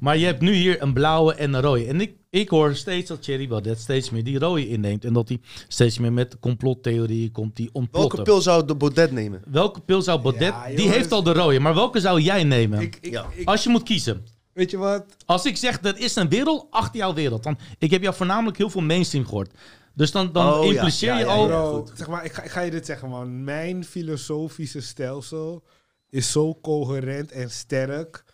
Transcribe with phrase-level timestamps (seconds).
[0.00, 1.86] Maar je hebt nu hier een blauwe en een rode.
[1.86, 5.04] En ik, ik hoor steeds dat Thierry Baudet steeds meer die rode inneemt.
[5.04, 8.16] En dat hij steeds meer met complottheorie komt die ontplotten.
[8.16, 9.42] Welke pil zou de Baudet nemen?
[9.50, 10.42] Welke pil zou Baudet...
[10.48, 11.60] Ja, die heeft al de rode.
[11.60, 12.80] Maar welke zou jij nemen?
[12.80, 13.26] Ik, ik, Ja.
[13.34, 14.26] ik- Als je moet kiezen.
[14.52, 15.04] weet je wat?
[15.26, 17.42] Als ik zeg, dat is een wereld achter jouw wereld.
[17.42, 19.50] Dan, ik heb jou voornamelijk heel veel mainstream gehoord.
[19.94, 21.46] Dus dan, dan Oh, impliceer Ja, je ja, al...
[21.46, 21.92] Bro, goed.
[21.94, 23.44] zeg maar, ik ga, ik ga je dit zeggen, man.
[23.44, 25.62] Mijn filosofische stelsel
[26.10, 28.24] is zo coherent en sterk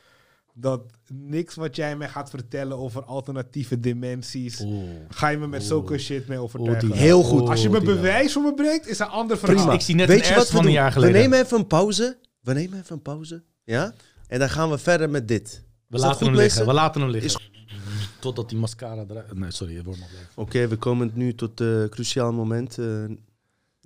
[0.61, 0.83] dat
[1.13, 4.89] niks wat jij mij gaat vertellen over alternatieve dimensies, Oeh.
[5.09, 6.89] ga je me met zulke shit mee overtuigen.
[6.91, 7.49] die- Heel goed.
[7.49, 9.57] Als je me bewijs voor me brengt, is een ander verhaal.
[9.57, 9.73] Prima.
[9.73, 10.73] Ik zie net Weet een je wat we van een doen?
[10.75, 11.15] jaar geleden.
[11.15, 12.19] We nemen even een pauze.
[12.41, 13.43] We nemen even een pauze.
[13.65, 13.95] Ja?
[14.27, 15.65] En dan gaan we verder met dit.
[15.87, 16.67] We laten hem liggen.
[16.67, 17.41] We laten hem liggen.
[18.21, 19.35] Totdat die mascara eruit...
[19.39, 20.09] Nee, sorry, het wordt nog.
[20.35, 22.79] Oké, we komen nu tot het cruciaal moment.
[22.79, 23.05] eh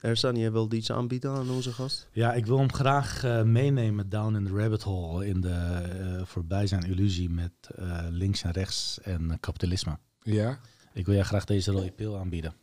[0.03, 2.09] Ersan, jij wilde iets aanbieden aan onze gast?
[2.13, 5.27] Ja, ik wil hem graag eh, meenemen down in the rabbit hole.
[5.27, 9.99] In de eh, voorbij zijn illusie met eh, links en rechts en kapitalisme.
[10.21, 10.61] Ja?
[10.93, 12.55] Ik wil jij graag deze rode pil aanbieden.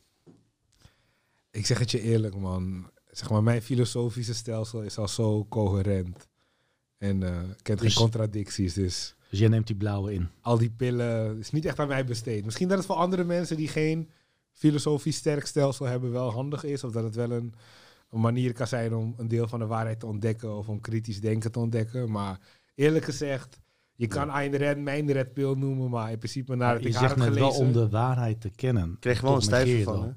[1.52, 2.92] Ik zeg het je eerlijk, man.
[3.12, 6.28] Zeg maar, mijn filosofische stelsel is al zo coherent.
[6.98, 9.16] En eh kent Dus- geen contradicties, dus...
[9.30, 10.30] Dus jij neemt die blauwe in.
[10.42, 12.46] al die pillen is niet echt aan mij besteed.
[12.46, 14.10] Misschien dat het voor andere mensen die geen
[14.60, 16.84] filosofisch sterk stelsel hebben wel handig is.
[16.84, 17.54] Of dat het wel een,
[18.12, 20.58] een manier kan zijn om een deel van de waarheid te ontdekken.
[20.58, 22.12] Of om kritisch denken te ontdekken.
[22.12, 22.40] Maar
[22.76, 23.60] eerlijk gezegd,
[23.96, 25.90] je kan Ayn Rand mijn red pill noemen.
[25.90, 28.92] Maar in principe nadat je ik zegt heb net wel om de waarheid te kennen.
[28.94, 30.04] Ik kreeg wel een Tot negeer stijve je van.
[30.04, 30.10] Hè?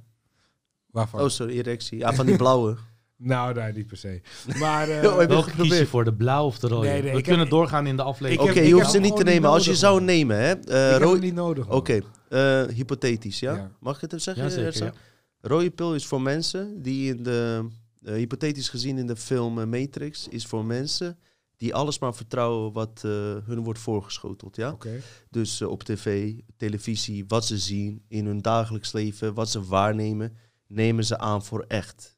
[0.87, 1.21] Waarvan?
[1.21, 1.99] Oh, sorry, erectie.
[1.99, 2.77] Ja, van die blauwe.
[3.25, 4.21] Nou, nee, niet per se.
[4.59, 6.87] Maar Oh, je Welke kies je voor, de blauwe of de rode?
[6.87, 8.51] Nee, nee, We ik kunnen heb- doorgaan in de aflevering.
[8.51, 9.51] Oké, je hoeft ze niet te nemen.
[9.51, 10.51] Als je zou nemen, hè?
[10.53, 11.69] eh, ik heb het niet nodig.
[11.71, 12.01] Oké,
[12.33, 13.55] eh, hypothetisch, ja?
[13.55, 13.73] Ja.
[13.81, 14.87] Mag ik het even zeggen, Ja, zeker, Ersan?
[14.87, 14.93] ja.
[15.41, 17.69] Rode pil is voor mensen die in de,
[18.03, 21.19] eh, hypothetisch gezien in de film eh, Matrix, is voor mensen
[21.57, 23.01] die alles maar vertrouwen wat
[23.45, 24.71] hun wordt voorgeschoteld, ja?
[24.73, 25.01] Oké.
[25.31, 31.05] Dus op tv, televisie, wat ze zien in hun dagelijks leven, wat ze waarnemen, nemen
[31.05, 32.17] ze aan voor echt.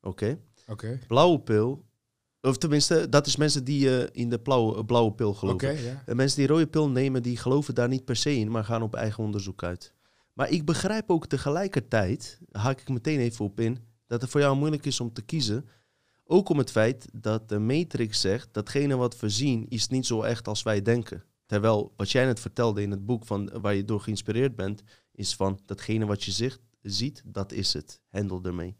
[0.00, 0.38] Oké?
[0.66, 0.98] Oké.
[1.06, 1.84] Blauwe pil,
[2.42, 5.82] of tenminste, dat is mensen die eh, in de blauwe, blauwe pil geloven.
[5.82, 6.02] Ja.
[6.06, 8.82] En mensen die rode pil nemen, die geloven daar niet per se in, maar gaan
[8.82, 9.94] op eigen onderzoek uit.
[10.32, 14.56] Maar ik begrijp ook tegelijkertijd, haak ik meteen even op in, dat het voor jou
[14.56, 15.68] moeilijk is om te kiezen.
[16.24, 20.22] Ook om het feit dat de Matrix zegt, datgene wat we zien is niet zo
[20.22, 21.24] echt als wij denken.
[21.46, 24.82] Terwijl wat jij net vertelde in het boek van, waar je door geïnspireerd bent,
[25.12, 28.00] is van datgene wat je zicht, ziet, dat is het.
[28.10, 28.76] Handel ermee.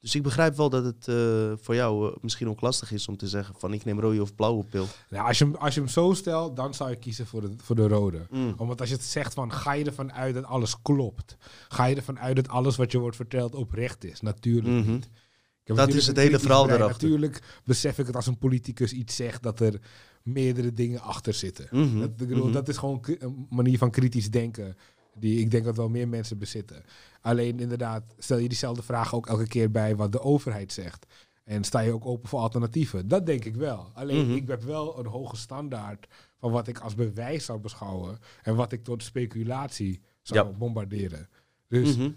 [0.00, 3.16] Dus ik begrijp wel dat het eh, voor jou eh, misschien ook lastig is om
[3.16, 4.86] te zeggen van ik neem rode of blauwe pil.
[5.10, 7.50] Nou, als, je, hem- als je hem zo stelt, dan zou ik kiezen voor de,
[7.56, 8.26] voor de rode.
[8.30, 8.54] Mm.
[8.56, 11.36] Omdat als je het zegt van, ga je ervan uit dat alles klopt?
[11.68, 14.20] Ga je ervan uit dat alles wat je wordt verteld oprecht is?
[14.20, 14.90] Natuurlijk Mhm.
[14.92, 15.08] niet.
[15.64, 16.78] Dat natuurlijk is het hele verhaal brein.
[16.78, 17.08] daarachter.
[17.08, 19.80] Natuurlijk besef ik het als een politicus iets zegt dat er
[20.22, 21.68] meerdere dingen achter zitten.
[21.70, 21.98] Mhm.
[22.00, 22.52] Dat, ik bedoel, Mhm.
[22.52, 24.76] dat is gewoon een manier van kritisch denken
[25.20, 26.82] die ik denk dat wel meer mensen bezitten.
[27.20, 31.06] Alleen inderdaad, stel je diezelfde vraag ook elke keer bij wat de overheid zegt.
[31.44, 33.08] En sta je ook open voor alternatieven?
[33.08, 33.90] Dat denk ik wel.
[33.94, 34.36] Alleen Mhm.
[34.36, 36.06] ik heb wel een hoge standaard
[36.38, 40.56] van wat ik als bewijs zou beschouwen en wat ik tot speculatie zou Ja.
[40.56, 41.28] bombarderen.
[41.68, 42.10] Dus Mhm.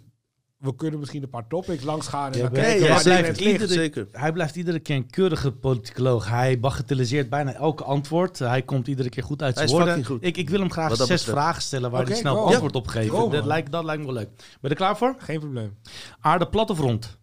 [0.64, 3.74] We kunnen misschien een paar topics langs gaan en Ja, dan kijken die blijft iedere-
[3.74, 4.08] Zeker.
[4.12, 6.30] Hij blijft iedere keer een keurige politicoloog.
[6.30, 8.40] Hij bagatelliseert bijna elke antwoord.
[8.40, 10.18] Hij komt iedere keer goed uit Hij zijn woorden.
[10.22, 11.24] Ik, ik wil hem graag zes betreft.
[11.24, 12.42] vragen stellen waar hij snel go.
[12.46, 13.10] antwoord op geeft.
[13.10, 14.30] Go, dat, lijkt, dat lijkt me wel leuk.
[14.38, 15.16] Ben je er klaar voor?
[15.18, 15.78] Geen probleem.
[16.20, 17.18] Aarde plat of rond?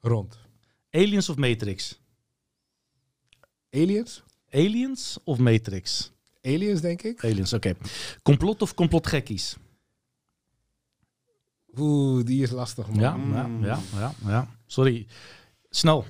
[0.00, 0.38] Rond.
[0.90, 2.00] Aliens of Matrix?
[3.70, 4.22] Aliens?
[4.50, 6.12] Aliens of Matrix?
[6.42, 7.24] Aliens, denk ik.
[7.24, 7.74] Aliens, oké.
[8.22, 9.56] Complot of complotgekkies?
[11.78, 13.00] Oeh, die is lastig, man.
[13.00, 13.34] Ja, Mm.
[13.34, 14.48] ja, ja, ja, ja.
[14.66, 15.06] Sorry.
[15.70, 16.04] Snel.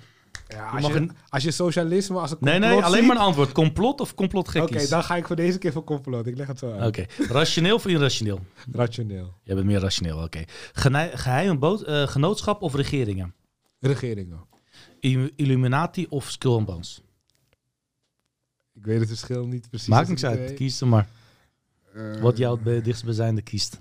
[0.48, 3.06] Ja, Je als, je, een- als je socialisme als een Nee, complot nee, alleen ziet-
[3.08, 3.52] maar een antwoord.
[3.52, 4.88] Complot of Oké, complotgekkies?
[4.88, 6.26] dan ga ik voor deze keer voor complot.
[6.26, 6.86] Ik leg het zo uit.
[6.86, 7.06] Oké.
[7.32, 8.40] Rationeel of irrationeel?
[8.72, 9.34] Rationeel.
[9.42, 10.44] Jij bent meer rationeel, oké.
[10.72, 13.34] Gene- Geheime boot, eh, genootschap of regeringen?
[13.80, 14.40] Regeringen.
[15.36, 17.02] Illuminati of Skull and Bones?
[18.74, 19.88] Ik weet het verschil niet precies.
[19.88, 21.08] Maakt als niks ik uit, kies er maar.
[21.94, 23.80] Eh, Wat jou het be- dichtstbijzijnde kiest.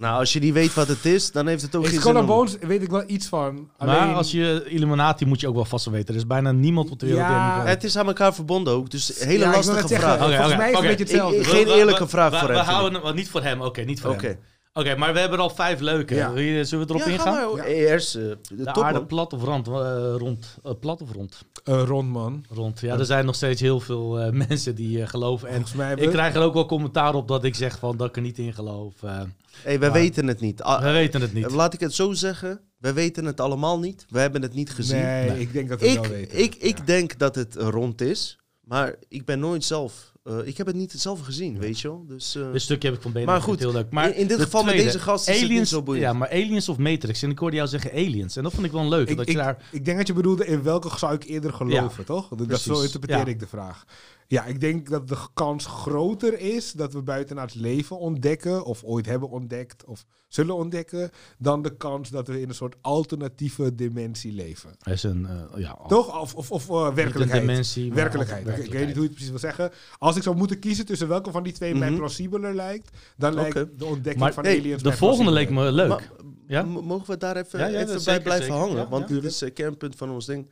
[0.00, 2.12] Nou, als je niet weet wat het is, dan heeft het ook In geen Skull
[2.12, 3.70] zin and om- Bones weet ik wel iets van.
[3.76, 6.08] Alleen, Maar als je Illuminati moet je ook wel vast wel weten.
[6.14, 7.74] Er is bijna niemand op de wereld die Ja, hem niet weet.
[7.74, 10.18] Het is aan elkaar verbonden ook, dus hele Ja, ik wil lastige net zeggen, vraag.
[10.20, 10.90] Oké, volgens oké, mij is het oké.
[10.92, 11.36] een beetje hetzelfde.
[11.36, 13.14] Ik- ik- geen We- we- eerlijke we- vraag we, voor we hem, houden hem, oh,
[13.14, 14.26] niet voor hem, oké, niet voor Oké.
[14.26, 14.36] hem.
[14.72, 16.14] Oké, maar we hebben er al vijf leuke.
[16.14, 16.32] Ja.
[16.32, 17.56] Wil je- Zullen we erop Ja, ingaan?
[17.56, 17.64] Ja.
[17.64, 19.06] Eerst eh, de, De top, aarde man.
[19.06, 19.68] plat of rond?
[19.68, 20.56] eh, rond.
[20.64, 21.42] Eh, plat of rond?
[21.64, 22.44] Een rond man.
[22.50, 22.80] Rond.
[22.80, 25.48] Ja, er zijn nog steeds heel veel eh, mensen die eh, geloven.
[25.48, 28.08] En Volgens mij ik krijg er ook wel commentaar op dat ik zeg van dat
[28.08, 29.02] ik er niet in geloof.
[29.02, 29.20] Eh,
[29.62, 30.62] Hey, wij Maar- weten het niet.
[30.62, 31.50] Ah, we weten het niet.
[31.50, 32.60] Laat ik het zo zeggen.
[32.78, 34.06] We weten het allemaal niet.
[34.08, 35.00] We hebben het niet gezien.
[35.00, 35.40] Nee, Nee.
[35.40, 36.38] ik denk dat we Ik, wel weten.
[36.38, 36.84] ik, ik Ja.
[36.84, 38.38] denk dat het rond is.
[38.60, 41.88] Maar ik ben nooit zelf eh, eh, ik heb het niet zelf gezien, weet je
[41.88, 42.04] wel.
[42.06, 43.90] Dus, eh, Dit stukje heb ik van Benen Maar goed, heel leuk.
[43.90, 46.06] Maar in, in dit geval tweede, met deze gast is het niet zo boeiend.
[46.06, 47.22] ja, maar aliens of Matrix.
[47.22, 48.36] En ik hoorde jou zeggen aliens.
[48.36, 49.08] En dat vond ik wel leuk.
[49.08, 51.52] Ik, dat ik, je daar, ik denk dat je bedoelde, in welke zou ik eerder
[51.52, 52.28] geloven, toch?
[52.28, 53.26] Dat, dat zo interpreteer Ja.
[53.26, 53.84] ik de vraag.
[54.30, 59.06] Ja, ik denk dat de kans groter is dat we buitenaards leven ontdekken, of ooit
[59.06, 64.32] hebben ontdekt, of zullen ontdekken, dan de kans dat we in een soort alternatieve dimensie
[64.32, 64.70] leven.
[64.84, 66.20] is een, eh, ja, Toch?
[66.20, 67.40] Of, of, of eh, werkelijkheid.
[67.42, 68.48] een dimensie, maar werkelijkheid.
[68.48, 69.70] Ik- Ik weet niet hoe je het precies wil zeggen.
[69.98, 71.96] Als ik zou moeten kiezen tussen welke van die twee mij Mhm.
[71.96, 75.88] plausibeler lijkt, dan lijkt de ontdekking Maar, van hey, aliens De volgende leek me leuk.
[75.88, 76.10] Maar,
[76.46, 76.62] Ja?
[76.62, 78.60] m- Mogen we daar even, Ja, ja, even bij zeker, blijven zeker.
[78.60, 78.76] hangen?
[78.76, 79.14] Ja, Want ja.
[79.14, 80.50] dit is een kernpunt van ons ding.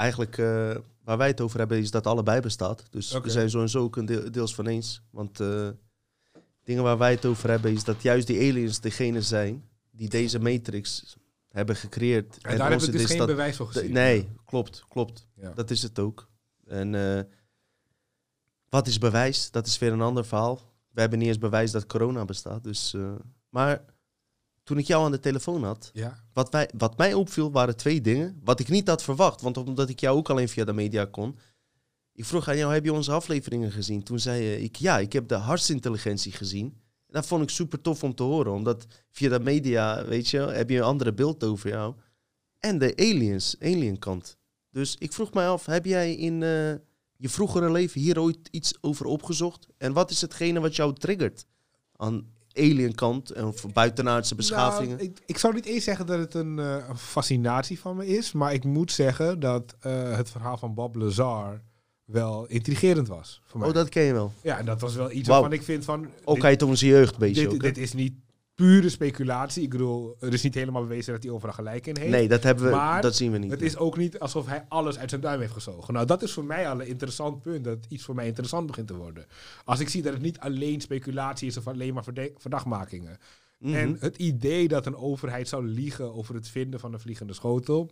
[0.00, 2.84] Eigenlijk, eh, waar wij het over hebben, is dat allebei bestaat.
[2.90, 5.02] Dus we zijn sowieso ook een deel- deels van eens.
[5.10, 5.68] Want eh,
[6.64, 10.38] dingen waar wij het over hebben, is dat juist die aliens degene zijn die deze
[10.38, 11.16] matrix
[11.48, 12.38] hebben gecreëerd.
[12.42, 13.92] En daar heb ik dus geen distat- bewijs voor gezien.
[13.92, 15.26] Nee, klopt, klopt.
[15.34, 15.52] Ja.
[15.54, 16.28] Dat is het ook.
[16.66, 17.22] En eh,
[18.68, 19.50] wat is bewijs?
[19.50, 20.60] Dat is weer een ander verhaal.
[20.90, 22.64] We hebben niet eens bewijs dat corona bestaat.
[22.64, 22.94] Dus,
[23.48, 23.84] maar
[24.70, 26.24] toen ik jou aan de telefoon had, Ja.
[26.32, 28.40] wat, wij, wat mij opviel waren twee dingen.
[28.44, 31.38] Wat ik niet had verwacht, want omdat ik jou ook alleen via de media kon.
[32.12, 34.02] Ik vroeg aan jou, heb je onze afleveringen gezien?
[34.02, 36.66] Toen zei je, ik, ja, ik heb de hartsintelligentie gezien.
[36.66, 40.38] En dat vond ik super tof om te horen, omdat via de media, weet je,
[40.38, 41.94] heb je een andere beeld over jou.
[42.58, 44.36] En de aliens, alien kant.
[44.70, 46.72] Dus ik vroeg mij af, heb jij in eh,
[47.16, 49.66] je vroegere leven hier ooit iets over opgezocht?
[49.76, 51.44] En wat is hetgene wat jou triggert
[51.96, 54.96] aan alien kant en of buitenaardse beschavingen?
[54.96, 58.32] Nou, ik, ik zou niet eens zeggen dat het een, eh, fascinatie van me is.
[58.32, 61.60] Maar ik moet zeggen dat eh, het verhaal van Bob Lazar
[62.04, 63.40] wel intrigerend was.
[63.44, 63.68] Voor mij.
[63.68, 64.32] oh, dat ken je wel.
[64.42, 66.08] Ja, en dat was wel iets waarvan ik vind van...
[66.24, 68.14] Ook dit, uit onze jeugd, beetje dit, dit is niet
[68.60, 69.62] pure speculatie.
[69.62, 72.10] Ik bedoel, er is niet helemaal bewezen dat hij overal gelijk in heeft.
[72.10, 73.50] Nee, dat hebben we, Maar dat zien we niet.
[73.50, 75.94] Het is ook niet alsof hij alles uit zijn duim heeft gezogen.
[75.94, 77.64] Nou, dat is voor mij al een interessant punt.
[77.64, 79.26] Dat iets voor mij interessant begint te worden.
[79.64, 82.04] Als ik zie dat het niet alleen speculatie is of alleen maar
[82.36, 83.18] verdachtmakingen.
[83.58, 83.74] Mhm.
[83.74, 87.90] En het idee dat een overheid zou liegen over het vinden van een vliegende schotel,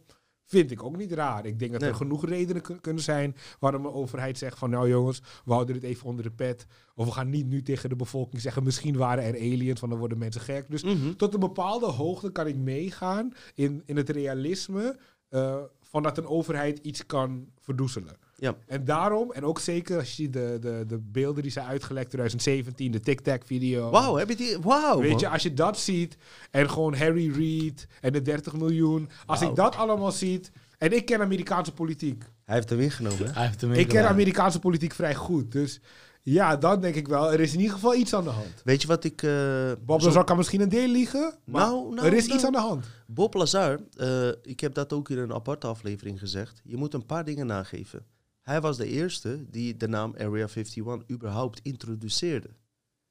[0.49, 1.47] vind ik ook niet raar.
[1.47, 1.91] Ik denk dat Nee.
[1.91, 5.75] er genoeg redenen kun- kunnen zijn waarom een overheid zegt van nou jongens, we houden
[5.75, 6.67] dit even onder de pet.
[6.95, 10.01] Of we gaan niet nu tegen de bevolking zeggen misschien waren er aliens, want dan
[10.01, 10.71] worden mensen gek.
[10.71, 11.13] Dus Mhm.
[11.17, 14.99] tot een bepaalde hoogte kan ik meegaan in, in het realisme
[15.29, 18.17] eh, van dat een overheid iets kan verdoezelen.
[18.41, 18.55] Ja.
[18.67, 22.09] En daarom, en ook zeker als je ziet de, de, de beelden die zijn uitgelekt
[22.11, 23.91] 2017, de Tic-Tac-video.
[23.91, 24.59] Wauw, heb je die?
[24.61, 25.01] Wauw.
[25.01, 25.19] Weet man.
[25.21, 26.17] je, als je dat ziet
[26.51, 29.09] en gewoon Harry Reid en de 30 miljoen.
[29.27, 30.51] Als ik dat allemaal ziet.
[30.79, 32.25] En ik ken Amerikaanse politiek.
[32.45, 33.33] Hij heeft hem ingenomen, hè?
[33.33, 34.09] Hij heeft hem Ik ken.
[34.09, 35.53] Amerikaanse politiek vrij goed.
[35.53, 35.81] Dus
[36.23, 38.63] ja, dan denk ik wel, er is in ieder geval iets aan de hand.
[38.65, 39.23] Weet je wat ik...
[39.23, 42.35] eh, Bob zo- Lazar kan misschien een deel liegen, maar Nou, nou, er is nou.
[42.39, 42.85] iets aan de hand.
[43.07, 46.61] Bob Lazar, eh, ik heb dat ook in een aparte aflevering gezegd.
[46.65, 48.05] Je moet een paar dingen nageven.
[48.49, 52.51] Hij was de eerste die de naam Area 51 überhaupt introduceerde.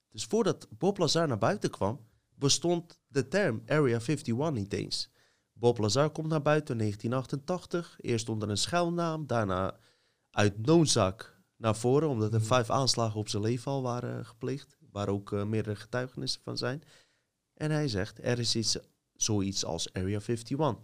[0.09, 1.99] Dus voordat Bob Lazar naar buiten kwam,
[2.35, 5.09] bestond de term Area 51 niet eens.
[5.53, 9.79] Bob Lazar komt naar buiten in 1988, eerst onder een schuilnaam, daarna
[10.31, 15.09] uit noodzaak naar voren, omdat er vijf aanslagen op zijn leven al waren gepleegd, waar
[15.09, 16.83] ook eh, meerdere getuigenissen van zijn.
[17.53, 18.77] En hij zegt, er is iets,
[19.13, 20.75] zoiets als Area 51.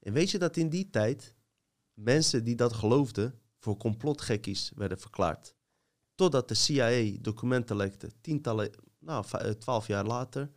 [0.00, 1.34] En weet je dat in die tijd
[1.94, 5.54] mensen die dat geloofden voor complotgekkies werden verklaard.
[6.14, 10.50] Totdat de CIA documenten lekte, tientallen, nou, eh, twaalf jaar later,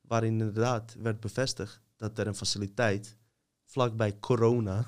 [0.00, 3.16] waarin inderdaad werd bevestigd dat er een faciliteit
[3.64, 4.84] vlakbij Corona,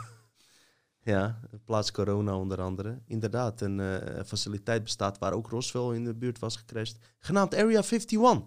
[1.12, 6.14] ja, plaats Corona onder andere, inderdaad een eh, faciliteit bestaat waar ook Roswell in de
[6.14, 8.42] buurt was gecrashed, genaamd Area 51.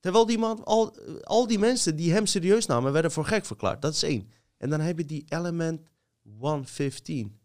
[0.00, 3.82] Terwijl die man, al, al die mensen die hem serieus namen, werden voor gek verklaard.
[3.82, 4.30] Dat is één.
[4.56, 5.88] En dan heb je die Element
[6.22, 7.40] 115.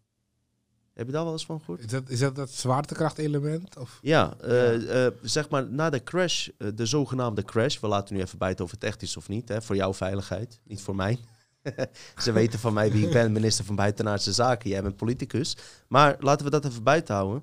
[0.98, 1.80] Heb je daar wel eens van gehoord?
[1.80, 3.76] Is dat is dat, dat zwaartekrachtelement?
[3.76, 3.98] Of?
[4.02, 7.80] Ja, eh, eh, zeg maar na de crash, eh, de zogenaamde crash.
[7.80, 9.48] We laten nu even buiten of het echt is of niet.
[9.48, 11.18] Hè, voor jouw veiligheid, niet voor mij.
[12.24, 14.70] Ze weten van mij wie ik ben, minister van Buitenaardse Zaken.
[14.70, 15.56] Jij bent politicus.
[15.88, 17.42] Maar laten we dat even buiten houden.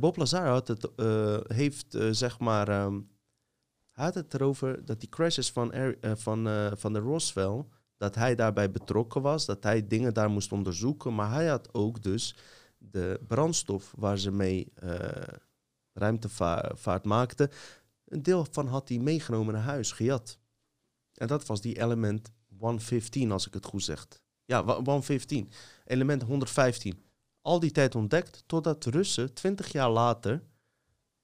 [0.00, 0.88] Bob Lazar had het,
[1.46, 2.68] heeft zeg maar.
[2.68, 2.98] ehm,
[3.92, 7.64] hij had het erover dat die crashes van, Air- van, van de Roswell.
[7.96, 9.46] Dat hij daarbij betrokken was.
[9.46, 11.14] Dat hij dingen daar moest onderzoeken.
[11.14, 12.34] Maar hij had ook dus
[12.82, 15.34] de brandstof waar ze mee eh,
[15.92, 17.50] ruimtevaart maakten.
[18.04, 20.38] Een deel van had hij meegenomen naar huis, gejat.
[21.14, 24.06] En dat was die element 115, als ik het goed zeg.
[24.44, 25.50] Ja, wa- 115.
[25.84, 27.02] Element 115.
[27.40, 30.42] Al die tijd ontdekt, totdat Russen 20 jaar later...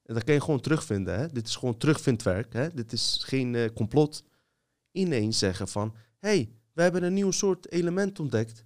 [0.02, 1.28] En dat kan je gewoon terugvinden, hè?
[1.28, 2.74] Dit is gewoon terugvindwerk, hè?
[2.74, 4.24] Dit is geen eh, complot.
[4.92, 5.94] Ineens zeggen van...
[6.18, 8.64] hey, we hebben een nieuw soort element ontdekt.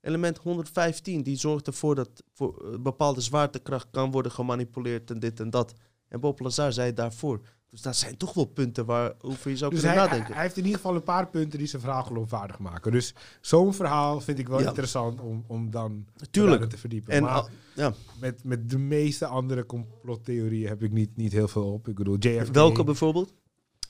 [0.00, 5.40] Element 115, die zorgt ervoor dat voor eh, bepaalde zwaartekracht kan worden gemanipuleerd en dit
[5.40, 5.72] en dat.
[6.08, 7.40] En Bob Lazar zei daarvoor.
[7.70, 10.34] Dus dat zijn toch wel punten waarover je zou Dus kunnen hij, nadenken.
[10.34, 12.92] hij heeft in ieder geval een paar punten die zijn verhaal geloofwaardig maken.
[12.92, 14.66] Dus zo'n verhaal vind ik wel Ja.
[14.68, 16.64] interessant om, om dan Tuurlijk.
[16.64, 17.12] te verdiepen.
[17.12, 21.48] En maar al- ja, met, met de meeste andere complottheorieën heb ik niet, niet heel
[21.48, 21.88] veel op.
[21.88, 22.54] Ik bedoel, JFK...
[22.54, 23.34] welke bijvoorbeeld?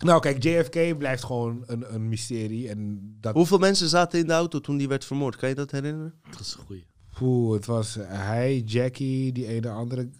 [0.04, 2.68] Nou kijk, JFK blijft gewoon een, een mysterie.
[2.68, 5.36] En dat, Hoeveel mensen zaten in de auto toen die werd vermoord?
[5.36, 6.14] Kan je dat herinneren?
[6.30, 6.86] Dat is een goeie.
[7.20, 10.10] Oeh, het was hij, Jackie, die ene andere...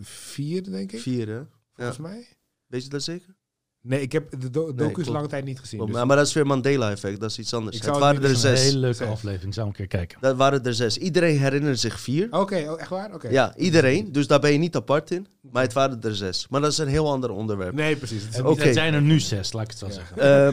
[0.00, 1.42] Vier, denk ik, Vier, hè?
[1.72, 2.26] volgens mij.
[2.66, 3.36] Weet je dat zeker?
[3.82, 5.80] Nee, ik heb de do docu's lange tijd niet gezien.
[5.80, 7.76] Dus- maar, maar dat is weer Mandela-effect, dat is iets anders.
[7.76, 8.66] Ik Het zou het waren er Dat is een zes.
[8.66, 9.08] hele leuke Zes.
[9.08, 9.54] aflevering.
[9.54, 10.18] Zou een keer kijken.
[10.20, 10.96] Dat waren er zes.
[10.98, 12.26] Iedereen herinnert zich vier.
[12.30, 13.14] Oké, oh, echt waar?
[13.14, 13.28] Oké.
[13.28, 14.12] Ja, iedereen.
[14.12, 15.26] Dus daar ben je niet apart in.
[15.52, 16.46] Maar het waren er zes.
[16.50, 17.74] Maar dat is een heel ander onderwerp.
[17.74, 18.22] Nee, precies.
[18.36, 19.92] Het zijn er nu zes, laat ik het zo Ja.
[19.92, 20.46] zeggen.
[20.46, 20.52] Eh,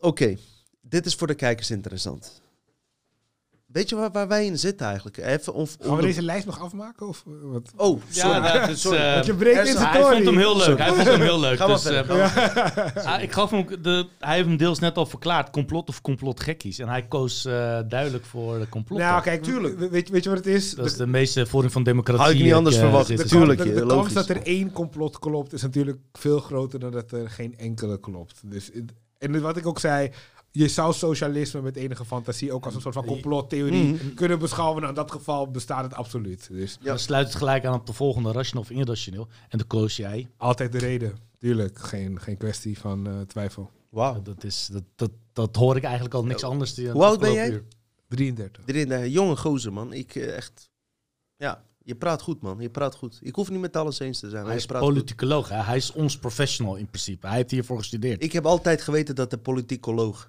[0.00, 0.36] Oké,
[0.82, 2.40] dit is voor de kijkers interessant.
[3.76, 5.16] Weet je waar, waar wij in zitten eigenlijk?
[5.16, 7.08] Even of, Gaan we deze lijst nog afmaken?
[7.08, 7.72] Of, eh, wat?
[7.76, 8.36] Oh, sorry.
[8.36, 8.98] Ja, dat is, Sorry.
[8.98, 10.62] eh, Want je breekt in is- zijn hij vond hem heel leuk.
[10.64, 10.82] Sorry.
[10.82, 11.58] Hij vond hem heel leuk.
[11.66, 15.50] Dus, verder, eh, ah, ik gaf hem de, hij heeft hem deels net al verklaard.
[15.50, 16.78] Complot of complotgekkies.
[16.78, 18.98] En hij koos eh, duidelijk voor de complot.
[18.98, 19.78] Nou, kijk, Tuurlijk.
[19.78, 20.74] we- Weet, je- weet je wat het is?
[20.74, 22.24] dat is De- meeste vorm van democratie.
[22.24, 23.06] Had ik niet anders eh, verwacht.
[23.06, 23.26] zit er.
[23.28, 27.12] Tuurlijk, de, de kans dat er één complot klopt is natuurlijk veel groter dan dat
[27.12, 28.40] er geen enkele klopt.
[28.44, 28.70] Dus,
[29.18, 30.10] en wat ik ook zei,
[30.56, 34.14] je zou socialisme met enige fantasie ook als een soort van complottheorie Mhm.
[34.14, 34.76] kunnen beschouwen.
[34.82, 36.48] Nou, in dat geval bestaat het absoluut.
[36.50, 36.86] Dus Ja.
[36.88, 39.28] Dan sluit het gelijk aan op de volgende, rationeel of irrationeel.
[39.48, 40.28] En de koos jij.
[40.36, 41.18] altijd de reden.
[41.38, 43.70] Tuurlijk, geen, geen kwestie van eh, twijfel.
[43.90, 44.22] Wauw.
[44.22, 46.74] Dat, is, dat, dat, dat hoor ik eigenlijk al niks anders.
[46.74, 47.50] Die, Hoe oud ben jij?
[47.50, 47.64] uur.
[48.08, 48.62] 33.
[48.66, 49.92] Erin, eh, jonge gozer, man.
[49.92, 50.70] Ik eh, echt...
[51.36, 52.60] Ja, je praat goed, man.
[52.60, 53.18] Je praat goed.
[53.22, 54.42] Ik hoef niet met alles eens te zijn.
[54.42, 54.90] Hij je is praat goed.
[54.92, 55.48] politicoloog.
[55.48, 55.56] Hè?
[55.62, 57.26] Hij is ons professional in principe.
[57.26, 58.22] Hij heeft hiervoor gestudeerd.
[58.22, 60.28] Ik heb altijd geweten dat de politicoloog...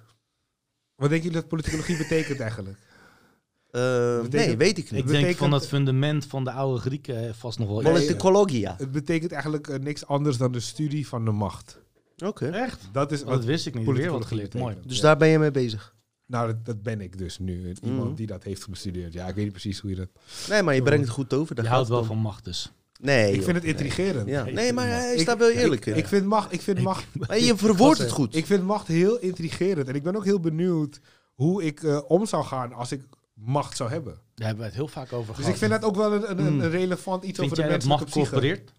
[0.98, 2.78] Wat denken jullie dat politicologie betekent eigenlijk?
[3.70, 5.00] Eh, Betekent- nee, weet ik niet.
[5.00, 7.82] ik denk betekent- van dat fundament van de oude Grieken eh, vast nog wel.
[7.82, 8.74] Politicologia.
[8.78, 11.78] Het betekent eigenlijk eh, niks anders dan de studie van de macht.
[12.24, 12.46] Oké.
[12.46, 12.80] Echt?
[12.92, 13.84] Dat is Oh, dat wist ik niet.
[13.84, 14.54] Weer wat politicologie geleerd.
[14.54, 14.76] Mooi.
[14.88, 15.02] Dus Ja.
[15.02, 15.94] daar ben je mee bezig.
[16.26, 17.74] Nou, dat, dat ben ik dus nu.
[17.82, 18.14] Iemand Mhm.
[18.14, 19.12] die dat heeft bestudeerd.
[19.12, 20.08] Ja, ik weet niet precies hoe je dat...
[20.48, 21.56] Nee, maar je brengt het goed over.
[21.56, 22.14] Je gaat houdt wel het om.
[22.14, 22.72] van macht dus.
[22.98, 23.44] Nee, ik joh.
[23.44, 24.28] vind het intrigerend.
[24.28, 24.44] Ja.
[24.44, 26.00] Nee, maar hij Ik- staat wel eerlijk ik, in.
[26.00, 28.34] ik vind macht, ik vind macht, Maar je verwoordt het goed.
[28.36, 29.88] ik vind macht heel intrigerend.
[29.88, 31.00] En ik ben ook heel benieuwd
[31.34, 33.02] hoe ik eh, om zou gaan als ik
[33.34, 34.12] macht zou hebben.
[34.34, 35.50] Daar hebben we het heel vaak over Dus gehad.
[35.52, 36.60] ik vind dat ook wel een, een, een Mm.
[36.60, 38.72] relevant iets Vind over de menselijke macht corporeert?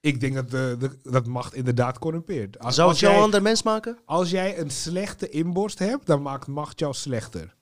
[0.00, 2.58] Ik denk dat, de, de- dat macht inderdaad corrumpeert.
[2.58, 3.98] Als, Zou als, het jou een ander mens maken?
[4.04, 7.56] als jij een slechte inborst hebt, dan maakt macht jou slechter.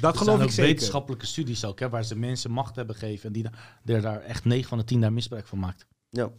[0.00, 0.70] Dat Er geloof zijn ik ook zeker.
[0.70, 4.20] wetenschappelijke studies ook, hè, waar ze mensen macht hebben gegeven en die da- er daar
[4.20, 5.86] echt 9 van de 10 daar misbruik van maakt.
[6.10, 6.30] Ja.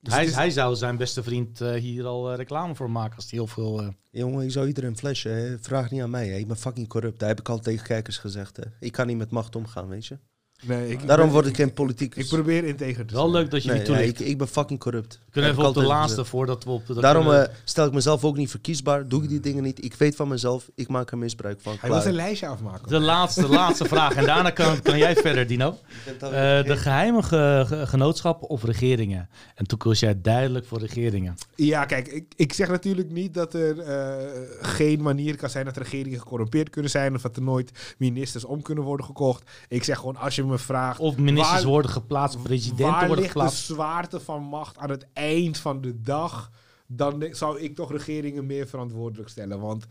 [0.00, 3.16] Dus hij, is- hij zou zijn beste vriend eh, hier al eh, reclame voor maken
[3.16, 3.80] als hij heel veel...
[3.82, 5.32] eh, Jongen, ik zou iedereen flashen.
[5.32, 5.58] Hè.
[5.58, 6.28] Vraag niet aan mij.
[6.28, 6.36] Hè.
[6.36, 7.18] Ik ben fucking corrupt.
[7.18, 8.56] Dat heb ik al tegen kijkers gezegd.
[8.56, 8.62] Hè.
[8.80, 10.18] Ik kan niet met macht omgaan, weet je.
[10.62, 12.22] Nee, ik, Daarom word ik geen politicus.
[12.24, 13.42] Ik probeer integer te wel zijn.
[13.42, 15.12] leuk dat je Nee, die ja, ik, ik ben fucking corrupt.
[15.24, 16.86] We kunnen Heb even ik op de altijd laatste voordat we op...
[16.86, 19.08] dat Daarom kunnen- eh, stel ik mezelf ook niet verkiesbaar.
[19.08, 19.84] Doe ik die dingen niet.
[19.84, 20.68] Ik weet van mezelf.
[20.74, 21.76] Ik maak er misbruik van.
[21.80, 22.88] Hij wil zijn lijstje afmaken.
[22.88, 24.14] de laatste, laatste vraag.
[24.14, 25.78] En daarna kan, kan jij verder, Dino.
[26.20, 26.30] Eh,
[26.64, 29.28] de geheime ge- ge- genootschappen of regeringen?
[29.54, 31.34] En toen koos jij duidelijk voor regeringen.
[31.54, 34.14] Ja, kijk, ik, ik zeg natuurlijk niet dat er eh,
[34.60, 38.62] geen manier kan zijn dat regeringen gecorrumpeerd kunnen zijn of dat er nooit ministers om
[38.62, 39.50] kunnen worden gekocht.
[39.68, 43.16] Ik zeg gewoon, als je me vraagt, Of ministers Waar- worden geplaatst, presidenten waar worden
[43.24, 43.64] ligt de geplaatst.
[43.66, 46.50] zwaarte van macht aan het eind van de dag,
[46.86, 49.60] dan zou ik toch regeringen meer verantwoordelijk stellen.
[49.60, 49.86] Want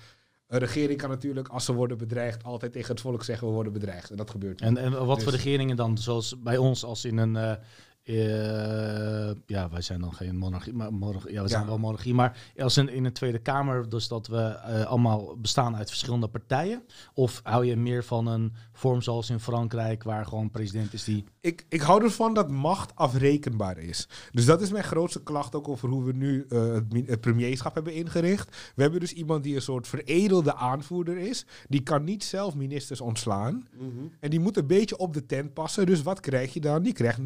[0.47, 3.73] een regering kan natuurlijk, als ze worden bedreigd, altijd tegen het volk zeggen, we worden
[3.73, 4.09] bedreigd.
[4.11, 4.61] En dat gebeurt.
[4.61, 5.97] En, en wat voor Dus- regeringen dan?
[5.97, 7.35] Zoals bij ons, als in een.
[7.35, 7.51] eh,
[8.05, 11.67] eh, ja, wij zijn dan geen monarchie, maar monarchie, ja, we zijn Ja.
[11.67, 12.13] wel monarchie.
[12.13, 16.27] Maar als in, in een Tweede Kamer, dus dat we eh, allemaal bestaan uit verschillende
[16.27, 16.83] partijen?
[17.13, 21.23] Of hou je meer van een vorm zoals in Frankrijk, waar gewoon president is die.
[21.41, 24.07] ik, ik hou ervan dat macht afrekenbaar is.
[24.31, 27.21] Dus dat is mijn grootste klacht ook over hoe we nu eh, het, mi- het
[27.21, 28.57] premierschap hebben ingericht.
[28.75, 31.45] We hebben dus iemand die een soort veredelde aanvoerder is.
[31.69, 33.67] Die kan niet zelf ministers ontslaan.
[33.77, 33.85] Mhm.
[34.19, 35.85] En die moet een beetje op de tent passen.
[35.85, 36.83] Dus wat krijg je dan?
[36.83, 37.19] Die krijgt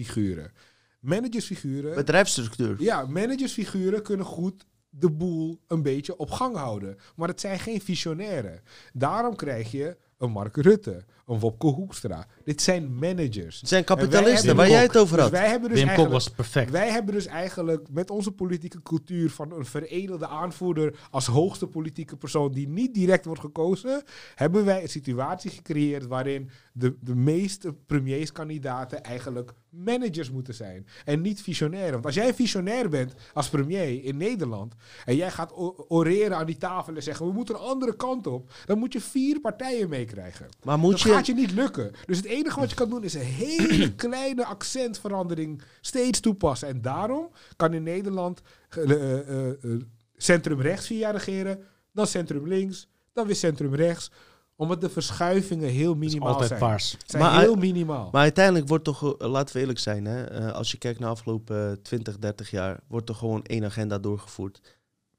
[0.00, 0.52] managersfiguren.
[1.00, 1.94] Managersfiguren.
[1.94, 2.82] Bedrijfsstructuur.
[2.82, 6.96] Ja, managersfiguren kunnen goed de boel een beetje op gang houden.
[7.16, 8.60] Maar het zijn geen visionairen.
[8.92, 12.26] Daarom krijg je een Mark Rutte, een Wopke Hoekstra.
[12.44, 13.60] Dit zijn managers.
[13.60, 15.32] Het zijn kapitalisten, waar jij het over Dus had.
[15.32, 16.24] wij hebben dus Wim Kok eigenlijk...
[16.24, 16.70] was perfect.
[16.70, 22.16] Wij hebben dus eigenlijk met onze politieke cultuur van een veredelde aanvoerder als hoogste politieke
[22.16, 24.02] persoon die niet direct wordt gekozen,
[24.34, 30.86] hebben wij een situatie gecreëerd waarin de, de meeste premierskandidaten eigenlijk managers moeten zijn.
[31.04, 31.92] En niet visionair.
[31.92, 34.74] Want als jij visionair bent als premier in Nederland.
[35.04, 35.52] en jij gaat
[35.88, 38.52] oreren aan die tafel en zeggen: we moeten een andere kant op.
[38.66, 40.48] dan moet je vier partijen meekrijgen.
[40.64, 41.08] Maar moet dat je...
[41.26, 41.92] gaat je niet lukken.
[42.06, 46.68] Dus het enige wat je kan doen is een hele kleine accentverandering steeds toepassen.
[46.68, 49.80] En daarom kan in Nederland eh, eh, eh,
[50.16, 54.10] centrum rechts vier jaar regeren, dan centrum links, dan weer centrum rechts.
[54.56, 56.60] Omdat de verschuivingen heel minimaal altijd zijn.
[56.60, 56.96] paars.
[57.06, 58.08] Zijn Maar heel minimaal.
[58.12, 61.70] Maar uiteindelijk wordt toch, laten we eerlijk zijn, hè, als je kijkt naar de afgelopen
[61.70, 64.60] eh, 20, 30 jaar, wordt er gewoon één agenda doorgevoerd.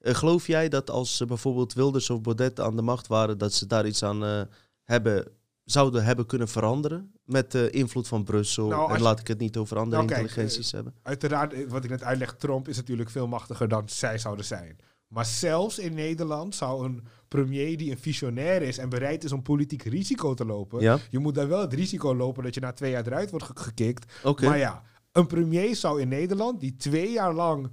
[0.02, 3.68] Geloof jij dat als eh, bijvoorbeeld Wilders of Baudet aan de macht waren, dat ze
[3.68, 4.42] daar iets aan eh,
[4.84, 5.28] hebben,
[5.72, 7.12] zouden hebben kunnen veranderen?
[7.26, 8.68] Met de invloed van Brussel.
[8.68, 10.94] Nou, en je- laat ik het niet over andere Nou, kijk, intelligenties hebben.
[11.04, 14.76] Uiteraard, eh, wat ik net uitleg, Trump is natuurlijk veel machtiger dan zij zouden zijn.
[15.08, 19.42] Maar zelfs in Nederland zou een premier die een visionair is en bereid is om
[19.42, 22.72] politiek risico te lopen, Ja, je moet dan wel het risico lopen dat je na
[22.72, 24.14] twee jaar eruit wordt ge- gekikt.
[24.48, 27.72] Maar ja, een premier zou in Nederland, die twee jaar lang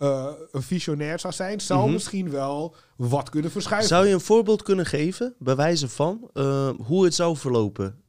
[0.00, 1.92] eh, een visionair zou zijn, zou Mhm.
[1.92, 3.88] misschien wel wat kunnen verschuiven.
[3.88, 8.02] Zou je een voorbeeld kunnen geven, bij wijze van, eh, hoe het zou verlopen?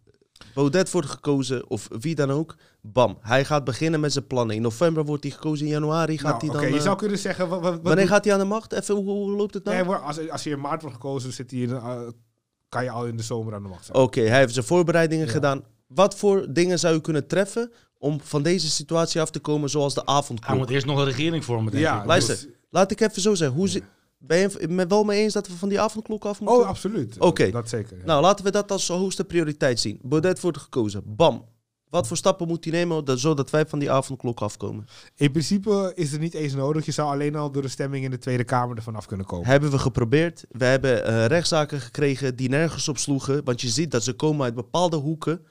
[0.53, 2.55] Baudet wordt gekozen, of wie dan ook.
[2.81, 4.55] Bam, hij gaat beginnen met zijn plannen.
[4.55, 6.69] In november wordt hij gekozen, in januari gaat Nou, hij Oké, dan...
[6.71, 7.49] je eh, zou kunnen zeggen...
[7.49, 8.73] Wat, wat, wat wanneer gaat hij aan de macht?
[8.73, 9.75] Even, hoe, hoe loopt het nou?
[9.77, 11.99] Nee, hoor, als, als je in maart wordt gekozen, zit hij in, eh,
[12.69, 13.97] kan je al in de zomer aan de macht zijn.
[13.97, 15.31] Oké, hij heeft zijn voorbereidingen Ja.
[15.31, 15.63] gedaan.
[15.87, 17.71] Wat voor dingen zou je kunnen treffen
[18.01, 20.57] om van deze situatie af te komen zoals de Hij avondklok?
[20.57, 22.05] moet eerst nog een regering vormen, denk Ja, ik.
[22.05, 23.57] Luister, dus- Laat ik even zo zeggen.
[23.57, 23.83] Hoe zi-
[24.17, 26.59] ben je het me wel mee eens dat we van die avondklok af moeten?
[26.59, 27.15] Oh, absoluut.
[27.19, 27.51] Oké.
[27.51, 27.97] Dat zeker.
[27.97, 28.05] ja.
[28.05, 29.99] nou, laten we dat als hoogste prioriteit zien.
[30.03, 31.03] Baudet wordt gekozen.
[31.05, 31.45] Bam.
[31.89, 34.87] Wat voor stappen moet hij nemen dat, zodat wij van die avondklok afkomen?
[35.15, 36.85] In principe is het niet eens nodig.
[36.85, 39.47] Je zou alleen al door de stemming in de Tweede Kamer ervan af kunnen komen.
[39.47, 40.45] Hebben we geprobeerd.
[40.49, 43.43] We hebben eh, rechtszaken gekregen die nergens op sloegen.
[43.43, 45.45] Want je ziet dat ze komen uit bepaalde hoeken.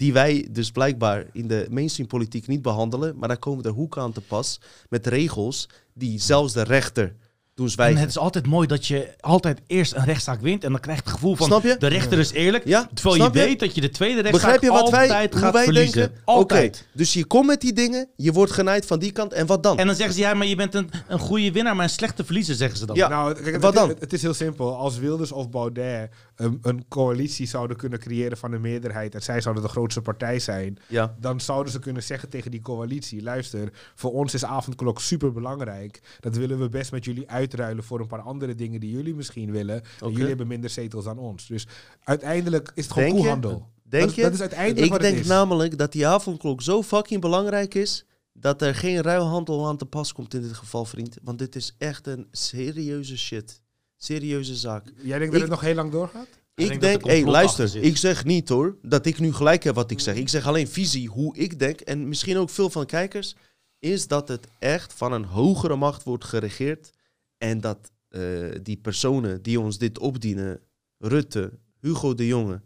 [0.00, 3.16] Die wij dus blijkbaar in de mainstream politiek niet behandelen.
[3.18, 4.60] Maar daar komen er hoeken aan te pas.
[4.88, 7.14] Met regels die zelfs de rechter
[7.54, 8.00] doen En zwijgen.
[8.00, 10.64] het is altijd mooi dat je altijd eerst een rechtszaak wint.
[10.64, 11.76] En dan krijg je het gevoel van Snap je?
[11.78, 12.64] de rechter is eerlijk.
[12.66, 13.40] Ja, Terwijl je snap je?
[13.40, 15.94] weet dat je de tweede rechtszaak Begrijp je wat wij, altijd hoe gaat wij verliezen.
[16.00, 16.16] denken?
[16.20, 16.86] Oké, Altijd.
[16.92, 18.08] dus je komt met die dingen.
[18.16, 19.32] Je wordt genaaid van die kant.
[19.32, 19.78] En wat dan?
[19.78, 22.24] En dan zeggen ze, ja, maar je bent een, een goede winnaar, maar een slechte
[22.24, 22.96] verliezer, zeggen ze dan.
[22.96, 23.08] Ja.
[23.08, 23.88] Nou, kijk, het, Wat dan?
[23.88, 24.76] Het, het is heel simpel.
[24.76, 29.40] Als Wilders of Baudet een, een coalitie zouden kunnen creëren van een meerderheid en zij
[29.40, 31.16] zouden de grootste partij zijn, ja.
[31.20, 36.00] dan zouden ze kunnen zeggen tegen die coalitie: luister, voor ons is avondklok super belangrijk.
[36.20, 39.50] Dat willen we best met jullie uitruilen voor een paar andere dingen die jullie misschien
[39.50, 39.82] willen.
[40.00, 41.46] En jullie hebben minder zetels dan ons.
[41.46, 41.66] Dus
[42.02, 43.62] uiteindelijk is het gewoon Denk je?
[43.82, 44.22] Denk dat, je?
[44.22, 45.30] Dat is uiteindelijk Ik wat denk het is.
[45.30, 48.04] namelijk dat die avondklok zo fucking belangrijk is.
[48.32, 51.18] Dat er geen ruilhandel aan te pas komt in dit geval, vriend.
[51.22, 53.60] Want dit is echt een serieuze shit.
[54.02, 54.84] Serieuze zaak.
[55.02, 56.26] Jij denkt Ik- dat het nog heel lang doorgaat?
[56.54, 59.74] Ik Ik denk hé, complot luister, ik zeg niet hoor dat ik nu gelijk heb
[59.74, 60.14] wat ik zeg.
[60.16, 61.80] Ik zeg alleen visie, hoe ik denk.
[61.80, 63.34] En misschien ook veel van de kijkers.
[63.78, 66.90] Is dat het echt van een hogere macht wordt geregeerd.
[67.38, 70.60] En dat eh, die personen die ons dit opdienen,
[70.98, 72.60] Rutte, Hugo de Jonge,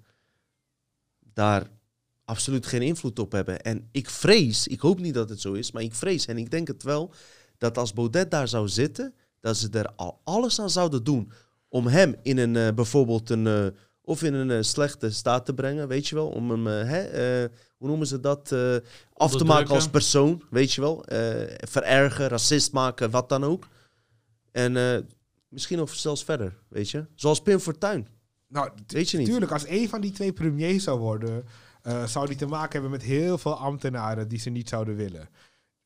[1.32, 1.70] daar
[2.24, 3.62] absoluut geen invloed op hebben.
[3.62, 6.50] En ik vrees, ik hoop niet dat het zo is, maar ik vrees en ik
[6.50, 7.12] denk het wel,
[7.58, 9.14] dat als Baudet daar zou zitten,
[9.44, 11.32] dat ze er al alles aan zouden doen
[11.68, 13.66] om hem in een eh, bijvoorbeeld een eh,
[14.00, 17.02] of in een eh, slechte staat te brengen, weet je wel, om hem, hè,
[17.76, 18.76] hoe noemen ze dat, eh,
[19.12, 23.68] af te maken als persoon, weet je wel, eh, verergen, racist maken, wat dan ook.
[24.52, 24.98] En eh,
[25.48, 28.06] misschien nog zelfs verder, weet je, zoals Pim Fortuyn,
[28.48, 29.26] Nou, weet je niet.
[29.26, 31.44] Tuurlijk, als een van die twee premier zou worden,
[31.82, 35.28] eh, zou die te maken hebben met heel veel ambtenaren die ze niet zouden willen.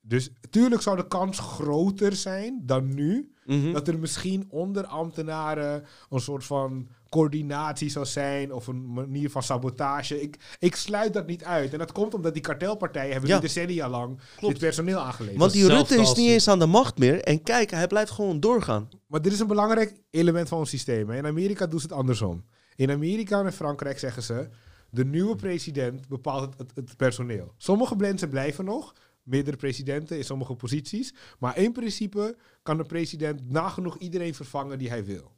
[0.01, 3.33] Dus tuurlijk zou de kans groter zijn dan nu.
[3.49, 3.73] Mhm.
[3.73, 9.43] Dat er misschien onder ambtenaren een soort van coördinatie zou zijn of een manier van
[9.43, 10.21] sabotage.
[10.23, 11.73] Ik, ik sluit dat niet uit.
[11.73, 13.39] En dat komt omdat die kartelpartijen hebben Ja.
[13.39, 14.55] decennia lang Klopt.
[14.55, 15.39] dit personeel aangeleverd.
[15.39, 17.21] Want die Rutte is niet eens aan de macht meer.
[17.23, 18.89] En kijk, hij blijft gewoon doorgaan.
[19.07, 21.09] Maar dit is een belangrijk element van ons systeem.
[21.11, 21.17] hè.
[21.17, 22.45] In Amerika doen ze het andersom.
[22.77, 24.49] In Amerika en in Frankrijk zeggen ze...
[24.91, 27.53] de nieuwe president bepaalt het, het, het personeel.
[27.57, 28.95] Sommige mensen blijven nog.
[29.29, 31.15] Meerdere presidenten in sommige posities.
[31.39, 35.33] Maar in principe kan de president nagenoeg iedereen vervangen die hij wil.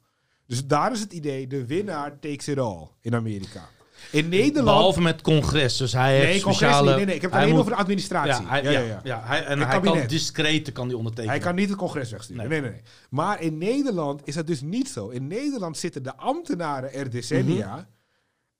[0.46, 3.68] Dus daar is het idee, de winnaar takes it all in Amerika.
[4.11, 4.64] In Nederland...
[4.64, 6.87] Behalve met congres, dus hij heeft nee, congres speciale...
[6.87, 6.96] niet.
[6.96, 8.44] Nee, nee, ik heb het alleen moet- over de administratie.
[8.44, 9.22] Ja, hij, Ja, ja, ja, ja.
[9.24, 11.35] hij, en Het hij kan discreet kan die ondertekenen.
[11.37, 12.48] Hij kan niet het congres wegsturen.
[12.48, 12.61] Nee.
[12.61, 12.70] Nee.
[12.70, 15.09] Nee, nee, Maar in Nederland is dat dus niet zo.
[15.09, 17.74] In Nederland zitten de ambtenaren er decennia.
[17.74, 17.85] Mhm.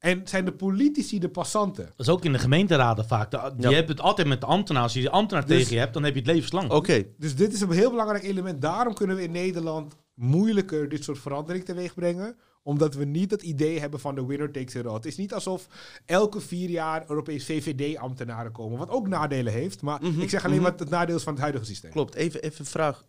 [0.01, 1.85] En zijn de politici de passanten.
[1.85, 3.31] Dat is ook in de gemeenteraden vaak.
[3.31, 3.75] De- Je Ja.
[3.75, 4.83] hebt het altijd met de ambtenaar.
[4.83, 6.71] Als je die ambtenaar Dus- tegen je hebt, dan heb je het levenslang.
[6.71, 8.63] Oké, Dus dit is een heel belangrijk element.
[8.63, 12.37] Daarom kunnen we in Nederland moeilijker dit soort verandering teweeg brengen.
[12.63, 14.95] Omdat we niet het idee hebben van de winner takes it all.
[14.95, 15.67] Het is niet alsof
[16.07, 18.79] elke vier jaar Europees VVD-ambtenaren komen.
[18.79, 19.83] Wat ook nadelen heeft.
[19.83, 20.71] Maar Mhm, ik zeg alleen mhm.
[20.71, 21.91] wat het nadeel is van het huidige systeem.
[21.91, 22.15] Klopt.
[22.15, 23.05] Even, even een vraag.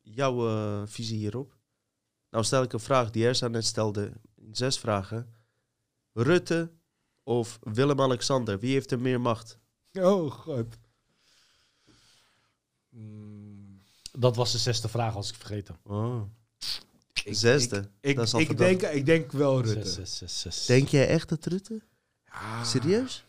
[0.00, 1.56] Jouw eh, visie hierop.
[2.30, 5.26] Nou stel ik een vraag die Ersa net stelde in zes vragen.
[6.12, 6.70] Rutte
[7.22, 8.58] of Willem-Alexander?
[8.58, 9.58] Wie heeft er meer macht?
[9.92, 10.66] Oh, god.
[12.88, 13.80] Mm,
[14.18, 15.76] Dat was de zesde vraag, als ik vergeten.
[15.82, 16.22] Oh.
[17.24, 17.88] ik- Zesde.
[18.00, 18.80] Ik, Dat is al ik, verdacht.
[18.80, 19.88] denk, ik denk wel Rutte.
[19.88, 20.66] Zes, zes, zes, zes.
[20.66, 21.80] Denk jij echt dat Rutte?
[22.26, 23.24] Ja, Serieus?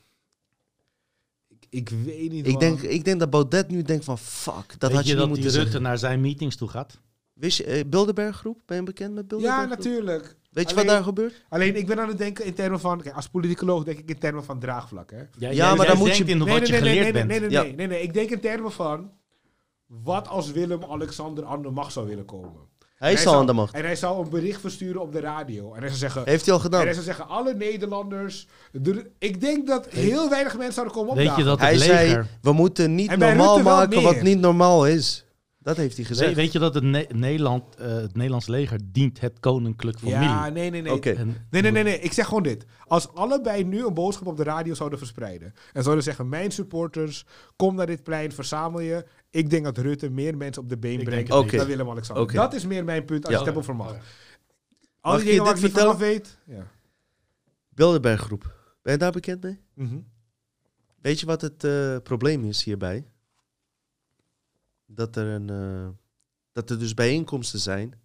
[1.48, 4.90] Ik, ik weet niet, Ik denk, ik denk dat Baudet nu denkt van fuck, dat
[4.90, 5.82] Weet had je, je niet dat die Rutte zeggen.
[5.82, 7.00] naar zijn meetings toe gaat?
[7.34, 8.62] Wist je, eh, Bilderberg groep?
[8.66, 9.78] Ben je bekend met Bilderberg Ja, groep?
[9.78, 10.36] natuurlijk.
[10.54, 11.46] Weet je Alleen- wat daar gebeurt?
[11.50, 13.02] Alleen ik ben aan het denken in termen van...
[13.02, 15.50] Kijk, als politicoloog denk ik in termen van draagvlak, hè?
[15.52, 17.28] Ja, maar dan moet je- in nee, wat nee, je nee, geleerd nee, bent.
[17.28, 18.02] nee, nee, nee, nee, nee.
[18.02, 19.12] Ik denk in termen van...
[19.88, 22.72] Wat als Willem-Alexander aan de macht zou willen komen?
[22.96, 23.74] Hij En is al zou- aan de macht.
[23.74, 25.74] En hij zou een bericht versturen op de radio.
[25.74, 26.22] En hij zou zeggen...
[26.26, 26.82] Heeft hij al En gedaan.
[26.84, 28.48] hij zou zeggen, alle Nederlanders...
[28.72, 31.44] de- ik denk dat heel weinig mensen zouden komen Weet opdagen.
[31.44, 34.02] je dat Hij zei, we moeten niet En normaal maken meer.
[34.14, 35.23] wat niet normaal is.
[35.64, 36.28] Dat heeft hij gezegd.
[36.28, 40.20] Weet, weet je dat het, Ne- Nederland, eh, het Nederlands leger dient het koninklijk familie?
[40.22, 41.00] Ja, nee, nee, nee.
[41.00, 42.00] En- Nee, nee, nee, nee.
[42.00, 42.66] Ik zeg gewoon dit.
[42.88, 45.54] Als allebei nu een boodschap op de radio zouden verspreiden.
[45.74, 49.06] En zouden zeggen: Mijn supporters, kom naar dit plein, verzamel je.
[49.30, 51.52] Ik denk dat Rutte meer mensen op de been Ik brengt niet.
[51.52, 52.24] dan Willem-Alexander.
[52.24, 52.34] Oké.
[52.36, 53.40] Dat is meer mijn punt als Ja.
[53.40, 53.96] je het hebt over macht.
[55.02, 56.38] Mag die ik je dingen waar dit ik niet vanaf weet.
[56.46, 56.68] Ja.
[57.70, 58.56] Bilderberg groep.
[58.82, 59.60] Ben je daar bekend mee?
[59.74, 59.98] Mhm.
[61.02, 63.06] Weet je wat het eh, probleem is hierbij?
[64.86, 65.90] Dat er, een, eh,
[66.52, 68.02] dat er dus bijeenkomsten zijn.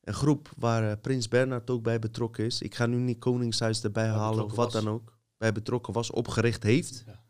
[0.00, 2.62] Een groep waar eh, Prins Bernhard ook bij betrokken is.
[2.62, 4.82] Ik ga nu niet Koningshuis erbij Bij halen of wat was.
[4.84, 5.18] dan ook.
[5.36, 7.02] Bij betrokken was, opgericht heeft.
[7.06, 7.20] Ja.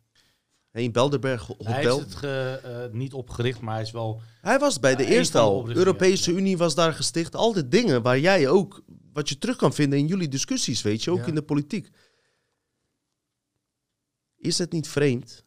[0.81, 1.97] In Belderberg ho- Hij Hotel.
[1.99, 4.21] heeft het ge- eh, niet opgericht, maar hij is wel...
[4.41, 5.57] Hij was bij de eerste de al.
[5.57, 6.39] oprichters, Europese ja.
[6.39, 7.35] Unie was daar gesticht.
[7.37, 11.05] Al die dingen waar jij ook, wat je terug kan vinden in jullie discussies, weet
[11.05, 11.27] je, ook Ja.
[11.27, 11.91] in de politiek.
[14.37, 15.45] Is het niet vreemd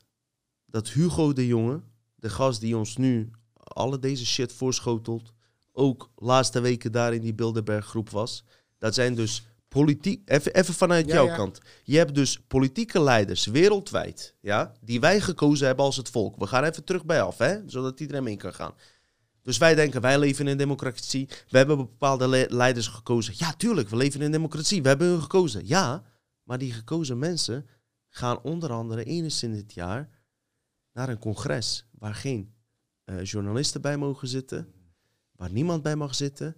[0.66, 1.82] dat Hugo de Jonge,
[2.16, 5.34] de gast die ons nu alle deze shit voorschotelt,
[5.72, 8.44] ook laatste weken daar in die Bilderberg groep was?
[8.78, 11.36] Dat zijn dus politiek, even, even vanuit Ja, jouw ja.
[11.36, 11.60] kant.
[11.84, 16.36] Je hebt dus politieke leiders wereldwijd, ja, die wij gekozen hebben als het volk.
[16.38, 18.74] We gaan even terug bij af, hè, zodat iedereen mee kan gaan.
[19.42, 21.30] Dus wij denken, wij leven in een democratie.
[21.50, 23.34] We hebben bepaalde le- leiders gekozen.
[23.38, 24.82] Ja, tuurlijk, we leven in een democratie.
[24.82, 25.68] We hebben hun gekozen.
[25.68, 26.04] Ja,
[26.44, 27.68] maar die gekozen mensen
[28.10, 30.10] gaan onder andere eens in dit jaar
[30.96, 32.54] naar een congres waar geen
[33.04, 34.74] eh, journalisten bij mogen zitten,
[35.32, 36.56] waar niemand bij mag zitten,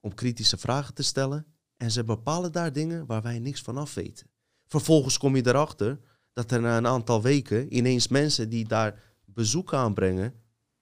[0.00, 1.46] om kritische vragen te stellen.
[1.76, 4.30] En ze bepalen daar dingen waar wij niks van af weten.
[4.64, 5.98] Vervolgens kom je erachter
[6.32, 10.34] dat er na een aantal weken ineens mensen die daar bezoek aanbrengen,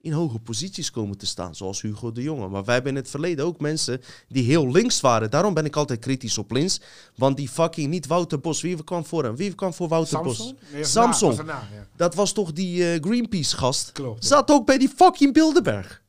[0.05, 2.49] in hoge posities komen te staan, zoals Hugo de Jonge.
[2.49, 5.31] Maar wij hebben in het verleden ook mensen die heel links waren.
[5.31, 6.81] Daarom ben ik altijd kritisch op links.
[7.17, 8.61] Want die fucking niet Wouter Bos.
[8.61, 9.37] Wie kwam voor hem?
[9.37, 10.37] Wie kwam voor Wouter Bos?
[10.37, 10.59] Samson?
[10.73, 11.29] Nee, was Samson.
[11.29, 11.87] na- was erna, ja.
[11.97, 13.93] Dat was toch die eh, Greenpeace-gast?
[13.93, 14.25] Klopt.
[14.25, 16.03] Zat ook bij die fucking Bilderberg.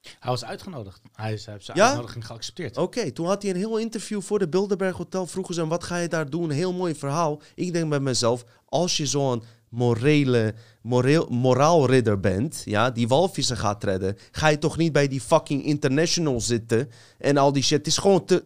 [0.00, 1.00] Hij was uitgenodigd.
[1.12, 1.86] Hij is- hij heeft zijn Ja?
[1.88, 2.76] uitnodiging geaccepteerd.
[2.76, 5.26] Oké, toen had hij een heel interview voor de Bilderberg Hotel.
[5.26, 6.50] Vroegen ze hem, wat ga je daar doen?
[6.50, 7.40] Heel mooi verhaal.
[7.54, 13.84] Ik denk bij mezelf, als je zo'n morele, moreel, moraalridder bent, ja, die walvissen gaat
[13.84, 17.78] redden, ga je toch niet bij die fucking international zitten en al die shit.
[17.78, 18.44] Het is gewoon te Oké,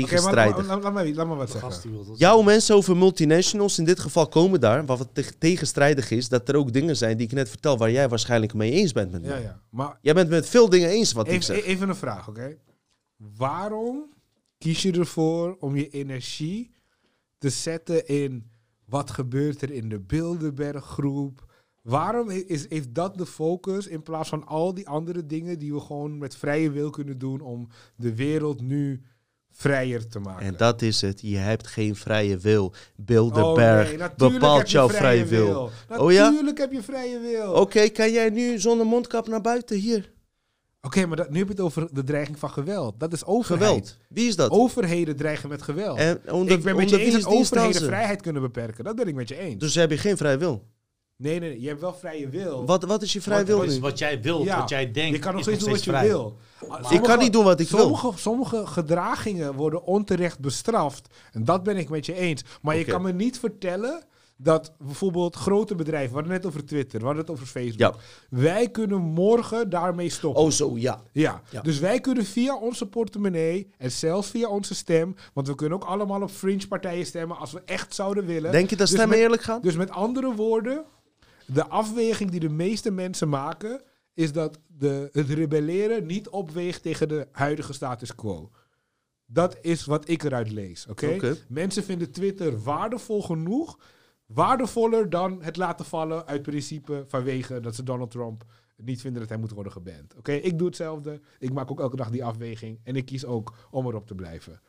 [0.00, 0.56] maar tegenstrijdig.
[0.56, 2.14] laat, laat, laat maar, laat maar wat zeggen.
[2.16, 6.48] Jouw mensen over multinationals in dit geval komen daar, wat wat te- tegenstrijdig is, dat
[6.48, 9.22] er ook dingen zijn die ik net vertel waar jij waarschijnlijk mee eens bent met
[9.22, 9.42] Ja, mij.
[9.42, 9.60] ja.
[9.70, 11.64] Maar Jij bent met veel dingen eens wat ik even, zeg.
[11.64, 12.56] even een vraag, oké?
[13.36, 14.04] Waarom
[14.58, 16.70] kies je ervoor om je energie
[17.38, 18.50] te zetten in
[18.86, 21.54] wat gebeurt er in de Bilderberggroep?
[21.82, 25.80] Waarom is, heeft dat de focus in plaats van al die andere dingen die we
[25.80, 29.02] gewoon met vrije wil kunnen doen om de wereld nu
[29.50, 30.46] vrijer te maken?
[30.46, 31.20] En dat is het.
[31.20, 32.64] Je hebt geen vrije wil.
[32.64, 35.70] Oh, Bilderberg nee, natuurlijk bepaalt jouw vrije vrije wil.
[35.88, 35.98] wil.
[35.98, 36.28] Oh ja?
[36.28, 37.52] Natuurlijk heb je vrije wil.
[37.52, 39.78] Oké, kan jij nu zonder mondkap naar buiten?
[39.78, 40.14] Hier.
[40.86, 43.00] Oké, maar dat, nu heb je het over de dreiging van geweld.
[43.00, 43.68] Dat is overheid.
[43.70, 43.96] Geweld.
[44.08, 44.50] Wie is dat?
[44.50, 45.98] Overheden dreigen met geweld.
[45.98, 47.86] En onder, ik ben met onder je eens is dat overheden ze?
[47.86, 48.84] vrijheid kunnen beperken.
[48.84, 49.58] Dat ben ik met je eens.
[49.60, 50.64] Dus heb je geen vrije wil.
[51.16, 52.66] nee, nee, nee, je hebt wel vrije wil.
[52.66, 53.80] Wat, wat is je vrije wil wat, nu?
[53.80, 55.90] wat jij wilt, Ja, wat jij denkt, je kan nog is steeds doen wat je
[55.90, 56.06] vrij.
[56.06, 56.36] wil.
[56.90, 57.80] ik kan niet doen wat ik wil.
[57.80, 61.08] sommige, Sommige gedragingen worden onterecht bestraft.
[61.32, 62.44] En dat ben ik met je eens.
[62.62, 64.02] Maar je kan me niet vertellen
[64.38, 67.78] dat bijvoorbeeld grote bedrijven, we hadden het net over Twitter, we hadden het over Facebook.
[67.78, 67.94] Ja.
[68.30, 70.42] Wij kunnen morgen daarmee stoppen.
[70.42, 71.02] Oh zo, ja.
[71.12, 71.42] Ja.
[71.50, 71.60] Ja.
[71.60, 75.84] dus wij kunnen via onze portemonnee en zelfs via onze stem, want we kunnen ook
[75.88, 78.52] allemaal op fringe partijen stemmen als we echt zouden willen.
[78.52, 79.60] Denk je dat Dus stemmen met- eerlijk gaan?
[79.60, 80.84] Dus met andere woorden,
[81.46, 83.82] de afweging die de meeste mensen maken,
[84.14, 88.50] is dat de, het rebelleren niet opweegt tegen de huidige status quo.
[89.26, 90.86] Dat is wat ik eruit lees.
[90.88, 91.12] Oké?
[91.14, 91.36] Oké.
[91.48, 93.78] Mensen vinden Twitter waardevol genoeg.
[94.26, 98.44] Waardevoller dan het laten vallen uit principe vanwege dat ze Donald Trump
[98.76, 100.14] niet vinden dat hij moet worden geband.
[100.16, 101.20] Oké, ik doe hetzelfde.
[101.38, 102.80] Ik maak ook elke dag die afweging.
[102.84, 104.60] En ik kies ook om erop te blijven.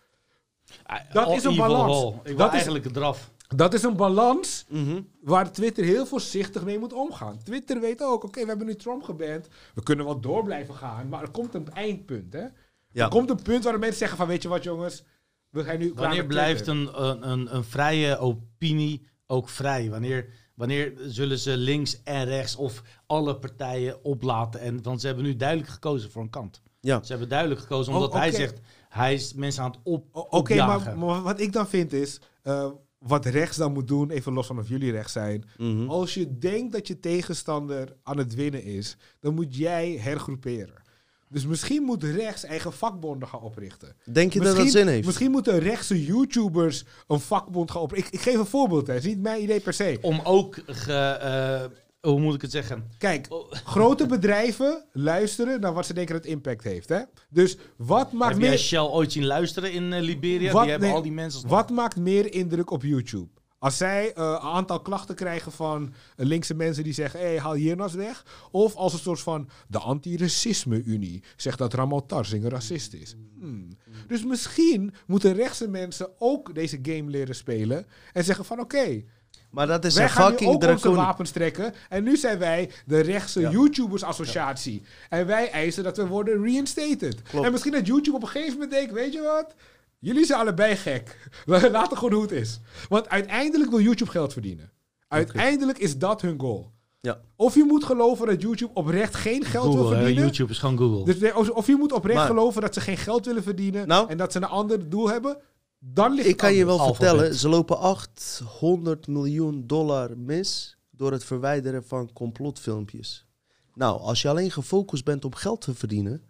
[1.14, 2.14] Dat All is een balans.
[2.24, 3.32] Dat is- eigenlijk eraf.
[3.56, 5.02] Dat is een balans Mhm.
[5.22, 7.38] waar Twitter heel voorzichtig mee moet omgaan.
[7.44, 9.48] Twitter weet ook, oké, we hebben nu Trump geband.
[9.74, 12.46] We kunnen wel door blijven gaan, maar er komt een eindpunt, hè?
[12.92, 13.04] Ja.
[13.04, 15.04] Er komt een punt waar de mensen zeggen van, weet je wat jongens,
[15.50, 19.90] we gaan nu Wanneer blijft een, een, een, een vrije opinie ook vrij?
[19.90, 24.60] Wanneer, wanneer zullen ze links en rechts of alle partijen oplaten?
[24.60, 26.62] En, want ze hebben nu duidelijk gekozen voor een kant.
[26.80, 27.04] Ja.
[27.04, 28.60] Ze hebben duidelijk gekozen Oh, omdat hij zegt,
[28.90, 32.70] hij is mensen aan het op, Oké, maar, maar wat ik dan vind is, eh,
[33.00, 35.44] wat rechts dan moet doen, even los van of jullie rechts zijn.
[35.58, 35.90] Mhm.
[35.90, 40.86] Als je denkt dat je tegenstander aan het winnen is, dan moet jij hergroeperen.
[41.30, 43.96] Dus misschien moet rechts eigen vakbonden gaan oprichten.
[44.06, 45.06] Denk je dat dat zin heeft?
[45.06, 48.14] Misschien moeten rechtse YouTubers een vakbond gaan oprichten.
[48.14, 48.94] Ik, ik geef een voorbeeld, hè.
[48.94, 49.98] Het is niet mijn idee per se.
[50.02, 51.66] Om ook, ge, eh,
[52.12, 52.90] hoe moet ik het zeggen?
[52.98, 53.52] Kijk, Oh.
[53.52, 56.90] grote bedrijven luisteren naar wat ze denken dat impact heeft.
[56.90, 57.00] Hè?
[57.30, 60.52] Dus wat maakt, Heb jij meer, Shell ooit zien luisteren in eh, Liberia?
[60.52, 61.48] Wat- Die hebben nee, al die mensen...
[61.48, 63.28] wat maakt meer indruk op YouTube?
[63.60, 67.94] Als zij eh, een aantal klachten krijgen van linkse mensen die zeggen: hey, haal Hiernas
[67.94, 68.26] weg.
[68.52, 73.16] Of als een soort van de Anti-Racisme-Unie zegt dat Ramal Tarsing een racist is.
[73.40, 73.68] Hmm.
[74.08, 77.86] Dus misschien moeten rechtse mensen ook deze game leren spelen.
[78.14, 79.04] En zeggen: van oké,
[79.50, 81.06] Maar dat is wij een gaan nu fucking ook onze draconisch...
[81.06, 81.74] wapens trekken.
[81.90, 83.52] En nu zijn wij de rechtse Ja.
[83.52, 84.82] YouTubers associatie.
[85.10, 87.22] En wij eisen dat we worden reinstated.
[87.22, 87.46] Klopt.
[87.46, 89.56] En misschien dat YouTube op een gegeven moment denkt, weet je wat?
[90.00, 91.30] Jullie zijn allebei gek.
[91.46, 92.60] We laten gewoon hoe het is.
[92.90, 94.72] Want uiteindelijk wil YouTube geld verdienen.
[95.08, 96.72] Uiteindelijk is dat hun goal.
[97.00, 97.20] Ja.
[97.36, 99.96] Of je moet geloven dat YouTube oprecht geen geld wil hè?
[99.98, 100.24] verdienen.
[100.24, 101.14] YouTube is gewoon Google.
[101.14, 103.88] Dus of- of je moet oprecht Maar- geloven dat ze geen geld willen verdienen.
[103.88, 104.10] Nou.
[104.10, 105.38] en dat ze een ander doel hebben.
[105.80, 111.24] Dan ligt Ik kan je wel vertellen, ze lopen 800 miljoen dollar mis door het
[111.24, 113.26] verwijderen van complotfilmpjes.
[113.74, 116.22] Nou, als je alleen gefocust bent op geld te verdienen,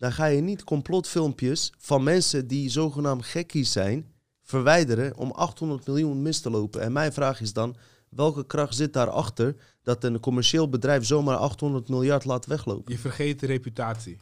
[0.00, 6.22] dan ga je niet complotfilmpjes van mensen die zogenaamd gekkies zijn verwijderen om 800 miljoen
[6.22, 6.80] mis te lopen.
[6.80, 7.76] En mijn vraag is dan,
[8.08, 12.92] welke kracht zit daarachter dat een commercieel bedrijf zomaar 800 miljard laat weglopen?
[12.92, 14.18] Je vergeet de reputatie.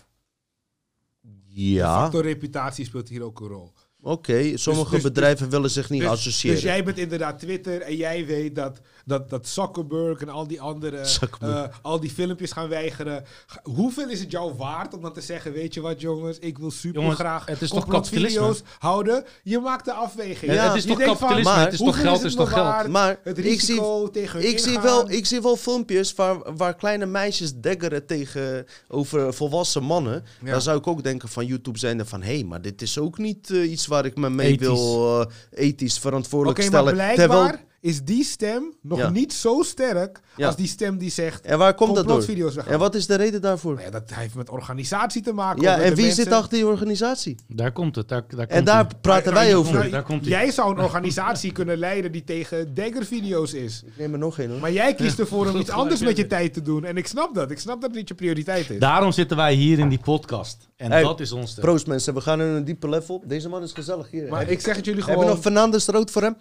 [1.21, 3.73] De Ja, factor reputatie speelt hier ook een rol.
[4.02, 4.56] Oké.
[4.56, 6.56] Sommige dus- bedrijven willen zich niet Dus, associëren.
[6.56, 10.61] dus jij bent inderdaad Twitter en jij weet dat, dat, dat Zuckerberg en al die
[10.61, 11.06] andere,
[11.40, 13.24] eh, al die filmpjes gaan weigeren.
[13.62, 16.70] Hoeveel is het jou waard om dan te zeggen, weet je wat jongens, ik wil
[16.70, 19.24] super Jongens, graag het is toch complotvideo's houden.
[19.42, 20.52] Je maakt de afweging.
[20.52, 21.52] Ja, het is toch kapitalisme?
[21.52, 22.66] maar het is toch geld, het is toch geld?
[22.66, 22.88] waard?
[22.88, 26.74] Maar Het ik zie, risico tegen ik, zie wel, ik zie wel filmpjes waar, waar
[26.76, 30.24] kleine meisjes daggeren tegen over volwassen mannen.
[30.44, 30.50] Ja.
[30.50, 32.22] Dan zou ik ook denken van YouTube zijn er van...
[32.22, 34.66] hé, hey, maar dit is ook niet eh, iets waar ik me mee Ethisch.
[34.68, 36.94] wil eh, ethisch verantwoordelijk Oké, maar stellen.
[37.14, 39.09] blijkbaar Terwijl, is die stem nog Ja.
[39.11, 40.47] niet zo sterk Ja.
[40.47, 42.25] als die stem die zegt en waar komt dat door?
[42.67, 43.73] En wat is de reden daarvoor?
[43.75, 45.62] Nou ja, dat heeft met organisatie te maken.
[45.62, 47.37] Ja, en wie mensen- zit achter die organisatie?
[47.49, 48.09] Daar komt het.
[48.09, 48.97] Daar, daar En daar ie.
[49.01, 49.73] praten wij over.
[49.75, 50.31] nou, Daar komt ie.
[50.31, 53.83] Jij zou een organisatie kunnen leiden die tegen dagger-video's is.
[53.87, 54.61] Ik neem er nog een hoor.
[54.61, 56.85] Maar jij kiest ervoor om iets anders met je tijd te doen.
[56.85, 57.51] En ik snap dat.
[57.51, 58.79] Ik snap dat het niet je prioriteit is.
[58.79, 60.69] Daarom zitten wij hier in die podcast.
[60.77, 61.55] En Hey, dat is ons.
[61.55, 63.29] Proost mensen, we gaan in een diepe level op.
[63.29, 64.29] Deze man is gezellig hier.
[64.29, 65.35] Maar ik zeg het jullie Hebben we gewoon.
[65.43, 66.37] nog Fernandes rood voor hem?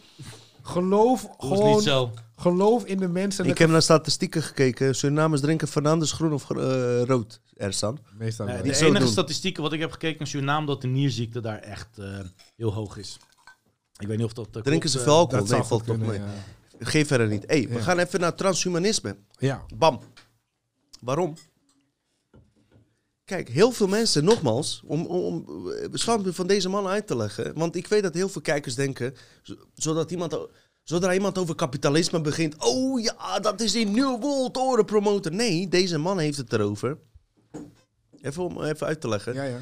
[0.67, 1.81] Geloof is niet gewoon.
[1.81, 2.11] zo.
[2.35, 3.45] Geloof in de mensen.
[3.45, 4.95] Ik heb naar statistieken gekeken.
[4.95, 7.41] Surinamers drinken Fernandes groen of eh, rood.
[7.53, 7.97] Er staan.
[8.17, 9.07] Meestal Nee, de enige doen.
[9.07, 12.19] statistieken wat ik heb gekeken in Suriname, dat de nierziekte daar echt eh,
[12.55, 13.17] heel hoog is.
[13.99, 14.47] Ik weet niet of dat...
[14.55, 15.45] eh, Drinken ze veel alcohol?
[15.45, 16.19] dat Nee, valt kunnen, mee.
[16.79, 17.43] Geef verder niet.
[17.47, 17.79] hey, we Ja.
[17.81, 19.17] gaan even naar transhumanisme.
[19.37, 19.65] Ja.
[19.75, 19.99] Bam.
[21.01, 21.33] Waarom?
[23.27, 27.53] Kijk, heel veel mensen, nogmaals, om, om, om eh, van deze man uit te leggen.
[27.53, 30.37] Want ik weet dat heel veel kijkers denken, zo- zodat iemand,
[30.83, 32.55] zodra iemand over kapitalisme begint.
[32.57, 35.35] Oh ja, dat is die New World Order promoten.
[35.35, 36.97] Nee, deze man heeft het erover.
[38.21, 39.33] Even om even uit te leggen.
[39.33, 39.59] Ja, ja.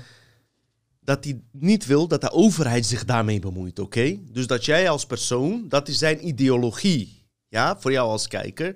[0.99, 4.19] dat hij niet wil dat de overheid zich daarmee bemoeit, oké?
[4.31, 8.75] Dus dat jij als persoon, dat is zijn ideologie, ja, voor jou als kijker,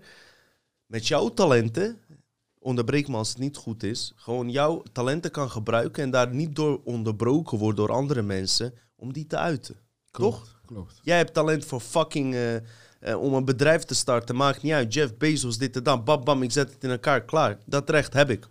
[0.86, 1.98] met jouw talenten,
[2.70, 6.56] onderbreek me als het niet goed is, gewoon jouw talenten kan gebruiken en daar niet
[6.56, 9.76] door onderbroken wordt door andere mensen om die te uiten.
[10.12, 10.62] Toch?
[10.66, 11.00] Klopt.
[11.02, 12.62] Jij hebt talent voor fucking, eh, eh,
[13.22, 14.94] om een bedrijf te starten, maakt niet uit.
[14.94, 17.58] Jeff Bezos, dit en dat, bam, bam, ik zet het in elkaar, klaar.
[17.66, 18.48] Dat recht heb ik.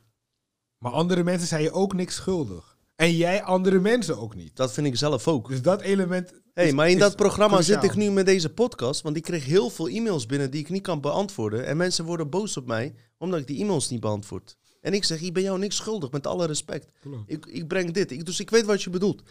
[0.79, 2.77] Maar andere mensen zijn je ook niks schuldig.
[2.97, 4.57] En jij andere mensen ook niet.
[4.57, 5.49] Dat vind ik zelf ook.
[5.49, 6.33] Dus dat element.
[6.55, 7.83] Hey, is- maar in dat programma cruciaal.
[7.83, 10.69] zit ik nu met deze podcast, want ik kreeg heel veel e-mails binnen die ik
[10.71, 11.67] niet kan beantwoorden.
[11.67, 14.57] En mensen worden boos op mij, omdat ik die e-mails niet beantwoord.
[14.81, 16.93] En ik zeg, ik ben jou niks schuldig, met alle respect.
[17.27, 19.23] Ik, ik breng dit, ik, dus ik weet wat je bedoelt.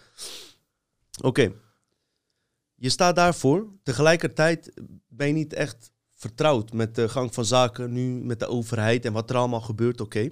[1.21, 1.53] Oké.
[2.75, 3.67] Je staat daarvoor.
[3.83, 4.71] Tegelijkertijd
[5.07, 9.13] ben je niet echt vertrouwd met de gang van zaken nu met de overheid en
[9.13, 10.01] wat er allemaal gebeurt.
[10.01, 10.29] Oké.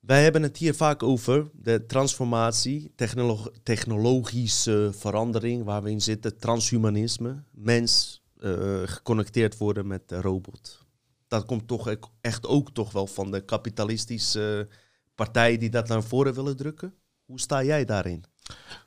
[0.00, 6.38] Wij hebben het hier vaak over de transformatie, technolo- technologische verandering waar we in zitten,
[6.38, 10.83] transhumanisme, mens eh, geconnecteerd worden met de robot.
[11.34, 14.68] Dat komt toch echt ook toch wel van de kapitalistische
[15.14, 16.94] partijen die dat naar voren willen drukken.
[17.24, 18.24] Hoe sta jij daarin?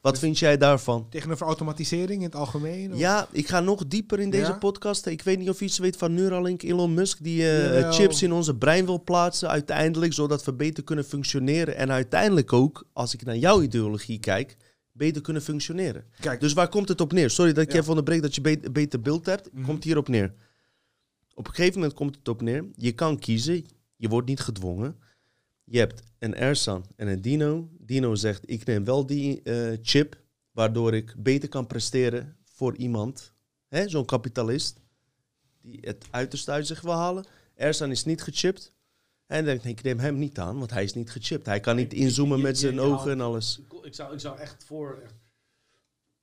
[0.02, 1.10] Wat vind jij daarvan?
[1.10, 2.94] Tegenover automatisering in het algemeen?
[2.94, 4.58] of- Ja, ik ga nog dieper in deze Ja?
[4.58, 5.06] podcast.
[5.06, 8.32] Ik weet niet of je iets weet van Neuralink, Elon Musk, die eh, chips in
[8.32, 11.76] onze brein wil plaatsen, uiteindelijk, zodat we beter kunnen functioneren.
[11.76, 14.58] En uiteindelijk ook, als ik naar jouw ideologie kijk,
[14.92, 16.04] beter kunnen functioneren.
[16.20, 17.30] Kijk, Dus waar komt het op neer?
[17.30, 17.78] Sorry dat ik Ja.
[17.78, 19.50] even onderbreek dat je be- beter beeld hebt.
[19.54, 19.66] Mhm.
[19.66, 20.34] Komt hier op neer.
[21.38, 22.66] Op een gegeven moment komt het op neer.
[22.76, 23.66] Je kan kiezen.
[23.96, 25.00] Je wordt niet gedwongen.
[25.64, 27.70] Je hebt een Ersan en een Dino.
[27.80, 30.22] Dino zegt, ik neem wel die eh, chip,
[30.52, 33.34] waardoor ik beter kan presteren voor iemand.
[33.68, 34.80] Hè, Zo'n kapitalist
[35.62, 37.26] die het uiterste uit zich wil halen.
[37.56, 38.74] Ersan is niet gechipt.
[39.26, 41.46] En denkt, ik neem hem niet aan, want hij is niet gechipt.
[41.46, 43.60] Hij kan niet inzoomen met zijn ogen en alles.
[43.60, 45.04] Ik, ik, zou, ik zou echt voor...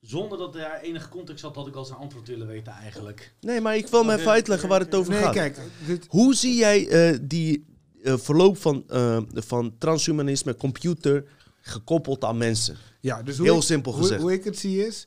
[0.06, 3.34] zonder dat er enige context had, had ik al zijn antwoord willen weten eigenlijk.
[3.40, 5.32] Nee, maar ik wil me even uitleggen waar het over nee, gaat.
[5.32, 5.58] kijk.
[5.86, 7.66] Dit, Hoe zie jij eh, die
[8.02, 11.24] eh, verloop van, eh, van transhumanisme, computer,
[11.60, 12.76] gekoppeld aan mensen?
[13.00, 14.20] ja, dus hoe Heel ik- simpel hoe, gezegd.
[14.20, 15.06] Hoe ik het zie is,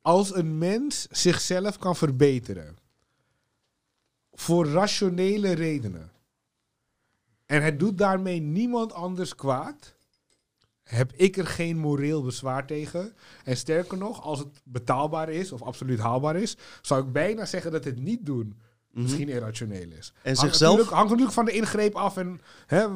[0.00, 2.76] als een mens zichzelf kan verbeteren
[4.32, 6.10] voor rationele redenen
[7.46, 9.94] en het doet daarmee niemand anders kwaad,
[10.86, 13.14] heb ik er geen moreel bezwaar tegen.
[13.44, 17.72] En sterker nog, als het betaalbaar is of absoluut haalbaar is, zou ik bijna zeggen
[17.72, 20.12] dat het niet doen misschien irrationeel is.
[20.12, 20.28] Mhm.
[20.28, 20.60] En Hangt zichzelf?
[20.60, 22.86] natuurlijk- Hangt natuurlijk van de ingreep af en hè,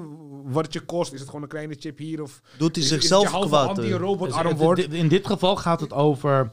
[0.45, 1.13] wat het je kost.
[1.13, 3.79] Is het gewoon een kleine chip hier of Doet hij is, is het zichzelf kwaad?
[3.79, 3.85] eh?
[3.85, 4.81] Dus robotarm het- wordt?
[4.81, 6.51] dit- in dit geval gaat het over...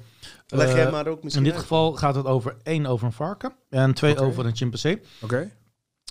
[0.48, 1.62] Leg jij eh, maar ook in misschien dit uit.
[1.62, 5.02] geval gaat het over één over een varken en twee over een chimpansee.
[5.22, 5.52] Oké.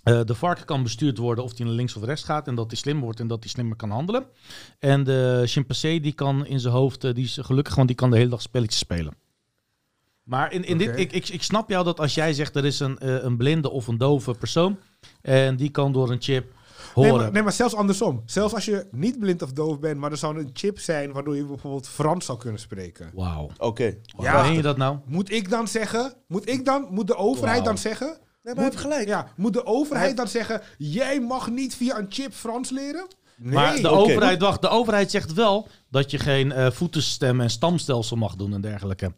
[0.06, 2.66] Eh, de varken kan bestuurd worden of die naar links of rechts gaat en dat
[2.66, 4.26] hij slim wordt en dat hij slimmer kan handelen.
[4.78, 8.10] En de chimpansee die kan in zijn hoofd, eh, die is gelukkig, want die kan
[8.10, 9.14] de hele dag spelletjes spelen.
[10.22, 12.80] Maar in, in dit, ik, ik, ik snap jou dat als jij zegt er is
[12.80, 14.78] een, eh, een blinde of een dove persoon
[15.22, 16.52] en die kan door een chip
[16.94, 17.10] horen.
[17.10, 18.22] Nee maar, nee, maar zelfs andersom.
[18.26, 21.36] Zelfs als je niet blind of doof bent, maar er zou een chip zijn waardoor
[21.36, 23.10] je bijvoorbeeld Frans zou kunnen spreken.
[23.14, 23.50] Wauw.
[23.58, 23.84] Oké.
[23.84, 24.32] Ja.
[24.32, 24.42] Ja.
[24.42, 24.98] Meen je dat nou?
[25.04, 28.24] Moet ik dan zeggen, moet ik dan, moet de overheid dan zeggen?
[28.46, 29.08] Nee, maar hij Moet, heeft gelijk.
[29.08, 33.06] ja, moet de overheid Hij- dan zeggen, jij mag niet via een chip Frans leren?
[33.36, 33.52] Nee.
[33.54, 38.16] Maar de, overheid, wacht, de overheid zegt wel dat je geen eh voetenstem en stamstelsel
[38.16, 39.12] mag doen en dergelijke.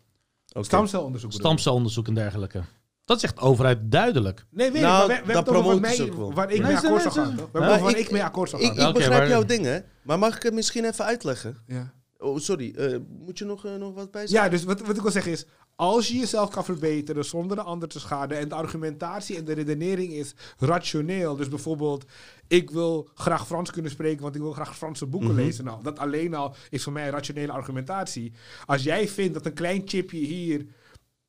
[0.52, 0.64] Oké.
[0.64, 1.32] Stamcelonderzoek.
[1.32, 2.62] Stamcelonderzoek en dergelijke.
[3.04, 4.44] Dat zegt de overheid duidelijk.
[4.50, 6.32] Nee, weet Nou, ik, maar we, we hebben dat promoten ze mij, ook wel.
[6.32, 7.36] waar ik Nee, mee akkoord zou gaan.
[7.36, 8.88] We waar ik- ik mee akkoord zou Ik, gaan.
[8.88, 11.56] ik begrijp maar- jouw dingen, maar mag ik het misschien even uitleggen?
[11.66, 11.92] Ja.
[12.18, 12.74] Oh, sorry.
[12.76, 14.44] eh, moet je nog, eh, nog wat bij zeggen?
[14.44, 15.46] Ja, dus wat, wat ik wil zeggen is,
[15.80, 19.52] als je jezelf kan verbeteren zonder de ander te schaden en de argumentatie en de
[19.52, 22.04] redenering is rationeel, dus bijvoorbeeld,
[22.46, 25.38] ik wil graag Frans kunnen spreken, want ik wil graag Franse boeken Mhm.
[25.38, 25.64] lezen.
[25.64, 28.32] Nou, dat alleen al is voor mij een rationele argumentatie.
[28.66, 30.66] Als jij vindt dat een klein chipje hier,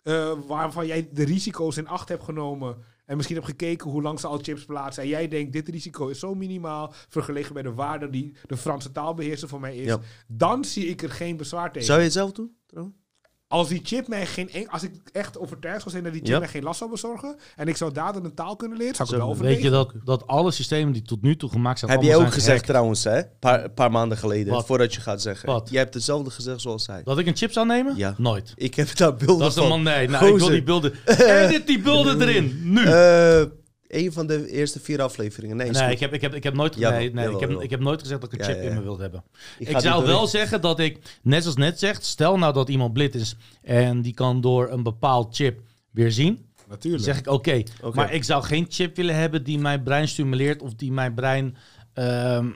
[0.03, 4.19] eh, waarvan jij de risico's in acht hebt genomen en misschien hebt gekeken hoe lang
[4.19, 7.73] ze al chips plaatsen en jij denkt, dit risico is zo minimaal vergeleken bij de
[7.73, 9.99] waarde die de Franse taalbeheerser voor mij is, Ja.
[10.27, 11.87] dan zie ik er geen bezwaar tegen.
[11.87, 12.55] Zou je het zelf doen?
[12.65, 12.97] trouwens?
[13.51, 16.39] Als die chip mij geen en- als ik echt overtuigd zou zijn dat die chip
[16.39, 19.15] mij geen last zou bezorgen en ik zou daardoor een taal kunnen leren, zou ik
[19.15, 19.71] Zo, wel Weet je overwegen.
[20.05, 21.91] dat, dat alle systemen die tot nu toe gemaakt zijn...
[21.91, 22.65] Heb jij ook gezegd gehackt?
[22.65, 23.17] trouwens, hè?
[23.17, 24.65] Een paar, paar maanden geleden, Wat?
[24.65, 25.49] voordat je gaat zeggen.
[25.49, 25.69] Wat?
[25.69, 27.01] Jij hebt hetzelfde gezegd zoals hij.
[27.03, 27.95] Dat ik een chip zou nemen?
[27.97, 28.13] Ja.
[28.17, 28.53] Nooit.
[28.55, 29.69] Ik heb daar beelden Dat is een van.
[29.69, 30.07] man, nee.
[30.07, 30.93] Nou, ik wil die beelden...
[31.05, 32.83] Edit die beelden erin, nu!
[32.83, 33.41] Eh,
[33.89, 35.57] een van de eerste vier afleveringen.
[35.57, 37.63] Nee, nee, ik heb, ik, heb, ik, heb nooit, Jawel, nee, nee, ik, heb, jawel.
[37.63, 38.79] ik heb nooit gezegd dat ik een Ja, chip ja, in ja.
[38.79, 39.23] me wilde hebben.
[39.59, 43.15] Ik zou wel zeggen dat ik, net zoals net zegt, stel nou dat iemand blind
[43.15, 46.35] is en die kan door een bepaald chip weer zien.
[46.35, 47.03] Dan Natuurlijk.
[47.03, 47.95] zeg ik oké, Oké.
[47.95, 51.57] maar ik zou geen chip willen hebben die mijn brein stimuleert of die mijn brein
[51.93, 52.49] ehm,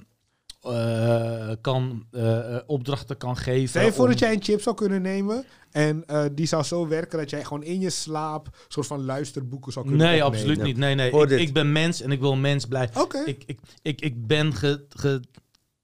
[0.63, 3.69] eh, kan, eh, eh, opdrachten kan geven.
[3.69, 6.63] Stel je voor om- dat jij een chip zou kunnen nemen en eh, die zou
[6.63, 10.15] zo werken dat jij gewoon in je slaap een soort van luisterboeken zou kunnen Nee,
[10.25, 10.39] opnemen.
[10.39, 10.77] absoluut niet.
[10.77, 11.39] Nee, nee.
[11.39, 13.01] Ik, ben mens en ik wil mens blijven.
[13.01, 13.17] Oké.
[13.25, 15.21] Ik, ik, ik, ik ben ge, ge-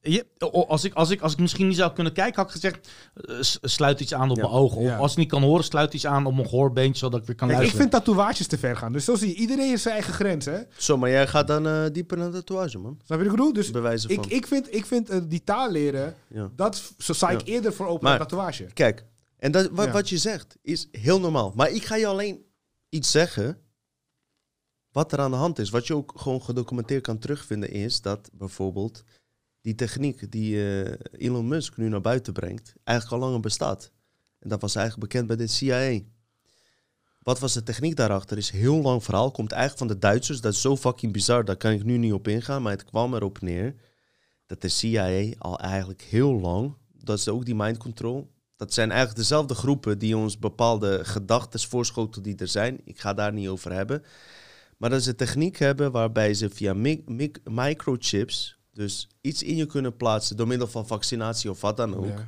[0.02, 0.26] je-
[0.68, 3.36] als, ik, als, ik, als ik misschien niet zou kunnen kijken, had ik gezegd: eh,
[3.62, 4.42] sluit iets aan op Ja.
[4.44, 4.78] mijn ogen.
[4.78, 4.98] Of Ja.
[4.98, 7.48] als ik niet kan horen, sluit iets aan op mijn gehoorbeentje, zodat ik weer kan
[7.48, 7.92] Kijk, ik luisteren.
[7.92, 8.92] vind tatoeages te ver gaan.
[8.92, 10.60] Dus zo zie je, iedereen heeft zijn eigen grens, hè?
[10.78, 13.00] Zo, maar jij gaat dan eh, dieper naar de tatoeage, man.
[13.06, 13.54] Snap je wat ik bedoel?
[13.54, 14.30] Dus Bewijzen ik, van.
[14.30, 16.50] ik vind, ik vind eh, die taal leren, Ja.
[16.56, 17.54] dat zo sta ik Ja.
[17.54, 18.64] eerder voor open Maar- tatoeage.
[18.74, 19.06] Kijk,
[19.38, 19.92] en dat, wat, Ja.
[19.92, 21.54] wat je zegt is heel normaal.
[21.56, 22.46] Maar ik ga je alleen
[22.90, 23.58] iets zeggen
[24.92, 25.70] wat er aan de hand is.
[25.70, 29.04] Wat je ook gewoon gedocumenteerd kan terugvinden is dat bijvoorbeeld
[29.62, 33.92] die techniek die eh, Elon Musk nu naar buiten brengt, eigenlijk al langer bestaat.
[34.40, 36.00] En dat was eigenlijk bekend bij de CIA.
[37.20, 38.38] Wat was de techniek daarachter?
[38.38, 39.32] Is heel lang verhaal.
[39.32, 40.42] Komt eigenlijk van de Duitsers.
[40.42, 41.46] Dat is zo fucking bizar.
[41.46, 42.62] Daar kan ik nu niet op ingaan.
[42.62, 43.76] Maar het kwam erop neer
[44.46, 46.74] dat de CIA al eigenlijk heel lang.
[47.04, 48.32] Dat is ook die mind control.
[48.56, 52.82] Dat zijn eigenlijk dezelfde groepen die ons bepaalde gedachten voorschoten die er zijn.
[52.84, 54.04] Ik ga daar niet over hebben.
[54.78, 58.59] Maar dat ze techniek hebben waarbij ze via mi- mi- microchips.
[58.80, 62.28] Dus iets in je kunnen plaatsen door middel van vaccinatie of wat dan ook Ja.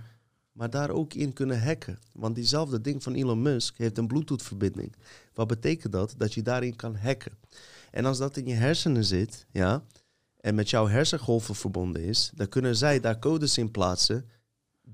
[0.52, 1.99] maar daar ook in kunnen hacken.
[2.14, 4.95] Want diezelfde ding van Elon Musk heeft een Bluetooth-verbinding.
[5.34, 6.14] Wat betekent dat?
[6.18, 7.32] Dat je daarin kan hacken.
[7.91, 9.84] En als dat in je hersenen zit, ja,
[10.39, 14.30] en met jouw hersengolven verbonden is, dan kunnen zij daar codes in plaatsen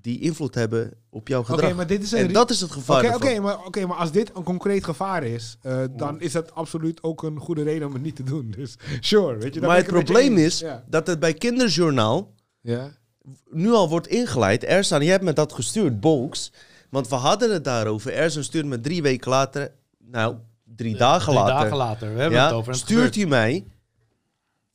[0.08, 1.76] die invloed hebben op jouw Oké, gedrag.
[1.76, 2.18] maar dit is een...
[2.28, 5.58] en dat is het gevaar Oké, maar, oké, maar als dit een concreet gevaar is,
[5.62, 8.54] eh, dan is dat absoluut ook een goede reden om het niet te doen.
[8.58, 9.62] Dus sure, weet je.
[9.62, 10.84] maar het probleem is Ja.
[10.88, 12.92] dat het bij Kinderjournaal ja.
[13.50, 14.64] nu al wordt ingeleid.
[14.64, 16.52] Ersan, je hebt me dat gestuurd, Bolks.
[16.90, 18.14] Want we hadden het daarover.
[18.14, 20.36] Ersan stuurde me drie weken later, nou,
[20.76, 21.54] drie dagen Drie later.
[21.56, 22.14] dagen later.
[22.14, 22.72] We hebben ja, het over.
[22.72, 23.16] en het stuurt gebeurt.
[23.16, 23.66] hij mij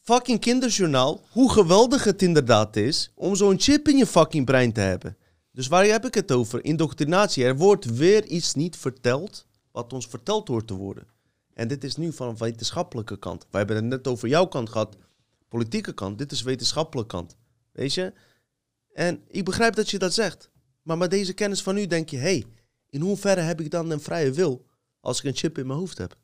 [0.00, 4.80] fucking kinderjournaal hoe geweldig het inderdaad is om zo'n chip in je fucking brein te
[4.80, 5.16] hebben.
[5.52, 6.64] Dus waar heb ik het over?
[6.64, 7.44] Indoctrinatie.
[7.44, 11.06] Er wordt weer iets niet verteld wat ons verteld hoort te worden.
[11.54, 13.46] En dit is nu van een wetenschappelijke kant.
[13.50, 14.96] We hebben het net over jouw kant gehad,
[15.48, 16.18] politieke kant.
[16.18, 17.36] Dit is wetenschappelijke kant.
[17.72, 18.12] Weet je?
[18.92, 20.50] En ik begrijp dat je dat zegt.
[20.82, 22.46] Maar met deze kennis van nu denk je, hé, hey,
[22.90, 24.66] in hoeverre heb ik dan een vrije wil
[25.00, 26.16] als ik een chip in mijn hoofd heb?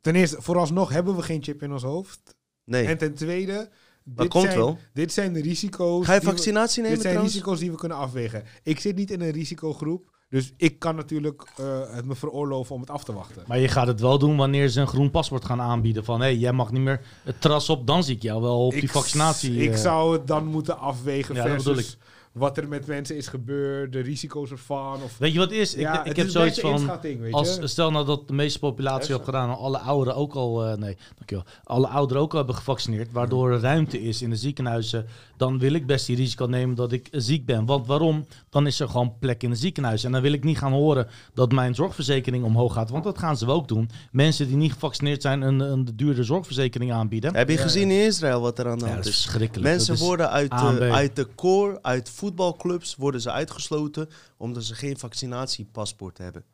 [0.00, 2.36] Ten eerste, vooralsnog hebben we geen chip in ons hoofd.
[2.64, 2.86] Nee.
[2.86, 3.68] En ten tweede,
[4.08, 4.78] dat dit komt zijn, wel.
[4.92, 6.06] dit zijn de risico's.
[6.06, 7.34] Ga je die we- vaccinatie nemen Dit zijn trouwens?
[7.34, 8.44] risico's die we kunnen afwegen.
[8.62, 12.80] Ik zit niet in een risicogroep, dus ik kan natuurlijk eh, het me veroorloven om
[12.80, 13.44] het af te wachten.
[13.46, 16.04] Maar je gaat het wel doen wanneer ze een groen paspoort gaan aanbieden.
[16.04, 18.72] Van hé, jij mag niet meer het terras op, dan zie ik jou wel op
[18.72, 19.56] die vaccinatie.
[19.56, 19.78] Ik eh.
[19.78, 21.98] zou het dan moeten afwegen Ja, dat bedoel versus
[22.36, 25.02] wat er met mensen is gebeurd, de risico's ervan.
[25.04, 25.72] Of, Weet je wat is?
[25.74, 26.90] ja, ik, ik heb is zoiets van.
[27.30, 30.64] Als, stel nou dat de meeste populatie Ja, heeft gedaan, en alle ouderen ook al,
[30.66, 34.36] eh, nee, dankjewel, alle ouderen ook al hebben gevaccineerd, waardoor er ruimte is in de
[34.36, 35.06] ziekenhuizen,
[35.36, 37.66] dan wil ik best die risico nemen dat ik ziek ben.
[37.66, 38.26] Want waarom?
[38.50, 40.04] Dan is er gewoon plek in het ziekenhuis.
[40.04, 43.36] En dan wil ik niet gaan horen dat mijn zorgverzekering omhoog gaat, want dat gaan
[43.36, 43.90] ze ook doen.
[44.12, 47.34] Mensen die niet gevaccineerd zijn een, een duurde zorgverzekering aanbieden.
[47.36, 49.24] Heb je Ja, gezien in Israël wat er aan de Ja, hand dat is is?
[49.24, 49.68] verschrikkelijk.
[49.68, 54.64] Mensen Dat is- worden uit de, uit de core, uit voetbalclubs, worden ze uitgesloten omdat
[54.64, 56.44] ze geen vaccinatiepaspoort hebben.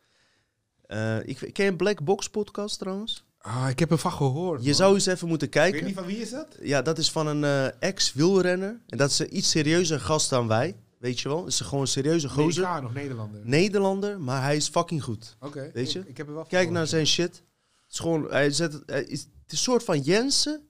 [0.87, 3.25] Eh, ik, ken je een Black Box podcast trouwens?
[3.39, 4.61] Ah, ik heb ervan gehoord.
[4.61, 4.75] Je man.
[4.75, 5.87] zou eens even moeten Ik weet kijken.
[5.87, 6.57] niet van wie is dat?
[6.61, 8.81] Ja, dat is van een eh, ex-wielrenner.
[8.89, 10.77] En dat is een iets serieuzer gast dan wij.
[10.99, 11.39] Weet je wel?
[11.45, 12.65] Het is gewoon een serieuze gozer.
[12.65, 13.41] Amerikaan of Nederlander?
[13.45, 15.37] Nederlander, maar hij is fucking goed.
[15.41, 15.71] Oké.
[15.75, 15.99] Weet je?
[15.99, 17.35] Ik, ik heb er wel Kijk naar zijn shit.
[17.35, 20.69] Het is gewoon, hij zet, het hij is, het is een soort van Jensen,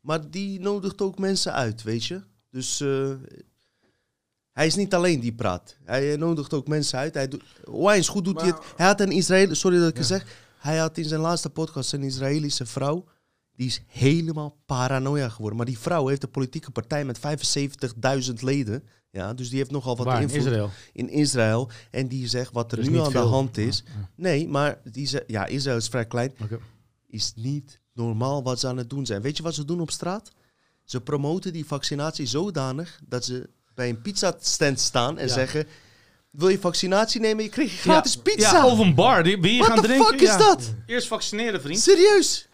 [0.00, 2.22] maar die nodigt ook mensen uit, weet je.
[2.50, 3.10] Dus eh,
[4.56, 5.76] hij is niet alleen die praat.
[5.84, 7.14] Hij nodigt ook mensen uit.
[7.14, 7.42] Hij doet,
[8.08, 8.58] goed doet hij het.
[8.76, 9.98] Hij had een Israël, sorry dat ik Ja.
[10.00, 10.26] het zeg.
[10.58, 13.04] Hij had in zijn laatste podcast een Israëlische vrouw.
[13.52, 15.56] Die is helemaal paranoia geworden.
[15.56, 18.84] Maar die vrouw heeft een politieke partij met 75.000 leden.
[19.10, 20.70] Ja, dus die heeft nogal wat Waar, in invloed Israël.
[20.92, 21.70] in Israël.
[21.90, 23.82] En die zegt wat er Dus nu niet aan de hand is.
[23.86, 26.32] Ja, Nee, maar die ze, ja, Israël is vrij klein.
[26.42, 26.58] Oké.
[27.06, 29.22] Is niet normaal wat ze aan het doen zijn.
[29.22, 30.30] Weet je wat ze doen op straat?
[30.84, 35.32] Ze promoten die vaccinatie zodanig dat ze bij een pizzastand staan en Ja.
[35.32, 35.66] zeggen...
[36.30, 37.44] Wil je vaccinatie nemen?
[37.44, 38.52] Je krijgt gratis Ja, pizza.
[38.56, 39.22] Ja, of een bar.
[39.22, 40.06] Die, wil je What gaan the drinken?
[40.06, 40.38] fuck is Ja.
[40.38, 40.74] dat?
[40.86, 41.78] Eerst vaccineren, vriend.
[41.80, 42.48] Serieus?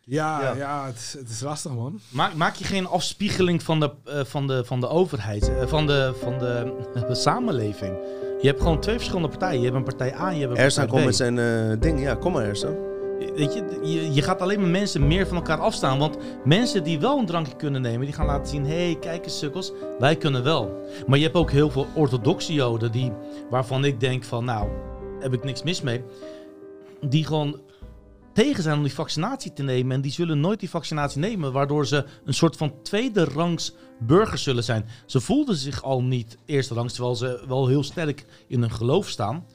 [0.00, 0.54] Ja, Ja.
[0.54, 0.86] ja.
[0.86, 2.00] het, is, het is lastig, man.
[2.08, 5.86] Maak, maak je geen afspiegeling van de, eh, van de, van de overheid, eh, van,
[5.86, 6.74] de, van de,
[7.08, 7.96] de samenleving.
[8.40, 9.58] Je hebt gewoon twee verschillende partijen.
[9.58, 11.06] Je hebt een partij A en je hebt een Ersan partij komt B.
[11.06, 11.38] met zijn
[11.70, 12.00] eh, ding.
[12.00, 12.76] Ja, kom maar Ersan.
[13.34, 15.98] Weet je, je, gaat alleen maar mensen meer van elkaar afstaan.
[15.98, 18.64] Want mensen die wel een drankje kunnen nemen, die gaan laten zien...
[18.64, 20.80] hé, hey, kijk eens sukkels, wij kunnen wel.
[21.06, 23.12] Maar je hebt ook heel veel orthodoxe joden die,
[23.50, 24.44] waarvan ik denk van...
[24.44, 24.68] nou,
[25.20, 26.04] heb ik niks mis mee.
[27.00, 27.60] Die gewoon
[28.32, 29.96] tegen zijn om die vaccinatie te nemen.
[29.96, 31.52] En die zullen nooit die vaccinatie nemen.
[31.52, 34.86] Waardoor ze een soort van tweede rangs burgers zullen zijn.
[35.06, 39.08] Ze voelden zich al niet eerste rangs, terwijl ze wel heel sterk in hun geloof
[39.08, 39.46] staan.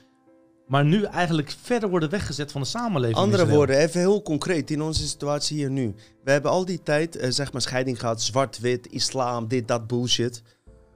[0.67, 3.17] Maar nu eigenlijk verder worden weggezet van de samenleving.
[3.17, 5.95] in Andere woorden, even heel concreet in onze situatie hier nu.
[6.23, 8.21] We hebben al die tijd, eh, zeg maar, scheiding gehad.
[8.21, 10.41] Zwart-wit, islam, dit, dat bullshit.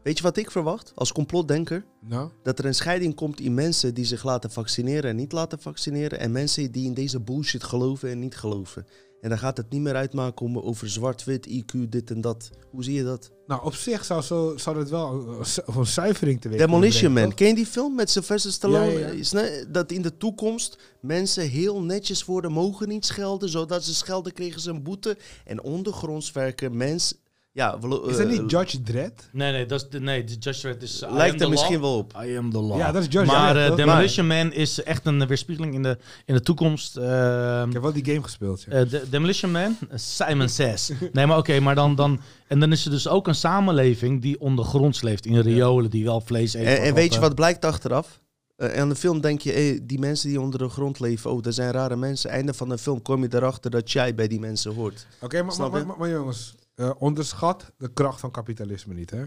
[0.04, 1.86] Weet je wat ik verwacht als complotdenker?
[2.00, 2.30] Nou?
[2.44, 6.20] Dat er een scheiding komt in mensen die zich laten vaccineren en niet laten vaccineren.
[6.20, 8.86] En mensen die in deze bullshit geloven en niet geloven.
[9.22, 12.50] En dan gaat het niet meer uitmaken om over zwart-wit, IQ, dit en dat.
[12.72, 13.32] Hoe zie je dat?
[13.52, 17.34] Nou, op zich zou, zo, zou het wel een, zu- een zuivering teweeg Demolition Man.
[17.34, 18.92] Ken je die film met Sylvester Stallone?
[18.92, 19.12] Ja, ja, ja.
[19.14, 23.50] Is ne- Dat in de toekomst mensen heel netjes worden, mogen niet schelden.
[23.50, 25.18] Zodat ze schelden kregen ze een boete.
[25.46, 27.14] En ondergronds werken mens,
[27.54, 29.30] Ja, Is dat eh, niet Judge Dredd?
[29.32, 31.02] Nee, nee, dat is de, nee, de Judge Dredd is...
[31.02, 31.82] I am Lijkt the er misschien law.
[31.82, 32.14] wel op.
[32.26, 32.78] I am the law.
[32.78, 33.70] Ja, dat is Judge Maar Dredd.
[33.70, 33.86] eh, toch?
[33.86, 36.98] Demolition Man is echt een weerspiegeling in de, in de toekomst.
[36.98, 38.62] Ehm, Ik heb wel die game gespeeld.
[38.62, 38.72] ja.
[38.72, 40.92] Eh, de- Demolition Man, eh, Simon Says.
[41.12, 42.20] Nee, maar oké, maar dan, dan...
[42.48, 45.26] En dan is er dus ook een samenleving die ondergronds leeft.
[45.26, 46.78] In riolen, die wel vlees eten.
[46.78, 48.20] En, en weet je eh, wat blijkt achteraf?
[48.56, 51.42] Eh, aan de film denk je, hey, die mensen die onder de grond leven, oh,
[51.42, 52.30] dat zijn rare mensen.
[52.30, 55.08] Einde van de film kom je erachter dat jij bij die mensen hoort.
[55.20, 59.24] Oké, maar, maar jongens, eh, onderschat de kracht van kapitalisme niet, hè?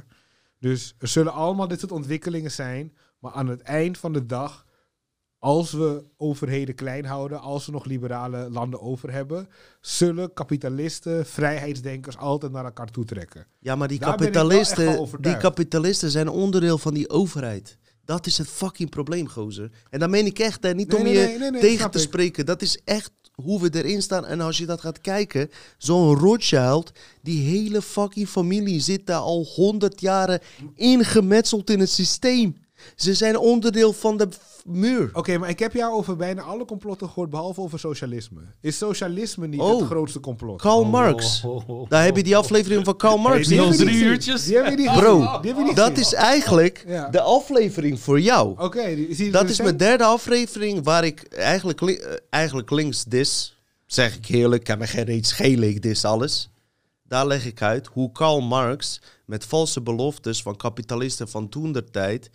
[0.59, 4.65] Dus er zullen allemaal dit soort ontwikkelingen zijn, maar aan het eind van de dag,
[5.39, 9.49] als we overheden klein houden, als we nog liberale landen over hebben,
[9.81, 13.47] zullen kapitalisten, vrijheidsdenkers altijd naar elkaar toetrekken.
[13.59, 17.79] Ja, maar die Daar kapitalisten, die kapitalisten zijn onderdeel van die overheid.
[18.05, 19.71] Dat is het fucking probleem, gozer.
[19.91, 20.75] En dat meen ik echt, hè.
[20.75, 22.05] Niet Nee, om nee, je nee, tegen te ik.
[22.05, 22.47] spreken.
[22.47, 24.27] Dat is echt hoe we erin staan.
[24.27, 29.45] En als je dat gaat kijken, zo'n Rothschild, die hele fucking familie zit daar al
[29.55, 30.41] honderd jaren
[30.75, 32.57] ingemetseld in het systeem.
[32.97, 34.29] Ze zijn onderdeel van de
[34.65, 35.11] muur.
[35.13, 38.41] Oké, maar ik heb jou over bijna alle complotten gehoord, behalve over socialisme.
[38.61, 39.79] Is socialisme niet Oh.
[39.79, 40.61] het grootste complot?
[40.61, 41.43] Karl Marx.
[41.45, 43.49] Oh, oh, oh, Daar heb je die aflevering van Karl Marx.
[43.49, 44.45] Hey, Die drie uurtjes?
[44.45, 45.19] Die hebben we niet Bro.
[45.19, 47.09] Die hebben niet Dat is eigenlijk Ja.
[47.09, 48.55] de aflevering voor jou.
[48.59, 52.71] Oké, die- zie je Dat is mijn derde aflevering waar ik eigenlijk, li- eh, eigenlijk
[52.71, 53.59] links dis.
[53.87, 56.49] Zeg ik heerlijk, ik heb me geen reet schelen, ik dis alles.
[57.09, 61.91] Daar leg ik uit hoe Karl Marx met valse beloftes van kapitalisten van toen der
[61.91, 62.31] tijd...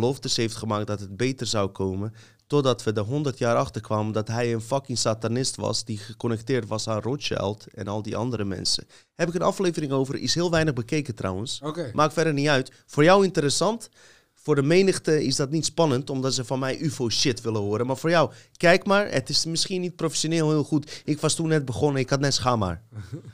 [0.00, 2.14] beloftes heeft gemaakt dat het beter zou komen...
[2.46, 5.84] totdat we er 100 jaar achter kwamen dat hij een fucking satanist was...
[5.84, 8.86] die geconnecteerd was aan Rothschild en al die andere mensen.
[9.14, 11.60] Heb ik een aflevering over, is heel weinig bekeken trouwens.
[11.62, 11.90] Oké.
[11.94, 12.72] Maakt verder niet uit.
[12.86, 13.88] Voor jou interessant.
[14.34, 17.86] Voor de menigte is dat niet spannend, omdat ze van mij UFO-shit willen horen.
[17.86, 19.10] Maar voor jou, kijk maar.
[19.10, 21.02] Het is misschien niet professioneel heel goed.
[21.04, 22.82] Ik was toen net begonnen, ik had net schaam maar.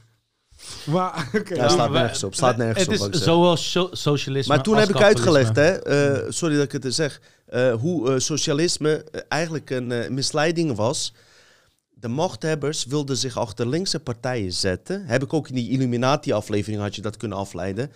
[0.86, 1.54] Maar, oké.
[1.54, 3.26] Ja, staat we- nergens op, staat nergens het op, is zeg.
[3.28, 6.84] zowel so- socialisme Maar toen als heb ik uitgelegd, hè, eh, sorry dat ik het
[6.84, 11.12] er zeg, eh, hoe eh, socialisme eigenlijk een eh, misleiding was.
[11.90, 15.06] De machthebbers wilden zich achter linkse partijen zetten.
[15.06, 17.92] Heb ik ook in die Illuminati-aflevering had je dat kunnen afleiden.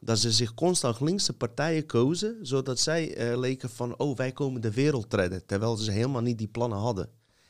[0.00, 4.60] Dat ze zich constant linkse partijen kozen, zodat zij eh, leken van, oh, wij komen
[4.60, 5.42] de wereld redden.
[5.46, 7.08] Terwijl ze helemaal niet die plannen hadden.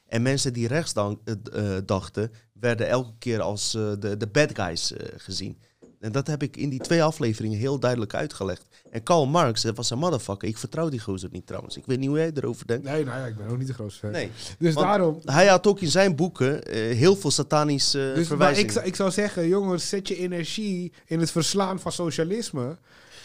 [0.09, 1.35] En mensen die rechts dan- eh,
[1.77, 5.59] eh, dachten, werden elke keer als eh, de, de bad guys gezien.
[6.01, 8.65] En dat heb ik in die twee afleveringen heel duidelijk uitgelegd.
[8.91, 10.49] En Karl Marx, dat was een motherfucker.
[10.49, 11.77] Ik vertrouw die gozer niet trouwens.
[11.77, 12.85] Ik weet niet hoe jij erover denkt.
[12.85, 14.11] Nee, nou ja, ik ben ook niet de grootste fan.
[14.11, 14.31] Nee.
[14.59, 15.21] Dus Want daarom...
[15.25, 18.67] Hij had ook in zijn boeken heel veel satanische Dus, maar verwijzingen.
[18.67, 22.77] ik, zou- ik zou zeggen, jongens, zet je energie in het verslaan van socialisme.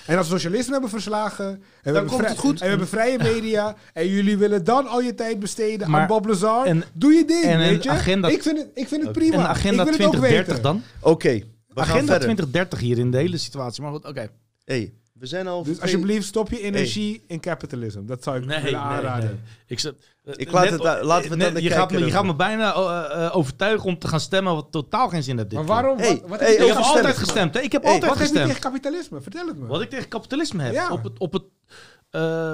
[0.05, 2.53] En als we socialisme hebben verslagen, en we, hebben, komt het goed.
[2.59, 6.25] en we hebben vrije media, en jullie willen dan al je tijd besteden aan Bob
[6.25, 7.89] Lazar, en- doe je ding, en een weet je?
[7.89, 9.35] agenda- ik, vind het, ik vind het prima.
[9.35, 10.61] En agenda ik wil het ook 2030 weten.
[10.63, 10.81] dan?
[11.11, 12.19] Oké, we gaan Agenda verder.
[12.19, 13.83] 2030 hier in de hele situatie.
[13.83, 14.27] Maar goed, oké.
[14.65, 14.93] Hey,
[15.23, 15.63] we zijn al...
[15.63, 18.05] Dus alsjeblieft, stop je energie in capitalism.
[18.05, 19.29] Dat zou ik Nee, willen aanraden.
[19.29, 19.39] nee.
[19.67, 19.95] Ik, zet-
[20.35, 22.73] Ik laat net- het daar- laten we net- je, gaat me, je gaat me bijna
[22.73, 25.97] eh, eh, overtuigen om te gaan stemmen wat totaal geen zin heeft dit Maar waarom?
[25.97, 27.15] Hey, wat, wat hey, heb je Ik heb altijd stemmen.
[27.15, 27.53] gestemd.
[27.53, 27.59] Hè?
[27.59, 28.55] Ik heb Hey, altijd wat heb je gestemd.
[28.55, 29.21] tegen kapitalisme?
[29.21, 29.65] Vertel het me.
[29.67, 30.73] Wat ik tegen kapitalisme heb.
[30.73, 30.91] Ja.
[30.91, 31.43] Op het, op het,
[32.09, 32.53] eh,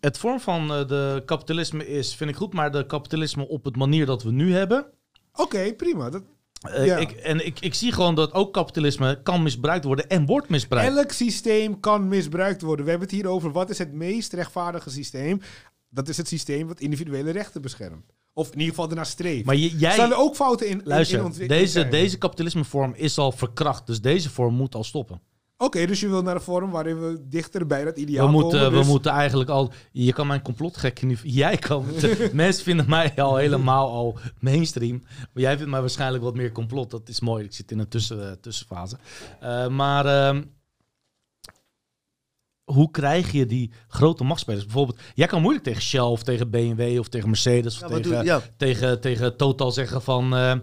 [0.00, 3.76] het vorm van eh, de kapitalisme is, vind ik goed, maar de kapitalisme op het
[3.76, 4.86] manier dat we nu hebben.
[5.34, 6.10] Oké, prima.
[6.10, 6.22] Dat,
[6.60, 6.96] eh, Ja.
[6.96, 10.96] ik, en ik, ik zie gewoon dat ook kapitalisme kan misbruikt worden en wordt misbruikt.
[10.96, 12.84] Elk systeem kan misbruikt worden.
[12.84, 15.40] We hebben het hier over wat is het meest rechtvaardige systeem.
[15.88, 18.04] Dat is het systeem wat individuele rechten beschermt.
[18.32, 19.44] Of in ieder geval ernaar streeft.
[19.44, 21.90] Maar je, Er jij, zullen ook fouten in, in, in ontwikkeling deze, zijn.
[21.90, 23.86] deze kapitalismevorm is al verkracht.
[23.86, 25.20] Dus deze vorm moet al stoppen.
[25.58, 28.50] Oké, dus je wil naar een vorm waarin we dichter bij dat ideaal We moeten,
[28.58, 28.70] komen.
[28.72, 29.72] we dus- moeten eigenlijk al.
[29.92, 31.20] Je kan mijn complotgek niet.
[31.22, 31.86] Jij kan.
[32.32, 35.02] mensen vinden mij al helemaal al mainstream.
[35.32, 36.90] Maar jij vindt mij waarschijnlijk wat meer complot.
[36.90, 37.44] Dat is mooi.
[37.44, 38.96] Ik zit in een tussen, eh, tussenfase.
[39.40, 40.06] Eh, maar.
[40.06, 40.42] ehm,
[42.64, 44.64] hoe krijg je die grote machtsspelers?
[44.64, 48.02] Bijvoorbeeld, jij kan moeilijk tegen Shell of tegen BMW of tegen Mercedes of Ja, tegen,
[48.02, 48.40] doe- ja.
[48.56, 50.34] tegen, tegen Total zeggen van...
[50.36, 50.54] eh,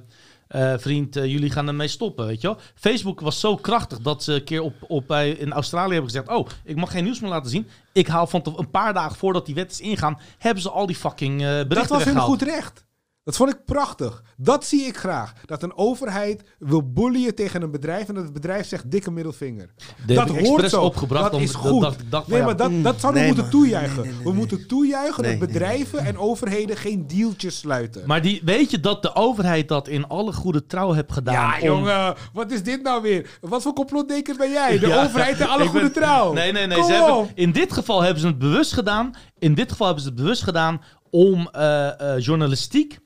[0.54, 2.58] eh, vriend, eh, jullie gaan ermee stoppen, weet je wel.
[2.76, 6.30] Facebook was zo krachtig dat ze een keer op, op bij, in Australië hebben gezegd...
[6.30, 7.68] oh, ik mag geen nieuws meer laten zien.
[7.92, 10.20] Ik haal van een paar dagen voordat die wet is ingaan...
[10.38, 12.86] hebben ze al die fucking eh berichten Dat was hun goed recht.
[13.24, 14.24] Dat vond ik prachtig.
[14.38, 15.34] Dat zie ik graag.
[15.46, 19.70] Dat een overheid wil bullyen tegen een bedrijf en dat het bedrijf zegt dikke middelvinger.
[20.06, 20.82] Dat hoort zo.
[20.82, 21.24] opgebracht.
[21.24, 21.82] dat om- is goed.
[21.82, 23.96] dacht van, nee, ja, maar dat, dat zouden nee, we moeten toejuichen.
[24.02, 25.60] nee, nee, nee, we moeten toejuichen Nee, dat nee, nee.
[25.70, 28.02] bedrijven en overheden geen dealtjes sluiten.
[28.06, 31.34] Maar die, weet je dat de overheid dat in alle goede trouw heeft gedaan?
[31.34, 33.38] ja, om- jongen, wat is dit nou weer?
[33.42, 34.80] Wat voor complotdenker ben jij?
[34.80, 36.34] De Ja, overheid en alle goede ben- trouw.
[36.34, 36.78] Nee, nee, nee.
[36.78, 37.32] Kom Ze hebben, op.
[37.36, 39.14] in dit geval hebben ze het bewust gedaan.
[39.40, 43.02] In dit geval hebben ze het bewust gedaan om eh, eh, journalistiek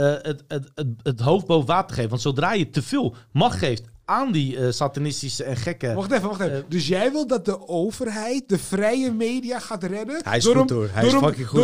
[0.00, 2.10] het, het, het, het hoofd boven water te geven.
[2.10, 5.94] Want zodra je te veel macht geeft aan die eh, satanistische en gekke...
[5.94, 6.56] Wacht even, wacht even.
[6.56, 10.20] Eh, dus jij wil dat de overheid de vrije media gaat redden?
[10.22, 10.88] Hij is door goed hem- hoor.
[10.92, 11.60] Hij door is fucking goed.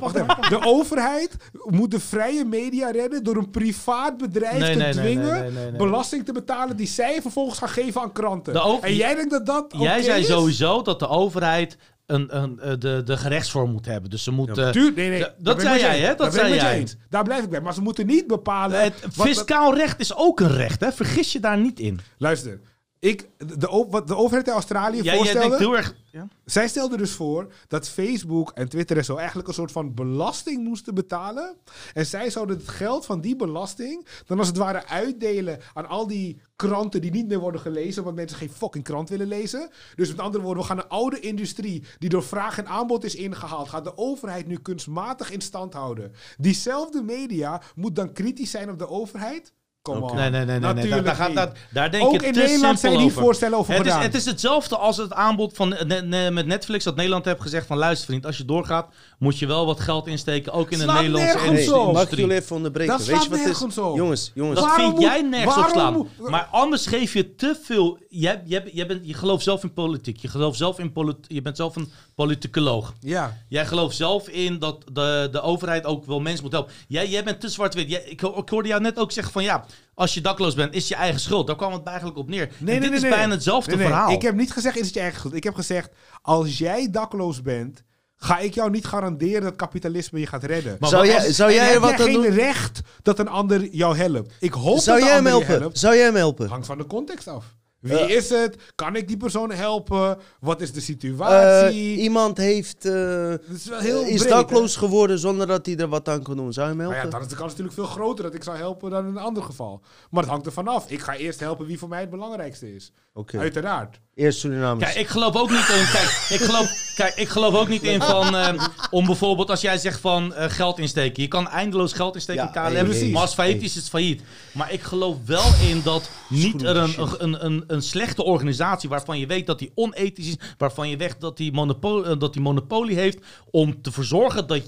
[0.00, 0.48] Wacht even.
[0.48, 5.52] De overheid moet de vrije media redden door een privaat bedrijf Nee, te nee, dwingen
[5.54, 8.54] nee, belasting te betalen die zij vervolgens gaan geven aan kranten.
[8.80, 10.26] En jij denkt dat dat Jij zei is?
[10.26, 11.76] sowieso dat de overheid
[12.14, 14.10] een, een, eh, de, de gerechtsvorm moet hebben.
[14.10, 14.72] Dus ze moeten...
[14.72, 15.26] Tuur, nee, nee.
[15.38, 16.14] Dat zei jij, hè?
[16.14, 16.78] Dat zei jij.
[16.78, 16.96] eens.
[17.08, 17.60] Daar blijf ik bij.
[17.60, 18.82] Maar ze moeten niet bepalen...
[18.82, 20.92] het wat- fiscaal recht is ook een recht, hè?
[20.92, 22.00] Vergis je daar niet in.
[22.18, 22.60] Luister.
[23.00, 25.48] Ik, de, wat de overheid in Australië Jij, jij voorstelde...
[25.48, 25.94] denkt heel erg...
[26.10, 26.28] Ja?
[26.44, 30.64] Zij stelde dus voor dat Facebook en Twitter en zo eigenlijk een soort van belasting
[30.64, 31.56] moesten betalen.
[31.94, 36.06] En zij zouden het geld van die belasting dan als het ware uitdelen aan al
[36.06, 39.70] die kranten die niet meer worden gelezen, want mensen geen fucking krant willen lezen.
[39.94, 43.14] Dus met andere woorden, we gaan een oude industrie die door vraag en aanbod is
[43.14, 46.12] ingehaald, gaat de overheid nu kunstmatig in stand houden.
[46.38, 49.52] Diezelfde media moet dan kritisch zijn op de overheid.
[49.82, 50.00] Kom.
[50.14, 50.58] Nee, nee, nee.
[50.58, 51.02] nee, nee.
[51.02, 53.86] Daar, gaat, daar, daar denk Ook je in te Nederland zijn die voorstellen over het
[53.86, 57.40] is, het is hetzelfde als het aanbod van ne- ne- met Netflix dat Nederland heeft
[57.40, 58.86] gezegd van luister vriend, als je doorgaat
[59.18, 61.92] moet je wel wat geld insteken, ook in de Nederlandse Hey, industrie.
[61.92, 62.96] mag ik jullie even onderbreken?
[62.96, 63.78] Dat Weet je slaat wat is?
[63.78, 63.96] op.
[63.96, 64.60] Jongens, jongens.
[64.60, 65.92] Dat Waarom vind moet- jij nergens op slaan.
[65.92, 67.98] moet- Maar anders geef je te veel.
[68.08, 70.16] Jij, jij, jij bent, je gelooft zelf in politiek.
[70.16, 72.92] Je, gelooft zelf in polit- je bent zelf een politicoloog.
[73.00, 73.36] Ja.
[73.48, 76.72] Jij gelooft zelf in dat de, de overheid ook wel mensen moet helpen.
[76.88, 77.92] Jij, jij bent te zwart-wit.
[77.92, 79.64] Ik, ik hoorde jou net ook zeggen van ja,
[79.94, 81.46] als je dakloos bent, is je eigen schuld.
[81.46, 82.48] Daar kwam het eigenlijk op neer.
[82.66, 83.86] En dit is bijna hetzelfde Nee, nee.
[83.86, 84.10] verhaal.
[84.12, 85.34] Ik heb niet gezegd, is het je eigen schuld.
[85.34, 85.90] Ik heb gezegd,
[86.22, 87.82] als jij dakloos bent,
[88.16, 90.76] ga ik jou niet garanderen dat kapitalisme je gaat redden.
[90.80, 92.26] Maar Zou jij, als- zou jij er heb wat jij geen doen?
[92.32, 94.34] recht dat een ander jou helpt.
[94.40, 95.62] Ik hoop Zou dat jij hem ander je helpen?
[95.62, 95.78] helpt.
[95.78, 96.48] Zou jij hem helpen?
[96.48, 97.44] Hangt van de context af.
[97.80, 98.16] Wie Eh.
[98.16, 98.56] is het?
[98.74, 100.18] Kan ik die persoon helpen?
[100.40, 101.96] Wat is de Eh, situatie?
[101.96, 104.78] iemand heeft, eh, is wel heel is breed, dakloos hè?
[104.80, 106.52] geworden zonder dat hij er wat aan kon doen.
[106.52, 107.04] Zou je hem helpen?
[107.04, 109.22] ja, dan is de kans natuurlijk veel groter dat ik zou helpen dan in een
[109.22, 109.82] ander geval.
[110.10, 110.90] Maar het hangt er vanaf.
[110.90, 112.92] Ik ga eerst helpen wie voor mij het belangrijkste is.
[113.32, 114.00] Uiteraard.
[114.20, 114.84] Eerst Surinamers.
[114.92, 115.86] Kijk, ik geloof ook niet in.
[115.92, 118.36] Kijk, ik geloof, kijk, ik geloof ook niet in van.
[118.36, 121.22] eh, om bijvoorbeeld als jij zegt van eh, geld insteken.
[121.22, 122.90] Je kan eindeloos geld insteken Ja, in KLM.
[122.90, 123.08] hey.
[123.08, 123.64] Maar als het failliet Hey.
[123.66, 124.22] is, is het failliet.
[124.52, 128.88] Maar ik geloof wel in dat niet er een, een, een, een slechte organisatie.
[128.88, 130.36] waarvan je weet dat die onethisch is.
[130.58, 133.18] waarvan je weet dat die, monopo- eh, dat die monopolie heeft.
[133.50, 134.60] om te verzorgen dat.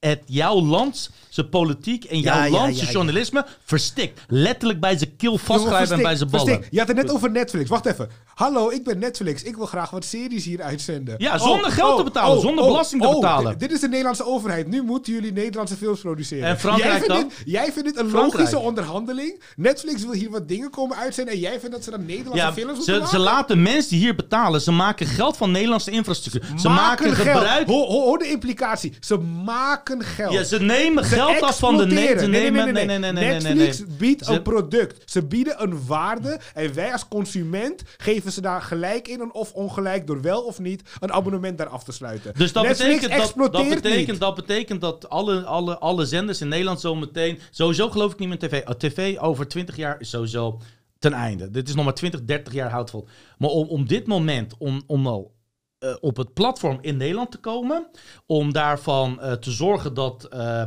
[0.00, 2.92] het jouw land, zijn politiek en jouw Ja, ja, land, ja, zijn ja.
[2.92, 4.20] journalisme verstikt.
[4.28, 6.64] Letterlijk bij zijn keel vastgrijpen en bij zijn ballen.
[6.70, 7.68] Je had het net over Netflix.
[7.70, 8.08] Wacht even.
[8.34, 9.42] Hallo, ik ben Netflix.
[9.42, 11.14] Ik wil graag wat series hier uitzenden.
[11.18, 13.58] Ja, zonder geld te betalen, zonder belasting te betalen.
[13.58, 14.66] Dit, is de Nederlandse overheid.
[14.66, 16.48] Nu moeten jullie Nederlandse films produceren.
[16.48, 17.28] En Frankrijk jij vindt dan?
[17.28, 18.32] Dit, jij vindt dit een Frankrijk.
[18.32, 19.42] logische onderhandeling.
[19.56, 21.34] Netflix wil hier wat dingen komen uitzenden.
[21.34, 23.08] En jij vindt dat ze dan Nederlandse films moeten ze, maken?
[23.08, 24.60] ze laten mensen die hier betalen.
[24.60, 26.58] Ze maken geld van Nederlandse infrastructuur.
[26.58, 27.36] Ze maken geld.
[27.36, 27.66] gebruik.
[27.66, 28.92] Hoor, hoor de implicatie.
[29.00, 30.32] Ze maken geld.
[30.32, 32.74] Ja, ze nemen Ze geld af van de Nee, nee, nemen.
[32.74, 32.98] nee, nee, nee.
[32.98, 35.10] nee, nee, nee, Netflix biedt een product.
[35.10, 36.40] Ze bieden een waarde.
[36.54, 40.82] En wij als consument geven ze daar gelijk in of ongelijk door wel of niet
[41.00, 42.32] een abonnement daar af te sluiten.
[42.36, 44.20] Dus dat Netflix betekent dat, dat, betekent, niet.
[44.20, 47.38] dat betekent dat alle, alle, alle zenders in Nederland zo meteen...
[47.50, 48.62] Sowieso geloof ik niet meer tv.
[48.64, 50.60] Oh, tv over 20 jaar is sowieso
[50.98, 51.50] ten einde.
[51.50, 53.08] Dit is nog maar 20, 30 jaar houdt vol.
[53.38, 55.34] Maar om, om dit moment, om, om al
[55.78, 57.90] eh, op het platform in Nederland te komen...
[58.26, 60.66] om daarvan eh, te zorgen dat, eh,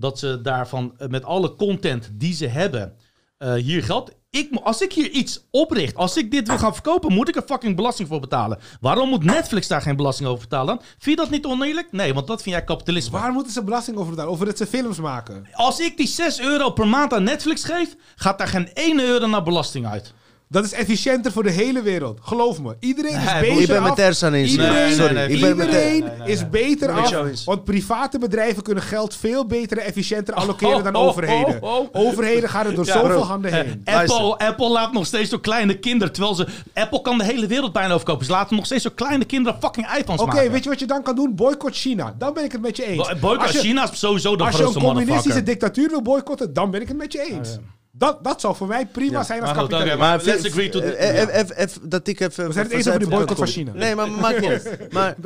[0.00, 2.92] dat ze daarvan eh, met alle content die ze hebben...
[3.38, 4.18] eh, hier geld...
[4.32, 7.42] Ik, als ik hier iets opricht, als ik dit wil gaan verkopen, moet ik er
[7.42, 8.58] fucking belasting voor betalen.
[8.80, 10.80] Waarom moet Netflix daar geen belasting over betalen?
[10.80, 11.92] Vind je dat niet oneerlijk?
[11.92, 13.18] Nee, want dat vind jij kapitalisme.
[13.18, 14.32] Waar moeten ze belasting over betalen?
[14.32, 15.46] Over dat ze films maken.
[15.52, 19.26] Als ik die 6 euro per maand aan Netflix geef, gaat daar geen 1 euro
[19.26, 20.14] naar belasting uit.
[20.52, 22.18] Dat is efficiënter voor de hele wereld.
[22.22, 22.76] Geloof me.
[22.80, 24.50] Iedereen is Nee, beter Ik ben met Tersan eens.
[24.50, 27.44] Iedereen, Nee, Sorry, nee, nee, ik ben met iedereen nee, nee, is beter af.
[27.44, 31.62] Want private bedrijven kunnen geld veel beter en efficiënter allokeren oh, dan oh, overheden.
[31.62, 31.88] oh, oh.
[31.92, 33.20] Overheden gaan er door Ja, zoveel bro.
[33.20, 33.80] handen Eh, heen.
[33.84, 36.46] Apple, Apple laat nog steeds door kleine kinderen, terwijl ze...
[36.74, 38.24] Apple kan de hele wereld bijna overkopen.
[38.26, 40.50] Ze laten nog steeds door kleine kinderen fucking iPhones Oké, maken.
[40.52, 41.34] weet je wat je dan kan doen?
[41.34, 42.14] Boycott China.
[42.18, 43.08] Dan ben ik het met je eens.
[43.08, 46.70] Bo- Boycott China is sowieso de Als je een grootste communistische dictatuur wil boycotten, dan
[46.70, 47.58] ben ik het met je eens.
[47.92, 49.24] Dat, dat zou voor mij prima Ja.
[49.24, 52.46] zijn als oké, Maar let's agree to the- eh, eh, even- dat ik even...
[52.46, 53.72] We zijn het eens over die zijn boycott van China.
[53.72, 54.86] Nee, maar maakt niet uit.
[54.92, 55.16] Maar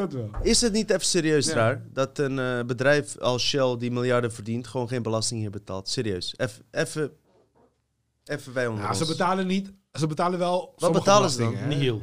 [0.42, 1.54] is het niet even serieus Ja.
[1.54, 5.88] raar dat een eh, bedrijf als Shell die miljarden verdient gewoon geen belasting hier betaalt?
[5.88, 6.34] Serieus.
[6.36, 7.12] Even, even,
[8.24, 8.98] even wij onder Ja, ons.
[8.98, 9.72] ze betalen niet.
[9.92, 10.72] Ze betalen wel.
[10.76, 11.74] sommige betalen ze belastingen, hè?
[11.76, 12.02] Nihil.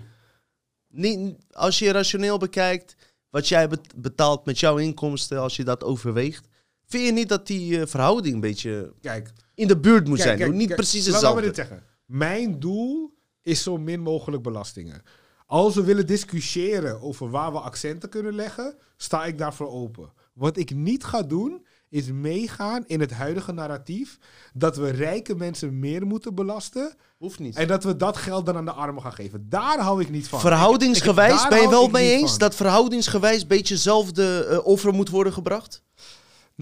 [0.89, 2.95] Niet, als je rationeel bekijkt
[3.30, 6.47] wat jij bet- betaalt met jouw inkomsten, als je dat overweegt,
[6.86, 9.32] vind je niet dat die verhouding een beetje Kijk,
[9.62, 10.38] in de buurt moet Kijk, zijn?
[10.38, 11.62] kijk, niet kijk, precies laat- Laat me hetzelfde.
[11.62, 11.88] dit zeggen.
[12.05, 15.01] Mijn doel is zo min mogelijk belastingen.
[15.45, 20.14] Als we willen discussiëren over waar we accenten kunnen leggen, sta ik daarvoor open.
[20.34, 24.18] Wat ik niet ga doen, is meegaan in het huidige narratief
[24.53, 27.55] dat we rijke mensen meer moeten belasten Hoeft niet.
[27.55, 29.45] en dat we dat geld dan aan de armen gaan geven.
[29.49, 30.39] Daar hou ik niet van.
[30.39, 32.39] Verhoudingsgewijs, ben je wel mee eens van.
[32.39, 35.84] dat verhoudingsgewijs een beetje zelfde eh, offer moet worden gebracht?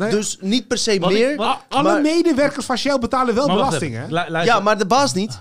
[0.08, 1.36] Dus niet per se Wat ik- meer.
[1.36, 4.16] wat- alle medewerkers van Shell betalen wel Maar wacht belasting, even.
[4.16, 4.24] hè?
[4.24, 4.56] Lu- luister.
[4.56, 5.40] Ja, maar de baas niet.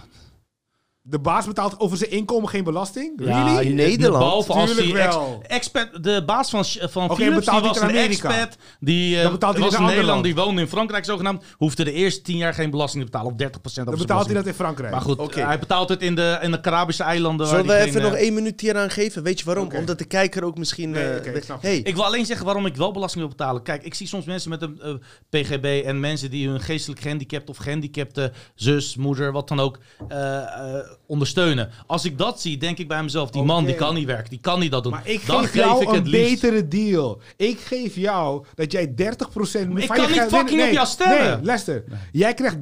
[1.11, 3.13] De baas betaalt over zijn inkomen geen belasting?
[3.25, 3.67] Ja, Really?
[3.67, 4.19] in Nederland.
[4.25, 5.43] Behalve als Tuurlijk die ex- wel.
[5.47, 8.29] expat, de baas van, van Oké, Philips, betaalt die was een Amerika?
[8.29, 8.57] expat.
[8.81, 10.25] Die eh, was in Nederland, land.
[10.25, 11.45] die woonde in Frankrijk zogenaamd.
[11.57, 13.33] Hoefde de eerste tien jaar geen belasting te betalen.
[13.33, 14.93] Of 30% op Dan betaalt hij dat in Frankrijk.
[14.93, 17.47] Maar goed, hij betaalt het in de, in de Caribische eilanden.
[17.47, 19.23] Zullen waar we even geen, nog eh, één minuut hier aan geven?
[19.23, 19.69] Weet je waarom?
[19.75, 20.91] Omdat de kijker ook misschien...
[20.91, 23.63] Nee, eh, ik hey, Ik wil alleen zeggen waarom ik wel belasting wil betalen.
[23.63, 27.57] Kijk, ik zie soms mensen met een PGB en mensen die hun geestelijk gehandicapt of
[27.57, 29.79] gehandicapte zus, moeder, wat dan ook,
[30.09, 31.71] eh, eh, ondersteunen.
[31.87, 34.41] Als ik dat zie, denk ik bij mezelf, die man die kan niet werken, die
[34.41, 34.93] kan niet dat doen.
[34.93, 36.41] Maar ik Dan geef jou ik een het liefst.
[36.41, 37.21] betere deal.
[37.37, 41.37] Ik geef jou dat jij 30% Maar ik kan niet fucking op jou stemmen.
[41.37, 41.85] Nee, luister.
[42.13, 42.57] Jij krijgt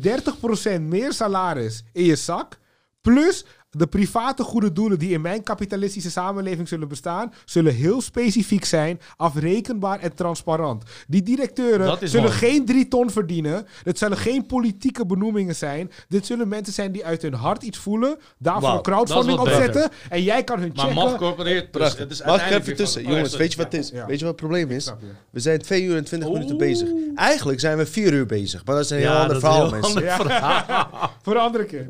[0.79, 2.59] 30% meer salaris in je zak.
[3.01, 3.45] Plus
[3.77, 9.01] de private goede doelen die in mijn kapitalistische samenleving zullen bestaan, zullen heel specifiek zijn,
[9.17, 10.83] afrekenbaar en transparant.
[11.09, 12.37] Die directeuren zullen mooi.
[12.39, 13.67] geen drie ton verdienen.
[13.83, 15.91] Het zullen geen politieke benoemingen zijn.
[16.09, 19.91] Dit zullen mensen zijn die uit hun hart iets voelen, daarvoor crowdfunding opzetten.
[20.09, 21.03] En jij kan hun Maar checken.
[21.03, 21.71] mag corporeert dus.
[21.71, 21.99] Prachtig.
[21.99, 23.03] Het is Mag ik even tussen?
[23.03, 23.91] van- Jongens, weet je wat het is?
[23.91, 24.07] Ja.
[24.07, 24.93] Weet je wat het probleem is?
[25.31, 26.89] We zijn 2 uur en 20 minuten bezig.
[27.15, 28.65] Eigenlijk zijn we 4 uur bezig.
[28.65, 29.95] Maar dat is een heel Ja, ander verhaal, mensen.
[29.95, 30.89] ander Ja.
[31.23, 31.89] Voor een andere keer.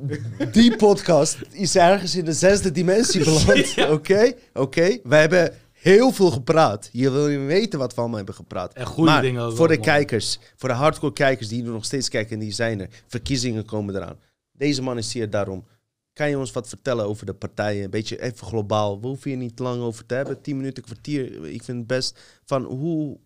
[0.53, 3.90] Die podcast is ergens in de zesde dimensie beland.
[3.90, 4.32] Oké?
[4.54, 4.98] Oké?
[5.02, 6.88] We hebben heel veel gepraat.
[6.92, 8.74] Je wil niet weten wat we allemaal hebben gepraat.
[8.74, 11.84] En goede maar dingen ook voor de kijkers, voor de hardcore kijkers die er nog
[11.84, 12.88] steeds kijken en die zijn er.
[13.06, 14.18] Verkiezingen komen eraan.
[14.52, 15.66] Deze man is hier daarom.
[16.12, 17.84] Kan je ons wat vertellen over de partijen?
[17.84, 19.00] Een beetje even globaal.
[19.00, 20.40] We hoeven hier niet lang over te hebben.
[20.40, 21.46] 10 minuten, kwartier.
[21.46, 23.18] Ik vind het best van hoe...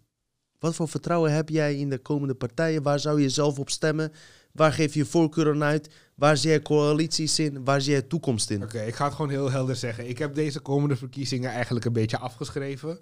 [0.61, 2.83] Wat voor vertrouwen heb jij in de komende partijen?
[2.83, 4.13] Waar zou je zelf op stemmen?
[4.53, 5.91] Waar geef je je voorkeur aan uit?
[6.15, 7.65] Waar zie jij coalities in?
[7.65, 8.63] Waar zie jij toekomst in?
[8.63, 10.09] Oké, ik ga het gewoon heel helder zeggen.
[10.09, 12.99] Ik heb deze komende verkiezingen eigenlijk een beetje afgeschreven.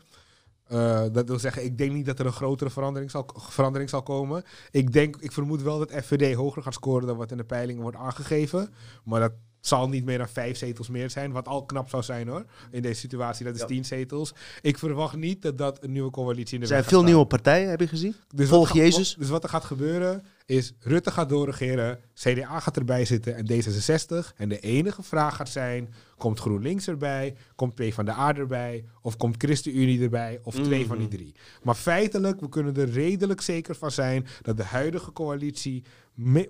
[0.64, 4.02] Eh, dat wil zeggen, ik denk niet dat er een grotere verandering zal, verandering zal
[4.02, 4.44] komen.
[4.70, 7.82] Ik, denk, ik vermoed wel dat FVD hoger gaat scoren dan wat in de peilingen
[7.82, 8.72] wordt aangegeven.
[9.04, 9.32] Maar dat
[9.68, 11.32] zal niet meer dan vijf zetels meer zijn.
[11.32, 12.44] Wat al knap zou zijn hoor.
[12.70, 13.66] In deze situatie, dat is Ja.
[13.66, 14.34] tien zetels.
[14.62, 17.70] Ik verwacht niet dat dat een nieuwe coalitie in de Er zijn veel nieuwe partijen,
[17.70, 18.14] heb je gezien?
[18.34, 19.14] Dus Volg Jezus.
[19.18, 24.34] Dus wat er gaat gebeuren is Rutte gaat doorregeren, CDA gaat erbij zitten en D66.
[24.36, 30.02] En de enige vraag gaat zijn, komt GroenLinks erbij, komt PvdA erbij of komt ChristenUnie
[30.02, 31.34] erbij of twee van die drie.
[31.62, 35.84] Maar feitelijk, we kunnen er redelijk zeker van zijn dat de huidige coalitie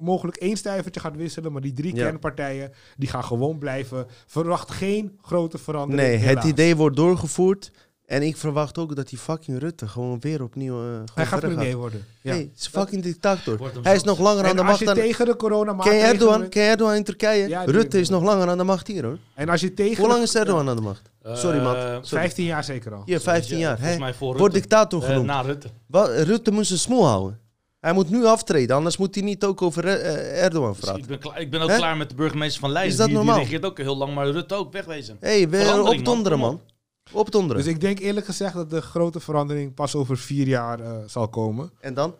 [0.00, 2.02] mogelijk één stuivertje gaat wisselen, maar die drie Ja.
[2.04, 4.06] kernpartijen die gaan gewoon blijven.
[4.26, 6.08] Verwacht geen grote verandering.
[6.08, 7.70] Nee, het idee wordt doorgevoerd.
[8.06, 11.40] En ik verwacht ook dat die fucking Rutte gewoon weer opnieuw uh, gewoon Hij gaat
[11.40, 12.04] premier worden.
[12.22, 12.34] Ja.
[12.34, 13.72] Het is een fucking dictator.
[13.82, 14.94] Hij is nog langer aan de en als macht je dan...
[14.94, 15.92] tegen de corona Ken.
[16.02, 16.48] Erdogan?
[16.48, 17.48] Ken je Erdogan in Turkije?
[17.48, 19.18] Ja, Rutte is nog langer aan de macht hier hoor.
[19.34, 21.10] En als je tegen Hoe lang is Erdogan aan de macht?
[21.32, 21.74] Sorry Eh, man.
[22.04, 22.22] Sorry.
[22.24, 23.02] 15 jaar zeker al.
[23.04, 23.78] Hier, 15 jaar.
[24.14, 25.26] Voor Wordt dictator Eh, genoemd.
[25.26, 25.68] na Rutte.
[25.86, 27.38] Wat, Rutte moet zijn smoel houden.
[27.80, 31.00] Hij moet nu aftreden, anders moet hij niet ook over eh, Erdogan Dus praten.
[31.00, 31.76] ik, ben klaar, ik ben ook Hè?
[31.76, 32.92] klaar met de burgemeester van Leiden.
[32.92, 33.44] Is dat die, die normaal?
[33.44, 35.16] regeert ook heel lang, maar Rutte ook wegwezen.
[35.20, 36.50] Hé, hey, opdonderen man.
[36.50, 36.60] man.
[37.12, 37.62] Opdonderen.
[37.62, 41.28] Dus ik denk eerlijk gezegd dat de grote verandering pas over vier jaar eh, zal
[41.28, 41.70] komen.
[41.80, 42.14] En dan?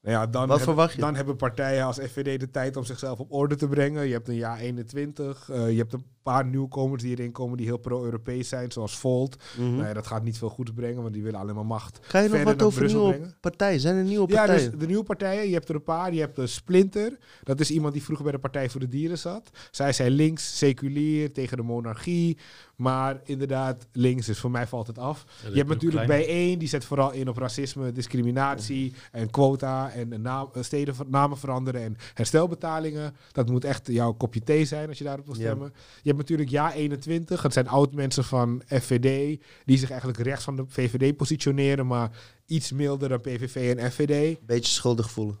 [0.00, 1.00] Nou ja, dan, Wat hebben, verwacht je?
[1.00, 4.06] dan hebben partijen als FVD de tijd om zichzelf op orde te brengen.
[4.06, 5.48] Je hebt een jaar 21.
[5.50, 9.36] eh, je hebt een paar nieuwkomers die erin komen die heel pro-Europees zijn, zoals Volt.
[9.58, 9.74] Mhm.
[9.74, 11.98] Nou ja, dat gaat niet veel goeds brengen, want die willen alleen maar macht.
[12.02, 13.36] Ga je nog verder wat naar over Brussel nieuwe brengen?
[13.40, 13.80] partijen?
[13.80, 14.70] Zijn er nieuwe Ja, partijen?
[14.70, 16.14] dus de nieuwe partijen, je hebt er een paar.
[16.14, 17.18] Je hebt de Splinter.
[17.42, 19.50] Dat is iemand die vroeger bij de Partij voor de Dieren zat.
[19.70, 22.38] Zij zijn links, seculier, tegen de monarchie.
[22.76, 25.24] Maar inderdaad, links, dus voor mij valt het af.
[25.50, 30.48] je hebt natuurlijk bijeen, die zet vooral in op racisme, discriminatie en quota en naam,
[30.52, 33.14] eh, steden, namen veranderen en herstelbetalingen.
[33.32, 35.40] Dat moet echt jouw kopje thee zijn als je daarop wil Ja.
[35.40, 35.72] stemmen.
[36.02, 37.42] Je hebt natuurlijk Ja 21.
[37.42, 42.10] Het zijn oud-mensen van FVD die zich eigenlijk rechts van de VVD positioneren, maar
[42.46, 44.46] iets milder dan PVV en FVD.
[44.46, 45.38] Beetje schuldig voelen.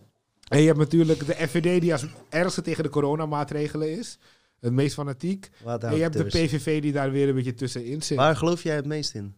[0.48, 4.18] En je hebt natuurlijk de FVD die als ergste tegen de coronamaatregelen is.
[4.60, 5.50] Het meest fanatiek.
[5.64, 8.16] En je hebt de PVV die daar weer een beetje tussenin zit.
[8.16, 9.34] Waar geloof jij het meest in?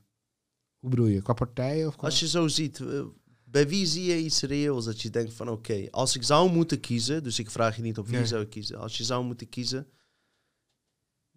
[0.78, 1.22] Hoe bedoel je?
[1.22, 1.86] Qua partijen?
[1.88, 2.06] Of qua...
[2.06, 3.00] Als je zo ziet, eh,
[3.44, 6.80] bij wie zie je iets reëels dat je denkt van oké, als ik zou moeten
[6.80, 8.26] kiezen, dus ik vraag je niet op wie Nee.
[8.26, 9.86] zou ik kiezen, als je zou moeten kiezen,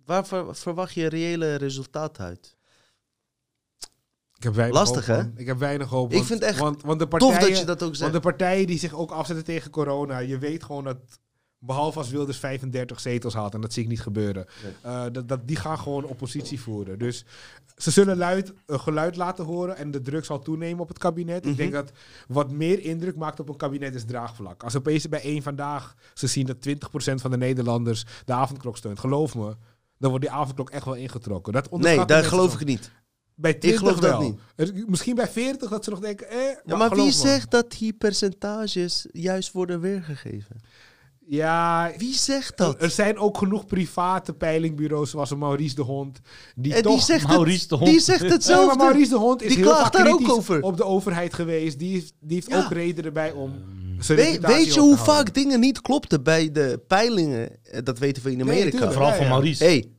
[0.06, 2.56] waar ver- verwacht je reële resultaat uit?
[4.38, 5.24] Ik heb weinig Lastig, hoop, hè?
[5.24, 5.32] man.
[5.36, 6.10] Ik heb weinig hoop.
[6.10, 8.14] Ik want- vind echt want, want de partijen, Tof dat je dat ook Want zegt.
[8.14, 10.98] de partijen die zich ook afzetten tegen corona, je weet gewoon dat
[11.66, 13.54] Behalve als Wilders 35 zetels haalt.
[13.54, 14.46] En dat zie ik niet gebeuren.
[14.64, 14.74] Nee.
[14.82, 17.00] Eh, dat, dat, die gaan gewoon oppositie voeren.
[17.00, 17.26] Dus
[17.78, 19.78] ze zullen luid, een geluid laten horen.
[19.78, 21.38] En de druk zal toenemen op het kabinet.
[21.46, 21.56] Ik Mhm.
[21.56, 21.92] denk dat
[22.28, 24.64] wat meer indruk maakt op een kabinet is draagvlak.
[24.64, 29.00] Als opeens bij één vandaag ze zien dat 20% van de Nederlanders de avondklok steunt.
[29.00, 29.56] Geloof me.
[30.04, 31.54] Dan wordt die avondklok echt wel ingetrokken.
[31.54, 32.92] Dat Nee, daar geloof ik niet.
[33.36, 34.22] Bij 20 geloof dat wel.
[34.22, 34.40] niet.
[34.56, 37.30] Er- Misschien bij 40 dat ze nog denken, eh, Ja, maar wie geloof me.
[37.30, 40.62] zegt dat die percentages juist worden weergegeven?
[41.28, 42.82] Ja, Wie zegt dat?
[42.82, 46.20] er zijn ook genoeg private peilingbureaus zoals een Maurice de Hond.
[46.56, 46.94] Die En toch...
[46.94, 47.90] die zegt, Maurice het, de Hond.
[47.90, 48.66] die zegt Ja, hetzelfde.
[48.68, 50.62] maar Maurice de Hond is Die heel vaak daar ook over.
[50.62, 51.80] op de overheid geweest.
[51.80, 52.58] Die heeft, die heeft Ja.
[52.64, 53.52] ook reden erbij om
[54.08, 57.50] We- reputatie weet je hoe vaak dingen niet klopten bij de peilingen?
[57.64, 58.70] Eh, Dat weten we in Nee, Amerika.
[58.70, 58.92] tuurlijk.
[58.94, 59.28] Vooral Ja, van.
[59.28, 59.64] Maurice.
[59.64, 59.92] hey,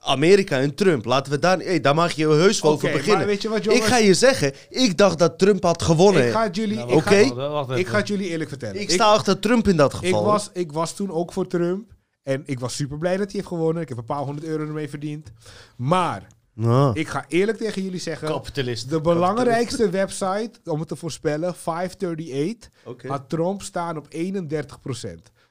[0.00, 1.58] Amerika en Trump, laten we daar...
[1.58, 3.18] Hey, daar mag je heus wel Oké, over beginnen.
[3.18, 6.26] maar weet je wat, ik ga je zeggen, ik dacht dat Trump had gewonnen.
[6.26, 8.80] Ik ga het jullie, Nou, ik ga, ik het jullie eerlijk vertellen.
[8.80, 10.24] Ik sta achter Trump in dat ik, geval.
[10.24, 11.94] was, ik was toen ook voor Trump.
[12.22, 13.82] En ik was super blij dat hij heeft gewonnen.
[13.82, 15.32] Ik heb een paar honderd euro ermee verdiend.
[15.76, 18.28] Maar Nou, ik ga eerlijk tegen jullie zeggen...
[18.28, 18.90] Kapitalist.
[18.90, 23.08] De belangrijkste website om het te voorspellen, 538, oké.
[23.08, 24.18] had Trump staan op 31%.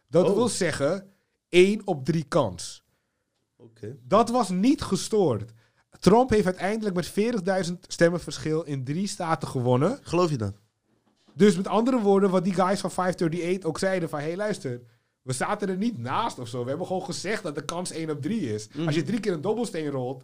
[0.09, 0.35] Dat Oh.
[0.35, 1.05] wil zeggen
[1.49, 2.83] 1 op 3 kans.
[4.07, 5.51] Dat was niet gestoord.
[5.99, 7.11] Trump heeft uiteindelijk met
[7.67, 9.99] 40.000 stemmen verschil in drie staten gewonnen.
[10.01, 10.53] Geloof je dat?
[11.33, 14.19] Dus met andere woorden, wat die guys van 538 ook zeiden van...
[14.19, 14.81] Hé, hey, luister,
[15.21, 16.63] we zaten er niet naast of zo.
[16.63, 18.67] We hebben gewoon gezegd dat de kans 1 op 3 is.
[18.67, 18.85] Mhm.
[18.85, 20.23] Als je drie keer een dobbelsteen rolt...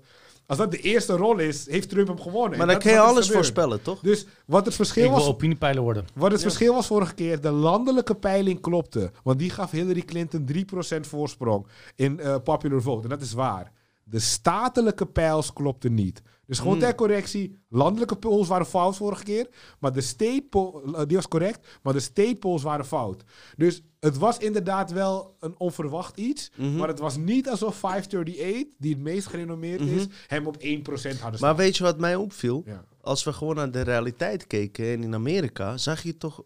[0.52, 2.58] Als dat de eerste rol is, heeft Trump hem gewonnen.
[2.58, 4.00] Maar dan kun je alles voorspellen, toch?
[4.00, 6.06] Dus wat het verschil Ik wil was opiniepeiler worden.
[6.16, 9.12] wat het verschil was vorige keer, de landelijke peiling klopte.
[9.24, 10.50] Want die gaf Hillary Clinton
[10.98, 13.04] 3% voorsprong in eh, popular vote.
[13.04, 13.72] En dat is waar.
[14.04, 16.22] De statelijke peils klopten niet.
[16.52, 16.86] Dus gewoon Hmm.
[16.86, 19.48] ter correctie, landelijke polls waren fout vorige keer.
[19.80, 23.24] Maar de state poll, eh, die was correct, maar de state polls waren fout.
[23.58, 26.52] Dus het was inderdaad wel een onverwacht iets.
[26.58, 26.76] Mhm.
[26.76, 30.14] Maar het was niet alsof 538, die het meest gerenommeerd is, Mhm.
[30.28, 31.56] hem op 1% hadden Maar staan.
[31.56, 32.62] weet je wat mij opviel?
[32.66, 32.86] Ja.
[33.02, 36.44] Als we gewoon naar de realiteit keken en in Amerika, zag je toch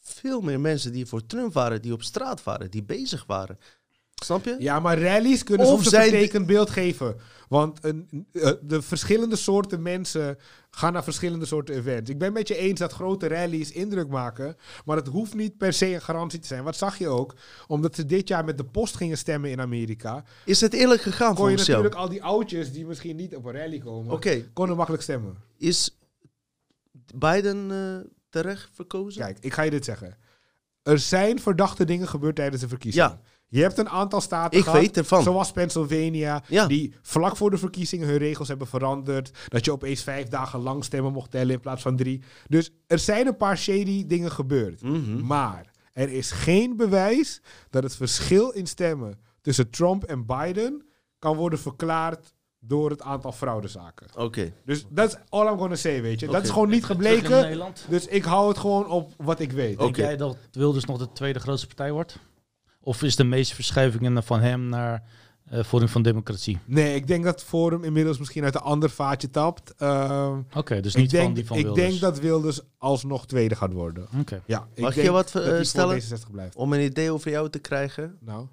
[0.00, 3.58] veel meer mensen die voor Trump waren, die op straat waren, die bezig waren.
[4.24, 4.56] Snap je?
[4.58, 7.16] Ja, maar rallies kunnen Of soms een vertekend beeld geven.
[7.48, 10.38] Want een, eh, de verschillende soorten mensen
[10.70, 12.10] gaan naar verschillende soorten events.
[12.10, 14.56] Ik ben met je eens dat grote rallies indruk maken.
[14.84, 16.64] Maar het hoeft niet per se een garantie te zijn.
[16.64, 17.34] Wat zag je ook?
[17.66, 20.24] Omdat ze dit jaar met de post gingen stemmen in Amerika.
[20.44, 23.52] Is het eerlijk gegaan Kon je natuurlijk al die oudjes die misschien niet op een
[23.52, 24.12] rally komen.
[24.52, 25.36] Konden makkelijk stemmen.
[25.56, 25.98] is
[27.14, 29.22] Biden eh, terecht verkozen?
[29.22, 30.16] Kijk, ik ga je dit zeggen.
[30.82, 33.08] Er zijn verdachte dingen gebeurd tijdens de verkiezingen.
[33.08, 33.20] Ja.
[33.52, 35.22] Je hebt een aantal staten Ik gehad, weet ervan.
[35.22, 36.66] zoals Pennsylvania, Ja.
[36.66, 39.30] die vlak voor de verkiezingen hun regels hebben veranderd.
[39.48, 42.22] Dat je opeens vijf dagen lang stemmen mocht tellen in plaats van drie.
[42.48, 44.82] Dus er zijn een paar shady dingen gebeurd.
[44.82, 45.26] Mhm.
[45.26, 47.40] Maar er is geen bewijs
[47.70, 50.84] dat het verschil in stemmen tussen Trump en Biden
[51.18, 54.06] kan worden verklaard door het aantal fraudezaken.
[54.16, 54.52] Oké.
[54.64, 56.26] Dus dat is all I'm gonna say, weet je.
[56.26, 57.72] Dat is gewoon niet gebleken.
[57.88, 59.74] Dus ik hou het gewoon op wat ik weet.
[59.74, 59.82] Oké.
[59.84, 62.18] Denk jij dat Wilders nog de tweede grootste partij wordt?
[62.82, 65.02] Of is de meeste verschuivingen van hem naar
[65.44, 66.58] eh Forum van Democratie?
[66.64, 69.74] Nee, ik denk dat Forum inmiddels misschien uit een ander vaatje tapt.
[69.74, 71.88] Ehm, Oké, dus ik niet denk, van die van ik Wilders.
[71.88, 74.08] denk dat Wilders alsnog tweede gaat worden.
[74.20, 74.42] Oké.
[74.46, 76.00] Ja, ik Mag ik je wat, eh, stellen?
[76.02, 76.56] D66 blijft.
[76.56, 78.46] Om een idee over jou te krijgen, Nou,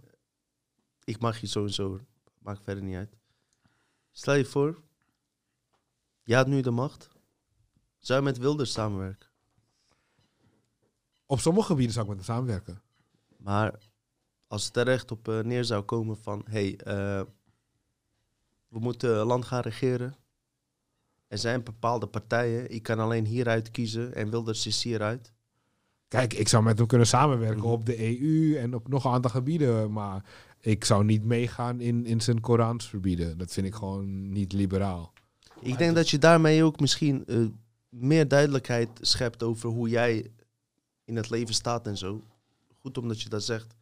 [1.04, 2.00] ik mag je sowieso,
[2.40, 3.16] maakt verder niet uit.
[4.12, 4.82] Stel je voor,
[6.24, 7.10] je had nu de macht.
[8.00, 9.28] Zou je met Wilders samenwerken?
[11.30, 12.82] op sommige gebieden zou ik met hem samenwerken.
[13.38, 13.74] Maar
[14.48, 17.26] als het er echt op eh, neer zou komen van, hé, hey, eh,
[18.68, 20.16] we moeten land gaan regeren.
[21.28, 25.32] Er zijn bepaalde partijen, ik kan alleen hieruit kiezen en Wilders is hieruit.
[26.08, 27.68] Kijk, ik zou met hem kunnen samenwerken Mhm.
[27.68, 29.92] op de EU en op nog een aantal gebieden.
[29.92, 30.24] Maar
[30.60, 33.38] ik zou niet meegaan in, in zijn Korans verbieden.
[33.38, 35.14] Dat vind ik gewoon niet liberaal.
[35.60, 37.38] Ik denk dat je daarmee ook misschien eh,
[37.90, 40.32] meer duidelijkheid schept over hoe jij
[41.06, 42.22] in het leven staat en zo.
[42.82, 43.76] Goed omdat je dat zegt.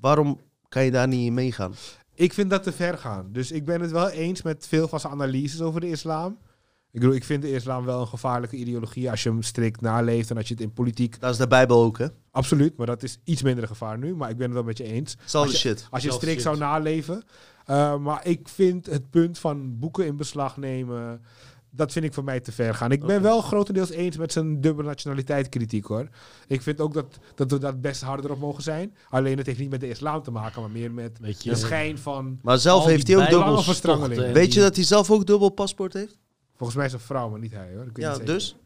[0.00, 1.74] Waarom kan je daar niet in meegaan?
[2.14, 3.28] Ik vind dat te ver gaan.
[3.32, 6.38] Dus ik ben het wel eens met veel van zijn analyses over de islam.
[6.90, 10.30] Ik bedoel, ik vind de islam wel een gevaarlijke ideologie als je hem strikt naleeft
[10.30, 11.20] en als je het in politiek...
[11.20, 12.06] Dat is de Bijbel ook, hè?
[12.30, 14.14] Absoluut, maar dat is iets minder gevaar nu.
[14.14, 15.16] Maar ik ben het wel met je eens.
[15.32, 15.86] Als shit.
[15.90, 16.42] Als je strikt shit.
[16.42, 17.22] zou naleven.
[17.66, 21.22] Uh, maar ik vind het punt van boeken in beslag nemen...
[21.70, 22.92] Dat vind ik voor mij te ver gaan.
[22.92, 26.08] Ik ben wel grotendeels eens met zijn dubbele nationaliteit kritiek hoor.
[26.46, 28.96] Ik vind ook dat, dat we daar best harder op mogen zijn.
[29.08, 31.56] Alleen het heeft niet met de islam te maken, maar meer met Weet je, de
[31.56, 32.38] schijn van...
[32.42, 33.62] Maar zelf heeft hij ook dubbel...
[33.62, 34.22] verstrangeling.
[34.22, 36.18] en Weet je dat hij zelf ook dubbel paspoort heeft?
[36.56, 37.86] Volgens mij is een vrouw, maar niet hij hoor.
[37.86, 38.56] Ik weet Ja, niet dus?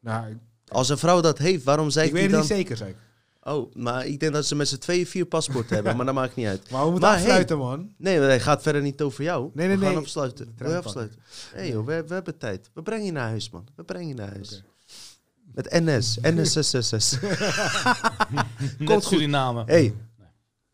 [0.00, 0.36] Nou, ik,
[0.68, 2.48] Als een vrouw dat heeft, waarom zei ik hij weet het dan...
[2.48, 2.96] niet zeker, zei ik.
[3.44, 6.34] Oh, maar ik denk dat ze met z'n tweeën vier paspoorten hebben, maar dat maakt
[6.36, 6.62] niet uit.
[6.70, 7.26] Maar we moeten Maar hey.
[7.26, 7.94] afsluiten, man.
[7.98, 9.50] Nee, hij gaat verder niet over jou.
[9.54, 10.02] Nee, nee, we gaan nee.
[10.02, 10.54] afsluiten.
[10.56, 11.18] Wil je afsluiten?
[11.54, 12.70] Nee joh, we, we hebben tijd.
[12.74, 13.66] We brengen je naar huis, man.
[13.76, 14.62] We brengen je naar huis.
[15.54, 17.20] Met NS, NS666.
[18.78, 19.02] Net goed.
[19.02, 19.62] Suriname.
[19.66, 19.94] hey,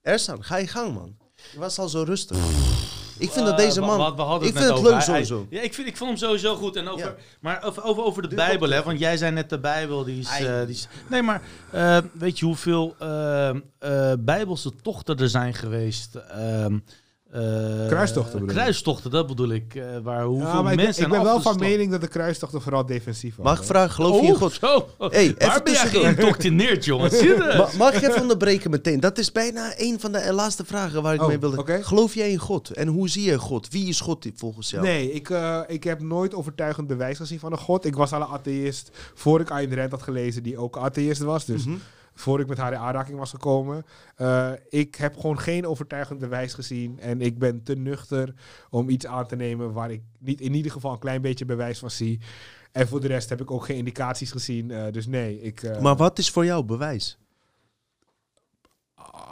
[0.03, 1.17] Ersan, ga je gang, man.
[1.53, 2.39] Je was al zo rustig.
[3.21, 4.13] Ik vind dat Eh, deze man...
[4.43, 5.03] ik vind het leuk over.
[5.03, 5.47] Sowieso.
[5.51, 6.77] Ja, ik, vind, ik vond hem sowieso goed.
[6.77, 7.15] En over, Ja.
[7.41, 8.83] Maar over, over, over de Duur Bijbel, hè?
[8.83, 10.41] Want jij zei net de Bijbel, die is...
[10.41, 12.97] Eh, die is nee, maar eh, weet je hoeveel
[14.19, 16.19] Bijbelse tochten er zijn geweest?
[17.31, 17.41] Eh,
[17.89, 18.55] Kruistochten bedoel?
[18.55, 19.75] Kruistochten, dat bedoel ik.
[19.75, 22.61] eh, waar hoeveel Ja, maar ik mensen ik ben wel van mening dat de kruistochten
[22.63, 23.53] vooral defensief waren.
[23.53, 24.53] Mag ik vragen, geloof je in Oh, God?
[24.53, 24.87] zo.
[24.99, 27.11] Hey, Waar even ben jij geïndoctrineerd, jongen?
[27.11, 27.57] Zie je dat?
[27.57, 29.01] Ma- mag ik even onderbreken meteen?
[29.01, 31.59] Dat is bijna een van de laatste vragen waar ik Oh, mee wilde.
[31.59, 31.83] oké.
[31.83, 32.71] Geloof jij in God?
[32.71, 33.69] En hoe zie je God?
[33.71, 34.83] Wie is God volgens jou?
[34.83, 37.85] Nee, ik, eh, ik heb nooit overtuigend bewijs gezien van een god.
[37.85, 41.45] Ik was al een atheïst voor ik Ayn Rand had gelezen, die ook atheïst was.
[41.45, 41.77] Dus Mhm.
[42.21, 43.85] Voor ik met haar in aanraking was gekomen.
[44.17, 47.01] Eh, ik heb gewoon geen overtuigend bewijs gezien.
[47.01, 48.35] En ik ben te nuchter
[48.71, 51.79] om iets aan te nemen waar ik niet in ieder geval een klein beetje bewijs
[51.79, 52.21] van zie.
[52.73, 54.71] En voor de rest heb ik ook geen indicaties gezien.
[54.71, 57.19] eh, dus nee, ik, eh, Maar wat is voor jou bewijs?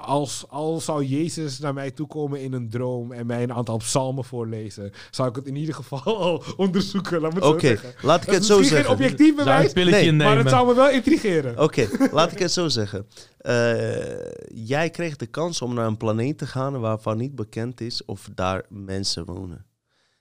[0.08, 4.24] Als, als zou Jezus naar mij toekomen in een droom en mij een aantal psalmen
[4.24, 7.20] voorlezen, zou ik het in ieder geval al onderzoeken.
[7.20, 8.06] Laat me het Oké, zo zeggen.
[8.06, 9.04] laat ik het is zo misschien geen zeggen.
[9.04, 11.58] objectief bewijs, Nee, maar het zou me wel intrigeren.
[11.58, 13.06] Oké, laat ik het zo zeggen.
[13.38, 14.30] Eh,
[14.66, 18.28] jij kreeg de kans om naar een planeet te gaan waarvan niet bekend is of
[18.34, 19.66] daar mensen wonen.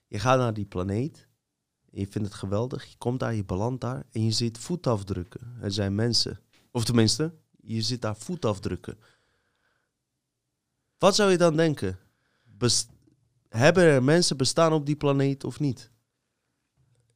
[0.08, 1.28] Je gaat naar die planeet,
[1.92, 5.58] je vindt het geweldig, je komt daar, je belandt daar en je ziet voetafdrukken.
[5.62, 6.40] Er zijn mensen,
[6.72, 8.98] of tenminste, je ziet daar voetafdrukken.
[10.98, 11.98] Wat zou je dan denken?
[13.50, 15.92] Hebben er mensen bestaan op die planeet of niet?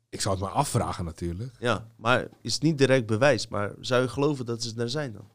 [0.10, 1.52] Ik zou het maar afvragen natuurlijk.
[1.60, 5.28] Ja, maar is niet direct bewijs, maar zou je geloven dat ze er zijn dan?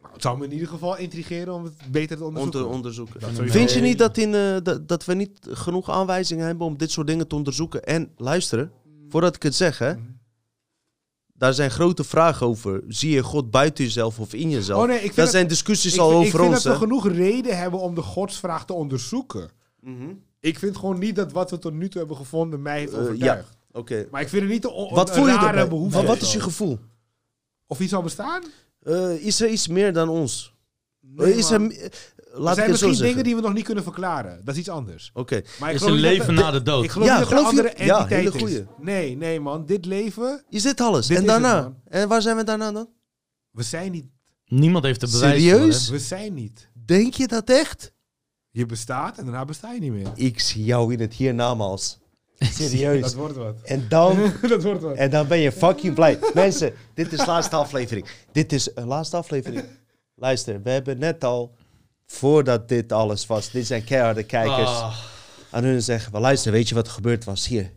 [0.00, 2.60] Maar Het zou me in ieder geval intrigeren om het beter te om onderzoeken.
[2.70, 3.20] te onderzoeken.
[3.20, 3.30] Dat.
[3.50, 6.90] Vind je niet dat, in, eh, dat, dat we niet genoeg aanwijzingen hebben om dit
[6.90, 7.84] soort dingen te onderzoeken?
[7.84, 8.72] En luisteren,
[9.08, 10.02] voordat ik het zeg, hè, Mhm.
[11.36, 12.82] Daar zijn grote vragen over.
[12.88, 14.82] Zie je God buiten jezelf of in jezelf?
[14.82, 16.62] Oh nee, ik vind Daar dat- zijn discussies ik, al over ik vind ons.
[16.62, 19.50] dat we genoeg reden hebben om de godsvraag te onderzoeken.
[19.80, 20.12] Mhm.
[20.40, 22.98] Ik vind gewoon niet dat wat we tot nu toe hebben gevonden mij heeft Eh,
[23.00, 23.56] overtuigd.
[23.72, 24.06] Oké.
[24.10, 26.02] Maar ik vind het niet een, Wat voel je behoefte.
[26.06, 26.78] Wat, is je gevoel?
[27.66, 28.42] Of iets zal bestaan?
[28.82, 30.52] Eh, is er iets meer dan ons?
[31.00, 31.90] Nee, is er,
[32.34, 33.06] er laat ik zijn misschien zeggen.
[33.08, 34.40] dingen die we nog niet kunnen verklaren.
[34.44, 35.10] Dat is iets anders.
[35.14, 35.42] Oké.
[35.60, 36.84] Maar ik Is geloof een dat leven er- na de dood.
[36.84, 38.58] Ik geloof Ja, niet dat er geloof je- andere ja, entiteit hele goeie.
[38.58, 38.64] is.
[38.80, 39.66] Nee, nee man.
[39.66, 41.06] Dit leven, Is dit alles?
[41.06, 41.72] Dit en het, daarna?
[41.88, 42.88] en waar zijn we daarna dan?
[43.50, 44.06] we zijn niet.
[44.46, 45.88] Niemand heeft de bewijs Serieus?
[45.88, 46.68] We zijn niet.
[46.84, 47.92] Denk je dat echt?
[48.50, 50.10] Je bestaat en daarna besta je niet meer.
[50.14, 51.98] Ik zie jou in het hiernamaals.
[52.38, 53.14] Dat Serieus.
[53.14, 53.60] wordt wat.
[53.62, 54.96] En dan dat wordt wat.
[54.96, 56.18] En dan ben je fucking blij.
[56.34, 58.06] Mensen, dit is de laatste aflevering.
[58.32, 59.64] Dit is een laatste aflevering.
[60.14, 61.54] Luister, we hebben net al,
[62.14, 64.98] voordat dit alles was, dit zijn keiharde kijkers, Ah.
[65.50, 67.46] aan hun zeggen, "Wel, luister, weet je wat er gebeurd was?
[67.46, 67.72] Hier,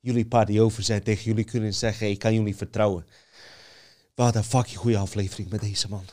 [0.00, 3.06] jullie paar die over zijn, tegen jullie kunnen zeggen, ik kan jullie vertrouwen.
[4.14, 6.04] We hadden een fucking goede aflevering met deze man.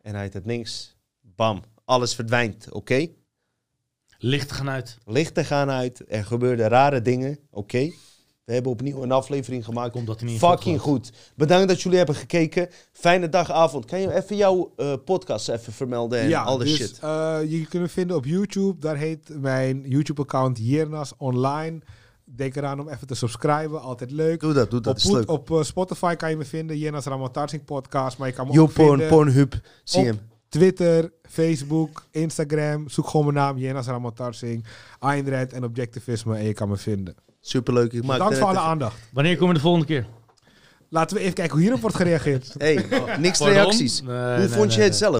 [0.00, 3.06] En uit het niks, bam, alles verdwijnt, oké?
[4.18, 4.98] Licht gaan uit.
[5.04, 7.90] Lichten gaan uit, er gebeurden rare dingen, oké?
[8.44, 9.92] We hebben opnieuw een aflevering gemaakt.
[9.92, 11.12] Komt dat hij niet in Fucking goed.
[11.36, 12.68] Bedankt dat jullie hebben gekeken.
[12.92, 13.84] Fijne dag, avond.
[13.84, 16.98] Kan je even jouw eh, podcast even vermelden en al die dus, shit?
[16.98, 18.80] eh, je kunt me vinden op YouTube.
[18.80, 21.80] Daar heet mijn YouTube-account Jernas Online.
[22.24, 23.80] Denk eraan om even te subscriben.
[23.80, 24.40] Altijd leuk.
[24.40, 24.92] Doe dat, doe dat.
[24.92, 25.30] op is Poet- leuk.
[25.30, 26.78] op eh, Spotify kan je me vinden.
[26.78, 28.18] Jernas Ramatarsing podcast.
[28.18, 30.18] Maar je kan me ook YouPorn, vinden Pornhub, zie hem.
[30.48, 32.88] Twitter, Facebook, Instagram.
[32.88, 33.58] Zoek gewoon mijn naam.
[33.58, 34.64] Jernas Ramatarsing.
[35.00, 36.36] En Objectivisme.
[36.36, 37.14] En je kan me vinden.
[37.46, 37.92] Superleuk.
[37.92, 38.96] Ik maak er voor alle even- aandacht.
[39.12, 40.06] Wanneer komen we de volgende keer?
[40.88, 42.54] Laten we even kijken hoe hierop wordt gereageerd.
[42.58, 42.74] Hey,
[43.18, 43.56] niks Pardon?
[43.56, 44.02] reacties.
[44.02, 45.10] Nee, Hoe nee, vond je nee, het zelf?